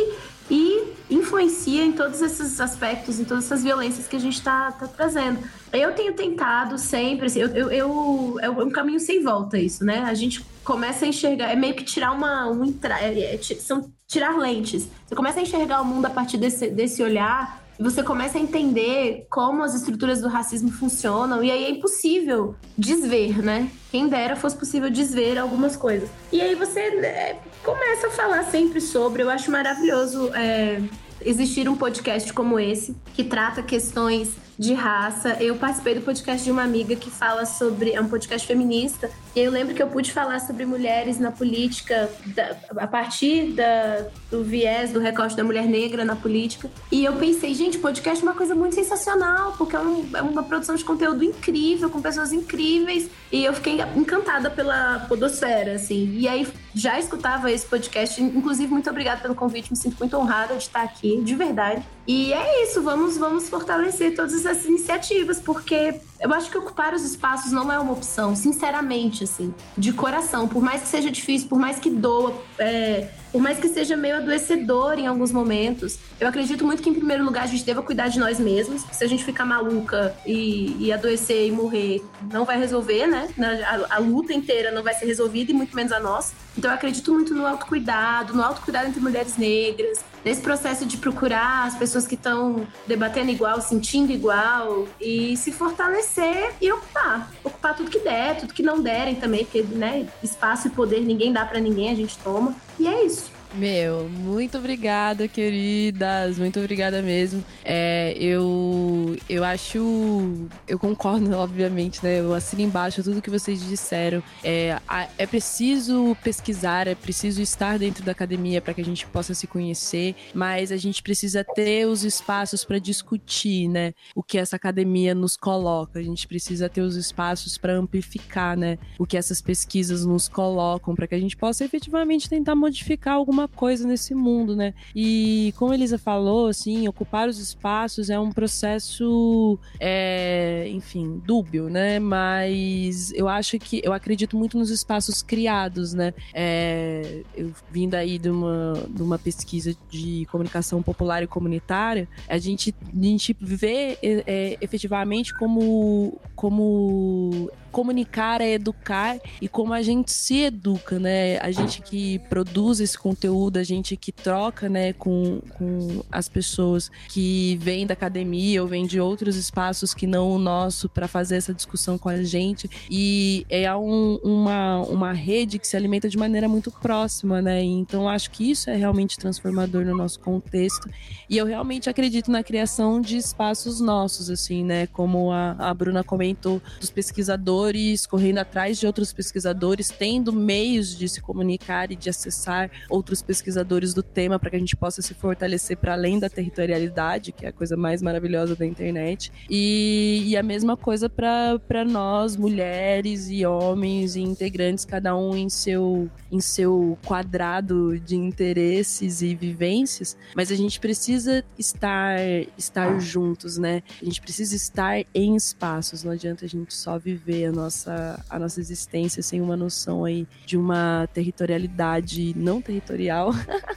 [0.49, 4.87] e influencia em todos esses aspectos, em todas essas violências que a gente está tá
[4.87, 5.39] trazendo.
[5.71, 10.03] Eu tenho tentado sempre, assim, eu, eu, eu, é um caminho sem volta isso, né?
[10.03, 12.49] A gente começa a enxergar, é meio que tirar uma.
[12.49, 14.87] Um, é, é, são tirar lentes.
[15.07, 19.25] Você começa a enxergar o mundo a partir desse, desse olhar você começa a entender
[19.29, 23.69] como as estruturas do racismo funcionam, e aí é impossível desver, né?
[23.91, 26.09] Quem dera fosse possível desver algumas coisas.
[26.31, 30.81] E aí você é, começa a falar sempre sobre, eu acho maravilhoso é,
[31.21, 35.37] existir um podcast como esse, que trata questões de raça.
[35.39, 37.91] Eu participei do podcast de uma amiga que fala sobre.
[37.91, 39.09] É um podcast feminista.
[39.35, 44.05] E eu lembro que eu pude falar sobre mulheres na política da, a partir da,
[44.29, 46.69] do viés, do recorte da mulher negra na política.
[46.91, 50.43] E eu pensei, gente, podcast é uma coisa muito sensacional, porque é, um, é uma
[50.43, 53.09] produção de conteúdo incrível, com pessoas incríveis.
[53.31, 56.13] E eu fiquei encantada pela podosfera, assim.
[56.15, 58.21] E aí já escutava esse podcast.
[58.21, 59.71] Inclusive, muito obrigada pelo convite.
[59.71, 61.83] Me sinto muito honrada de estar aqui, de verdade.
[62.07, 64.13] E é isso, vamos, vamos fortalecer
[64.45, 69.53] essas iniciativas, porque eu acho que ocupar os espaços não é uma opção, sinceramente, assim,
[69.77, 70.47] de coração.
[70.47, 74.15] Por mais que seja difícil, por mais que doa, é, por mais que seja meio
[74.15, 78.07] adoecedor em alguns momentos, eu acredito muito que, em primeiro lugar, a gente deva cuidar
[78.07, 78.85] de nós mesmos.
[78.91, 82.01] Se a gente ficar maluca e, e adoecer e morrer,
[82.31, 83.27] não vai resolver, né?
[83.67, 86.33] A, a, luta inteira não vai ser resolvida e muito menos a nossa.
[86.57, 91.65] Então, eu acredito muito no autocuidado, no autocuidado entre mulheres negras, nesse processo de procurar
[91.65, 96.12] as pessoas que estão debatendo igual, sentindo igual e se fortalecer
[96.61, 97.31] e ocupar.
[97.43, 101.33] Ocupar tudo que der, tudo que não derem também, porque, né, espaço e poder ninguém
[101.33, 102.55] dá para ninguém, a gente toma.
[102.79, 103.32] E é isso.
[103.53, 106.39] Meu, muito obrigada, queridas.
[106.39, 107.43] Muito obrigada mesmo.
[107.63, 110.47] É, eu, eu acho.
[110.67, 112.19] Eu concordo, obviamente, né?
[112.19, 114.23] Eu assino embaixo tudo que vocês disseram.
[114.43, 114.79] É,
[115.19, 119.45] é preciso pesquisar, é preciso estar dentro da academia para que a gente possa se
[119.45, 123.93] conhecer, mas a gente precisa ter os espaços para discutir, né?
[124.15, 125.99] O que essa academia nos coloca.
[125.99, 128.79] A gente precisa ter os espaços para amplificar, né?
[128.97, 133.42] O que essas pesquisas nos colocam, para que a gente possa efetivamente tentar modificar alguma
[133.43, 134.73] alguma coisa nesse mundo, né?
[134.95, 141.99] E como Elisa falou, assim, ocupar os espaços é um processo, é, enfim, dúbio, né?
[141.99, 146.13] Mas eu acho que eu acredito muito nos espaços criados, né?
[146.33, 152.37] É, eu vim daí de uma, de uma pesquisa de comunicação popular e comunitária, a
[152.37, 159.81] gente, a gente vê é, é efetivamente como, como comunicar é educar e como a
[159.81, 161.39] gente se educa, né?
[161.39, 166.91] A gente que produz esse conteúdo, a gente que troca, né, com, com as pessoas
[167.09, 171.37] que vêm da academia ou vêm de outros espaços que não o nosso para fazer
[171.37, 172.69] essa discussão com a gente.
[172.89, 177.63] E é um, uma, uma rede que se alimenta de maneira muito próxima, né?
[177.63, 180.87] Então acho que isso é realmente transformador no nosso contexto.
[181.27, 184.85] E eu realmente acredito na criação de espaços nossos, assim, né?
[184.85, 190.97] Como a, a Bruna comentou, dos pesquisadores pesquisadores, correndo atrás de outros pesquisadores, tendo meios
[190.97, 195.01] de se comunicar e de acessar outros pesquisadores do tema para que a gente possa
[195.01, 199.31] se fortalecer para além da territorialidade, que é a coisa mais maravilhosa da internet.
[199.49, 205.49] E, e a mesma coisa para nós, mulheres e homens e integrantes, cada um em
[205.49, 212.19] seu, em seu quadrado de interesses e vivências, mas a gente precisa estar,
[212.57, 213.83] estar juntos, né?
[214.01, 218.59] A gente precisa estar em espaços, não adianta a gente só viver nossa, a nossa
[218.59, 223.31] existência sem uma noção aí de uma territorialidade não territorial,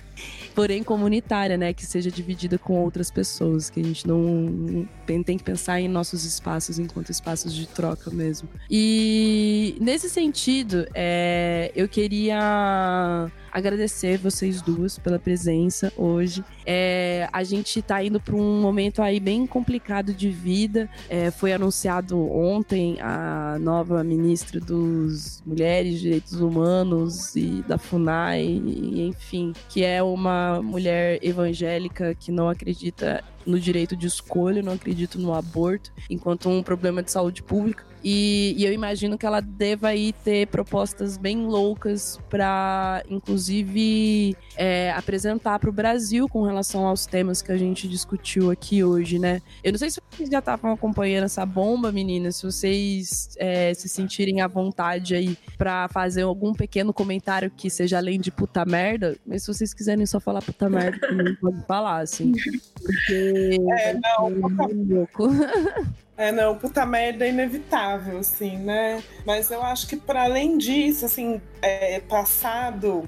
[0.54, 1.72] porém comunitária, né?
[1.72, 4.88] Que seja dividida com outras pessoas, que a gente não
[5.24, 8.48] tem que pensar em nossos espaços enquanto espaços de troca mesmo.
[8.70, 16.44] E nesse sentido, é, eu queria agradecer vocês duas pela presença hoje.
[16.66, 20.90] É, a gente está indo para um momento aí bem complicado de vida.
[21.08, 29.06] É, foi anunciado ontem a nova ministra dos Mulheres, Direitos Humanos e da FUNAI, e,
[29.08, 35.18] enfim, que é uma mulher evangélica que não acredita no direito de escolha, não acredito
[35.18, 37.84] no aborto, enquanto um problema de saúde pública.
[38.08, 44.92] E, e eu imagino que ela deva aí ter propostas bem loucas para, inclusive, é,
[44.92, 49.42] apresentar para o Brasil com relação aos temas que a gente discutiu aqui hoje, né?
[49.64, 53.88] Eu não sei se vocês já estavam acompanhando essa bomba, meninas, se vocês é, se
[53.88, 59.16] sentirem à vontade aí para fazer algum pequeno comentário que seja além de puta merda,
[59.26, 60.96] mas se vocês quiserem só falar puta merda,
[61.40, 62.32] pode falar, assim.
[62.80, 63.34] Porque.
[63.78, 64.28] É, não,
[64.98, 65.96] é.
[66.18, 69.02] É, não, puta merda é inevitável, assim, né?
[69.26, 73.06] Mas eu acho que para além disso, assim, é, passado.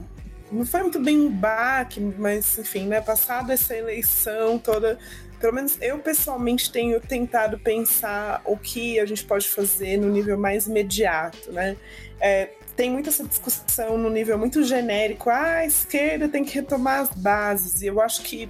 [0.52, 3.00] Não foi muito bem um baque, mas enfim, né?
[3.00, 4.98] Passado essa eleição toda,
[5.40, 10.38] pelo menos eu pessoalmente tenho tentado pensar o que a gente pode fazer no nível
[10.38, 11.76] mais imediato, né?
[12.20, 17.00] É, tem muita essa discussão no nível muito genérico, ah, a esquerda tem que retomar
[17.00, 18.48] as bases, e eu acho que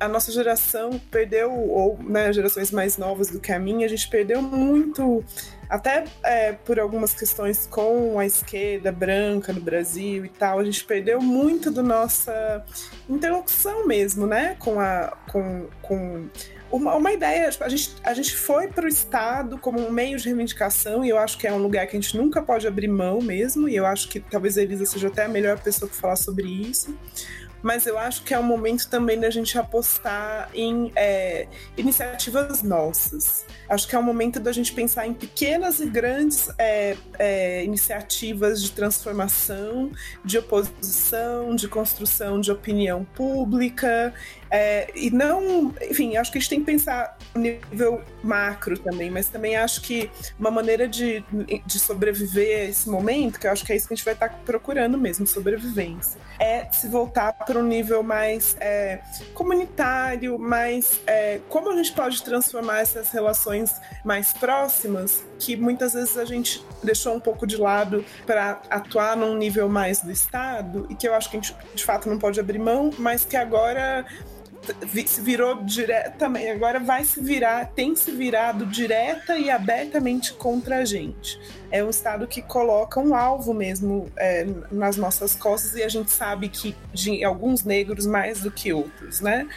[0.00, 4.08] a nossa geração perdeu, ou né, gerações mais novas do que a minha, a gente
[4.08, 5.22] perdeu muito,
[5.68, 10.82] até é, por algumas questões com a esquerda branca no Brasil e tal, a gente
[10.84, 12.64] perdeu muito da nossa
[13.08, 15.16] interlocução mesmo, né, com a.
[15.30, 16.28] Com, com
[16.72, 20.16] uma, uma ideia, tipo, a, gente, a gente foi para o Estado como um meio
[20.16, 22.86] de reivindicação, e eu acho que é um lugar que a gente nunca pode abrir
[22.86, 26.00] mão mesmo, e eu acho que talvez a Elisa seja até a melhor pessoa para
[26.00, 26.96] falar sobre isso
[27.62, 31.46] mas eu acho que é o momento também da gente apostar em é,
[31.76, 33.44] iniciativas nossas.
[33.68, 38.62] Acho que é o momento da gente pensar em pequenas e grandes é, é, iniciativas
[38.62, 39.90] de transformação,
[40.24, 44.12] de oposição, de construção de opinião pública
[44.50, 49.28] é, e não, enfim, acho que a gente tem que pensar nível macro também, mas
[49.28, 51.24] também acho que uma maneira de,
[51.64, 54.14] de sobreviver a esse momento, que eu acho que é isso que a gente vai
[54.14, 59.00] estar procurando mesmo, sobrevivência, é se voltar para um nível mais é,
[59.34, 66.16] comunitário, mais é, como a gente pode transformar essas relações mais próximas, que muitas vezes
[66.16, 70.94] a gente deixou um pouco de lado para atuar num nível mais do Estado, e
[70.96, 74.04] que eu acho que a gente de fato não pode abrir mão, mas que agora
[75.06, 80.84] se virou diretamente, agora vai se virar, tem se virado direta e abertamente contra a
[80.84, 81.40] gente.
[81.70, 86.10] É um Estado que coloca um alvo mesmo é, nas nossas costas e a gente
[86.10, 89.48] sabe que de alguns negros mais do que outros, né?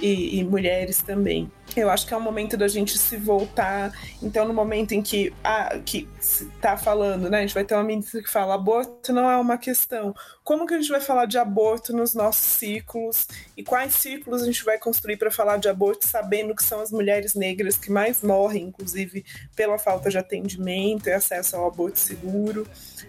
[0.00, 1.50] e, e mulheres também.
[1.76, 3.92] Eu acho que é o momento da gente se voltar.
[4.22, 7.38] Então, no momento em que ah, que está falando, né?
[7.38, 10.14] A gente vai ter uma ministra que fala aborto não é uma questão.
[10.42, 13.26] Como que a gente vai falar de aborto nos nossos ciclos?
[13.56, 16.90] E quais ciclos a gente vai construir para falar de aborto, sabendo que são as
[16.90, 19.24] mulheres negras que mais morrem, inclusive
[19.54, 22.66] pela falta de atendimento e acesso ao aborto seguro?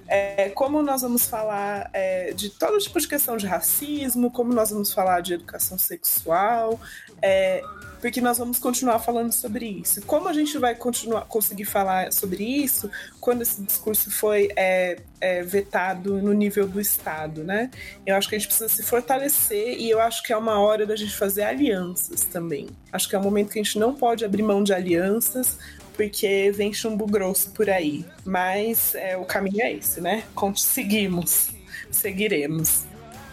[0.07, 4.31] É, como nós vamos falar é, de todo tipo de questão de racismo?
[4.31, 6.79] Como nós vamos falar de educação sexual?
[7.21, 7.61] É,
[8.01, 10.01] porque nós vamos continuar falando sobre isso.
[10.01, 15.43] Como a gente vai continuar conseguir falar sobre isso quando esse discurso foi é, é,
[15.43, 17.69] vetado no nível do Estado, né?
[18.05, 20.85] Eu acho que a gente precisa se fortalecer e eu acho que é uma hora
[20.85, 22.67] da gente fazer alianças também.
[22.91, 25.57] Acho que é um momento que a gente não pode abrir mão de alianças,
[25.93, 28.03] porque vem chumbo grosso por aí.
[28.25, 30.23] Mas é, o caminho é esse, né?
[30.33, 31.49] Conseguimos,
[31.91, 32.90] seguiremos.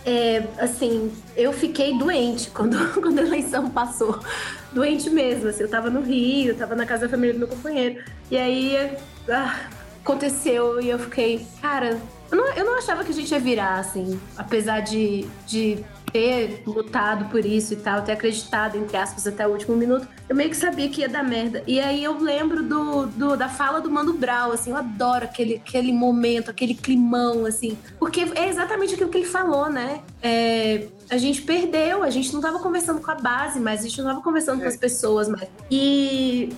[0.09, 4.19] É, assim, eu fiquei doente quando, quando a eleição passou.
[4.73, 8.03] Doente mesmo, assim, eu tava no Rio, tava na casa da família do meu companheiro.
[8.31, 8.97] E aí
[9.29, 9.69] ah,
[10.03, 13.81] aconteceu e eu fiquei, cara, eu não, eu não achava que a gente ia virar,
[13.81, 19.47] assim, apesar de, de ter lutado por isso e tal, ter acreditado, entre aspas, até
[19.47, 21.63] o último minuto, eu meio que sabia que ia dar merda.
[21.67, 25.57] E aí eu lembro do, do da fala do Mano Brown, assim, eu adoro aquele,
[25.57, 30.01] aquele momento, aquele climão, assim, porque é exatamente aquilo que ele falou, né?
[30.23, 33.99] É, a gente perdeu, a gente não tava conversando com a base, mas a gente
[33.99, 34.63] não tava conversando é.
[34.63, 35.49] com as pessoas mais.
[35.71, 36.51] E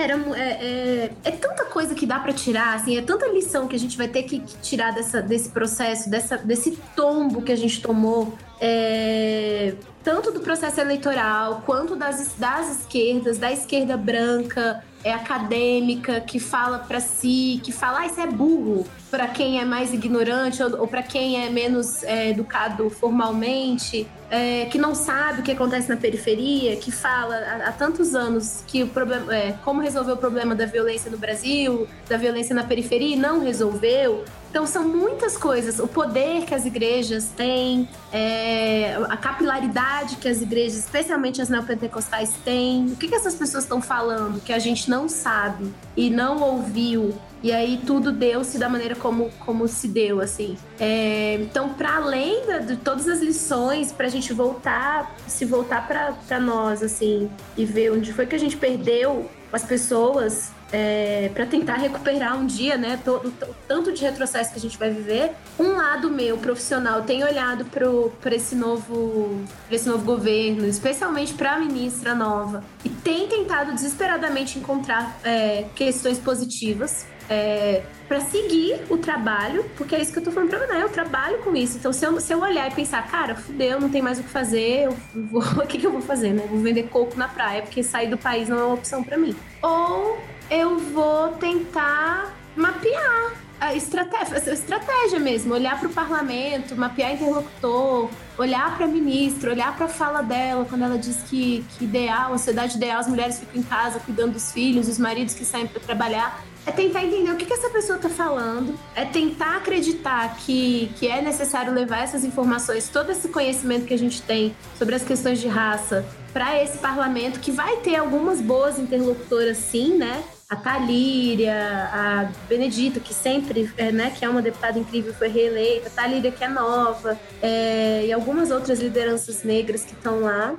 [0.00, 3.76] era, é, é, é, tanta coisa que dá para tirar, assim, é tanta lição que
[3.76, 7.56] a gente vai ter que, que tirar dessa, desse processo, dessa, desse tombo que a
[7.56, 9.74] gente tomou é,
[10.08, 16.78] tanto do processo eleitoral quanto das, das esquerdas, da esquerda branca, é acadêmica, que fala
[16.78, 20.88] para si, que fala, ah, isso é burro para quem é mais ignorante ou, ou
[20.88, 25.96] para quem é menos é, educado formalmente, é, que não sabe o que acontece na
[25.96, 30.54] periferia, que fala há, há tantos anos que o problema, é, como resolver o problema
[30.54, 34.24] da violência no Brasil, da violência na periferia, e não resolveu.
[34.50, 35.78] Então são muitas coisas.
[35.78, 42.32] O poder que as igrejas têm, é, a capilaridade que as igrejas, especialmente as neopentecostais,
[42.44, 42.86] têm.
[42.86, 47.14] O que, que essas pessoas estão falando que a gente não sabe e não ouviu
[47.42, 50.56] e aí tudo deu-se da maneira como, como se deu, assim.
[50.78, 56.40] É, então, para além de todas as lições, para a gente voltar, se voltar para
[56.40, 61.76] nós, assim, e ver onde foi que a gente perdeu as pessoas é, para tentar
[61.76, 63.32] recuperar um dia, né, todo,
[63.66, 65.32] tanto de retrocesso que a gente vai viver.
[65.58, 71.58] Um lado meu profissional tem olhado para esse novo, esse novo governo, especialmente para a
[71.58, 79.64] ministra nova, e tem tentado desesperadamente encontrar é, questões positivas é, para seguir o trabalho,
[79.76, 80.82] porque é isso que eu tô falando pra você, né?
[80.82, 81.76] Eu trabalho com isso.
[81.76, 84.30] Então, se eu, se eu olhar e pensar, cara, fudeu, não tem mais o que
[84.30, 86.46] fazer, eu vou, o que, que eu vou fazer, né?
[86.48, 89.36] Vou vender coco na praia, porque sair do país não é uma opção para mim.
[89.62, 90.18] Ou
[90.50, 98.08] eu vou tentar mapear a estratégia, a estratégia mesmo, olhar para o parlamento, mapear interlocutor,
[98.36, 102.32] olhar para a ministra, olhar para a fala dela quando ela diz que, que ideal,
[102.32, 105.66] a sociedade ideal, as mulheres ficam em casa cuidando dos filhos, os maridos que saem
[105.66, 110.36] para trabalhar é tentar entender o que, que essa pessoa está falando, é tentar acreditar
[110.36, 114.94] que, que é necessário levar essas informações, todo esse conhecimento que a gente tem sobre
[114.94, 120.22] as questões de raça para esse parlamento, que vai ter algumas boas interlocutoras sim, né?
[120.48, 125.88] A Talíria, a Benedita, que sempre, é, né, que é uma deputada incrível, foi reeleita,
[125.88, 130.56] a Talíria, que é nova, é, e algumas outras lideranças negras que estão lá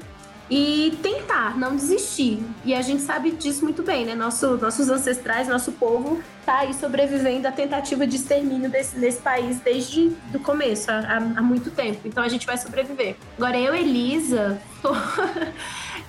[0.49, 2.39] e tentar, não desistir.
[2.65, 4.15] E a gente sabe disso muito bem, né?
[4.15, 9.59] Nosso, nossos ancestrais, nosso povo tá aí sobrevivendo à tentativa de extermínio desse, desse país
[9.59, 12.01] desde o começo, há, há muito tempo.
[12.05, 13.15] Então a gente vai sobreviver.
[13.37, 14.89] Agora eu, Elisa, tô...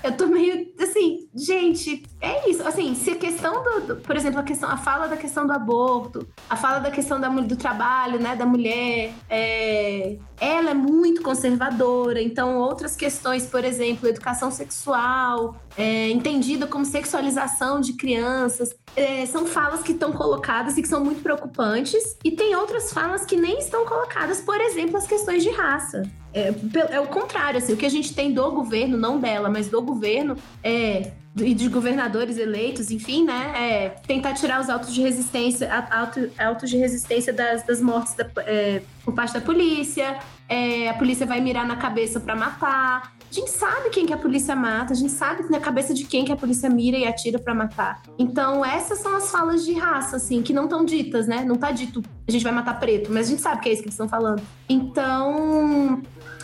[0.02, 2.66] eu tô meio assim, gente, é isso.
[2.66, 5.52] Assim, se a questão do, do, por exemplo, a questão, a fala da questão do
[5.52, 11.22] aborto, a fala da questão da, do trabalho, né, da mulher, é, ela é muito
[11.22, 12.20] conservadora.
[12.20, 19.46] Então, outras questões, por exemplo, educação sexual, é, entendida como sexualização de crianças, é, são
[19.46, 22.18] falas que estão colocadas e que são muito preocupantes.
[22.22, 26.02] E tem outras falas que nem estão colocadas, por exemplo, as questões de raça.
[26.34, 26.52] É,
[26.90, 29.80] é o contrário, assim, o que a gente tem do governo, não dela, mas do
[29.80, 33.52] governo, é e de governadores eleitos, enfim, né?
[33.56, 38.28] É, tentar tirar os autos de resistência, auto, autos de resistência das, das mortes da,
[38.38, 40.18] é, por parte da polícia.
[40.48, 43.14] É, a polícia vai mirar na cabeça para matar.
[43.30, 46.24] A gente sabe quem que a polícia mata, a gente sabe na cabeça de quem
[46.24, 48.02] que a polícia mira e atira para matar.
[48.18, 51.44] Então, essas são as falas de raça, assim, que não estão ditas, né?
[51.44, 53.82] Não tá dito a gente vai matar preto, mas a gente sabe que é isso
[53.82, 54.40] que eles estão falando.
[54.68, 56.00] Então,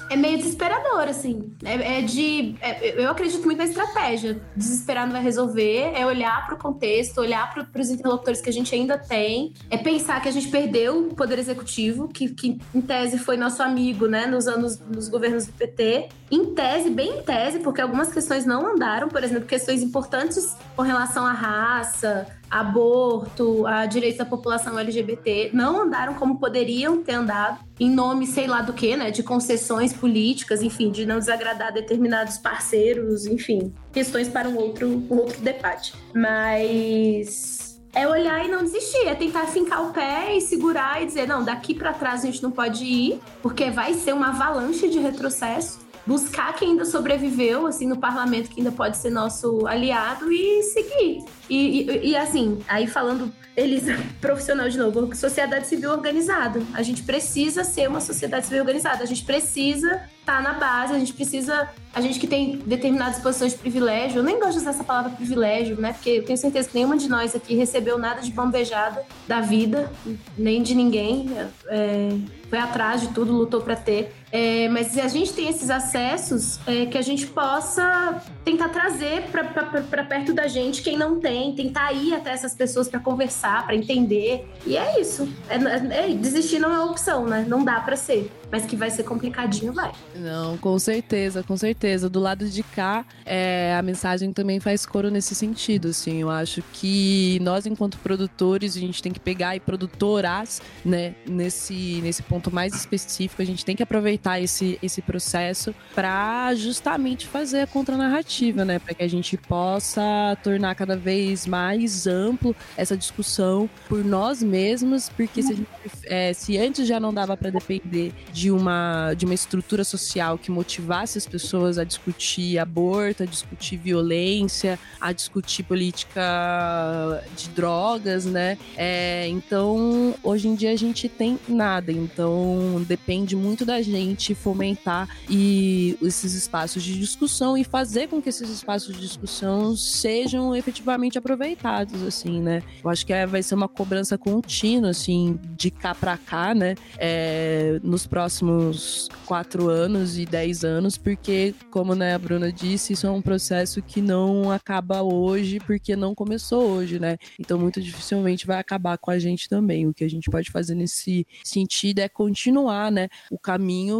[0.08, 1.52] é meio desesperador, assim.
[1.64, 2.56] É, é de.
[2.60, 4.40] É, eu acredito muito na estratégia.
[4.56, 5.92] Desesperar não vai resolver.
[5.94, 9.52] É olhar para o contexto, olhar para os interlocutores que a gente ainda tem.
[9.70, 13.62] É pensar que a gente perdeu o poder executivo, que, que em tese foi nosso
[13.62, 16.08] amigo, né, nos anos nos governos do PT.
[16.30, 20.82] Em tese, bem em tese, porque algumas questões não andaram, por exemplo, questões importantes com
[20.82, 27.58] relação à raça, aborto, a direitos da população LGBT não andaram como poderiam ter andado,
[27.78, 32.38] em nome sei lá do que, né, de concessões políticas, enfim, de não desagradar determinados
[32.38, 35.94] parceiros, enfim, questões para um outro, um outro debate.
[36.14, 41.26] Mas é olhar e não desistir, é tentar fincar o pé e segurar e dizer,
[41.26, 44.98] não, daqui para trás a gente não pode ir, porque vai ser uma avalanche de
[44.98, 50.62] retrocesso buscar quem ainda sobreviveu, assim, no parlamento, que ainda pode ser nosso aliado e
[50.62, 51.24] seguir.
[51.50, 56.60] E, e, e assim, aí falando, Elisa, profissional de novo, sociedade civil organizada.
[56.74, 60.94] A gente precisa ser uma sociedade civil organizada, a gente precisa estar tá na base,
[60.94, 61.68] a gente precisa.
[61.94, 65.12] A gente que tem determinadas posições de privilégio, eu nem gosto de usar essa palavra
[65.12, 65.94] privilégio, né?
[65.94, 69.90] Porque eu tenho certeza que nenhuma de nós aqui recebeu nada de bombejada da vida,
[70.36, 71.30] nem de ninguém.
[71.68, 72.08] É,
[72.50, 74.14] foi atrás de tudo, lutou para ter.
[74.36, 80.04] É, mas a gente tem esses acessos, é, que a gente possa tentar trazer para
[80.04, 84.46] perto da gente quem não tem, tentar ir até essas pessoas para conversar, para entender.
[84.66, 85.26] E é isso.
[85.48, 87.46] É, é, desistir não é opção, né?
[87.48, 88.30] Não dá para ser.
[88.52, 89.90] Mas que vai ser complicadinho, vai.
[90.14, 92.08] Não, com certeza, com certeza.
[92.08, 96.20] Do lado de cá, é, a mensagem também faz coro nesse sentido, assim.
[96.20, 102.00] Eu acho que nós, enquanto produtores, a gente tem que pegar e produtoras, né, nesse,
[102.02, 107.60] nesse ponto mais específico, a gente tem que aproveitar esse, esse processo para justamente fazer
[107.60, 113.68] a contranarrativa, né, para que a gente possa tornar cada vez mais amplo essa discussão
[113.88, 115.68] por nós mesmos, porque se, gente,
[116.04, 120.50] é, se antes já não dava para depender de uma, de uma estrutura social que
[120.50, 128.58] motivasse as pessoas a discutir aborto, a discutir violência, a discutir política de drogas, né?
[128.76, 131.92] É, então, hoje em dia a gente tem nada.
[131.92, 138.28] Então, depende muito da gente fomentar e esses espaços de discussão e fazer com que
[138.28, 142.62] esses espaços de discussão sejam efetivamente aproveitados, assim, né?
[142.82, 146.74] Eu acho que é, vai ser uma cobrança contínua, assim, de cá para cá, né?
[146.98, 153.06] É, nos próximos quatro anos e dez anos, porque, como né, a Bruna disse, isso
[153.06, 157.16] é um processo que não acaba hoje, porque não começou hoje, né?
[157.38, 159.86] Então, muito dificilmente vai acabar com a gente também.
[159.86, 163.95] O que a gente pode fazer nesse sentido é continuar, né, o caminho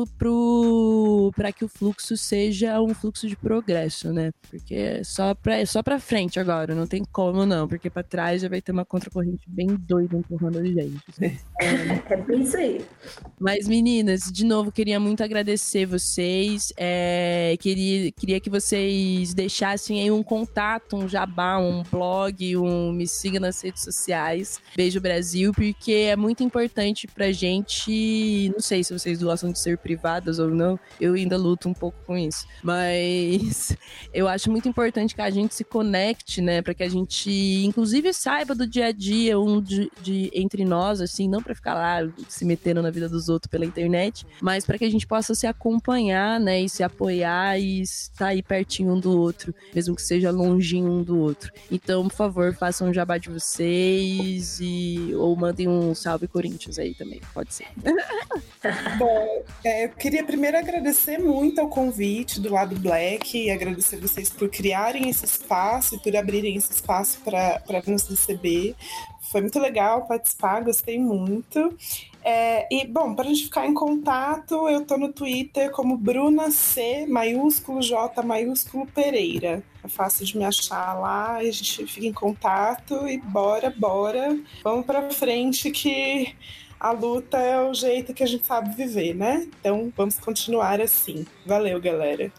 [1.34, 4.32] para que o fluxo seja um fluxo de progresso, né?
[4.50, 8.42] Porque é só para é só frente agora, não tem como não, porque para trás
[8.42, 11.00] já vai ter uma contracorrente bem doida empurrando a gente.
[11.58, 12.84] É, é bem isso aí.
[13.40, 20.10] Mas meninas, de novo queria muito agradecer vocês, é, queria queria que vocês deixassem aí
[20.10, 24.60] um contato, um jabá, um blog, um me siga nas redes sociais.
[24.76, 29.78] Beijo Brasil, porque é muito importante pra gente, não sei se vocês gostam de ser
[29.86, 33.76] privadas ou não, eu ainda luto um pouco com isso, mas
[34.12, 37.30] eu acho muito importante que a gente se conecte, né, para que a gente
[37.64, 41.74] inclusive saiba do dia a dia um de, de entre nós, assim, não para ficar
[41.74, 45.36] lá se metendo na vida dos outros pela internet, mas para que a gente possa
[45.36, 50.02] se acompanhar, né, e se apoiar e estar aí pertinho um do outro, mesmo que
[50.02, 51.52] seja longinho um do outro.
[51.70, 56.92] Então, por favor, façam um jabá de vocês e ou mandem um salve Corinthians aí
[56.92, 57.66] também, pode ser.
[58.98, 64.30] Bom, é, eu queria primeiro agradecer muito ao convite do lado Black e agradecer vocês
[64.30, 68.74] por criarem esse espaço e por abrirem esse espaço para nos receber.
[69.30, 71.76] Foi muito legal participar, gostei muito.
[72.22, 76.50] É, e, bom, para a gente ficar em contato, eu tô no Twitter como Bruna
[76.50, 79.62] C, maiúsculo J, maiúsculo Pereira.
[79.84, 84.38] É fácil de me achar lá, a gente fica em contato e bora, bora.
[84.62, 86.34] Vamos para frente que
[86.78, 89.46] a luta é o jeito que a gente sabe viver, né?
[89.60, 91.26] Então vamos continuar assim.
[91.44, 92.30] Valeu, galera.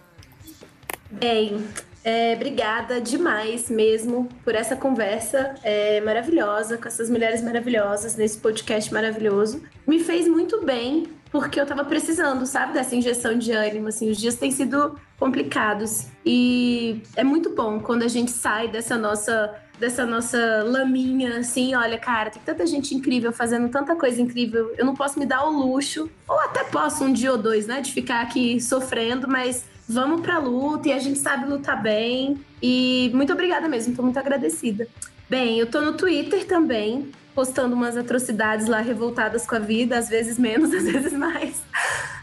[1.09, 1.65] Bem,
[2.03, 8.93] é, obrigada demais mesmo por essa conversa é, maravilhosa com essas mulheres maravilhosas nesse podcast
[8.93, 9.61] maravilhoso.
[9.85, 13.89] Me fez muito bem porque eu tava precisando, sabe, dessa injeção de ânimo.
[13.89, 18.97] Assim, os dias têm sido complicados e é muito bom quando a gente sai dessa
[18.97, 24.73] nossa dessa nossa laminha, assim, olha, cara, tem tanta gente incrível fazendo tanta coisa incrível,
[24.77, 27.81] eu não posso me dar o luxo, ou até posso um dia ou dois, né,
[27.81, 32.37] de ficar aqui sofrendo, mas vamos pra luta e a gente sabe lutar bem.
[32.61, 34.87] E muito obrigada mesmo, tô muito agradecida.
[35.29, 40.09] Bem, eu tô no Twitter também, postando umas atrocidades lá revoltadas com a vida, às
[40.09, 41.61] vezes menos, às vezes mais.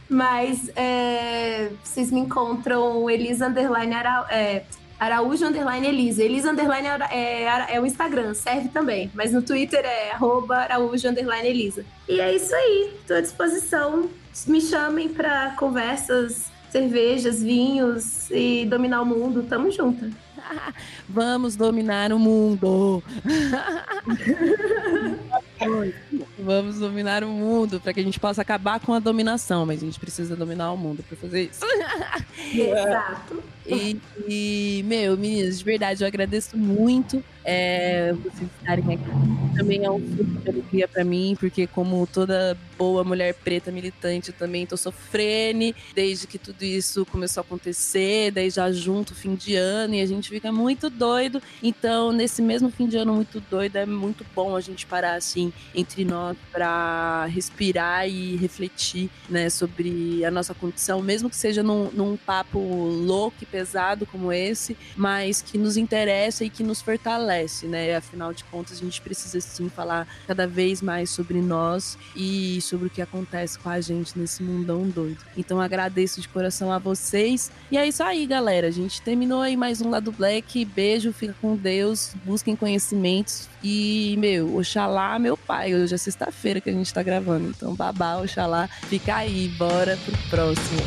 [0.08, 3.94] Mas é, vocês me encontram Elisa Underline
[4.30, 4.64] é,
[4.98, 6.22] Araújo Underline Elisa.
[6.22, 9.10] Elisa Underline é, é, o Instagram, serve também.
[9.14, 11.84] Mas no Twitter é arroba Araújo Underline Elisa.
[12.08, 14.08] E é isso aí, estou à disposição.
[14.46, 19.44] Me chamem para conversas, cervejas, vinhos e dominar o mundo.
[19.44, 20.10] Tamo junto.
[21.08, 23.02] Vamos dominar o mundo.
[26.38, 29.86] Vamos dominar o mundo para que a gente possa acabar com a dominação, mas a
[29.86, 31.64] gente precisa dominar o mundo para fazer isso.
[32.52, 33.42] Exato.
[33.66, 39.54] E, e, meu, meninas, de verdade, eu agradeço muito é, vocês estarem aqui.
[39.56, 44.30] Também é um fruto de alegria para mim, porque como toda boa mulher preta militante,
[44.30, 49.34] eu também tô sofrendo desde que tudo isso começou a acontecer, daí já junto fim
[49.34, 51.40] de ano, e a gente fica muito doido.
[51.62, 55.52] Então, nesse mesmo fim de ano muito doido, é muito bom a gente parar assim
[55.74, 61.90] entre nós para respirar e refletir, né, sobre a nossa condição, mesmo que seja num,
[61.92, 67.66] num papo louco e pesado como esse, mas que nos interessa e que nos fortalece,
[67.66, 67.94] né?
[67.94, 72.88] Afinal de contas, a gente precisa sim falar cada vez mais sobre nós e sobre
[72.88, 75.18] o que acontece com a gente nesse mundão doido.
[75.36, 77.52] Então agradeço de coração a vocês.
[77.70, 78.66] E é isso aí, galera.
[78.66, 80.64] A gente terminou aí mais um lado Black.
[80.64, 83.48] Beijo, fica com Deus, busquem conhecimentos.
[83.62, 87.50] E, meu, Oxalá, meu pai, hoje é sexta-feira que a gente tá gravando.
[87.50, 90.80] Então, babá, Oxalá, fica aí, bora pro próximo.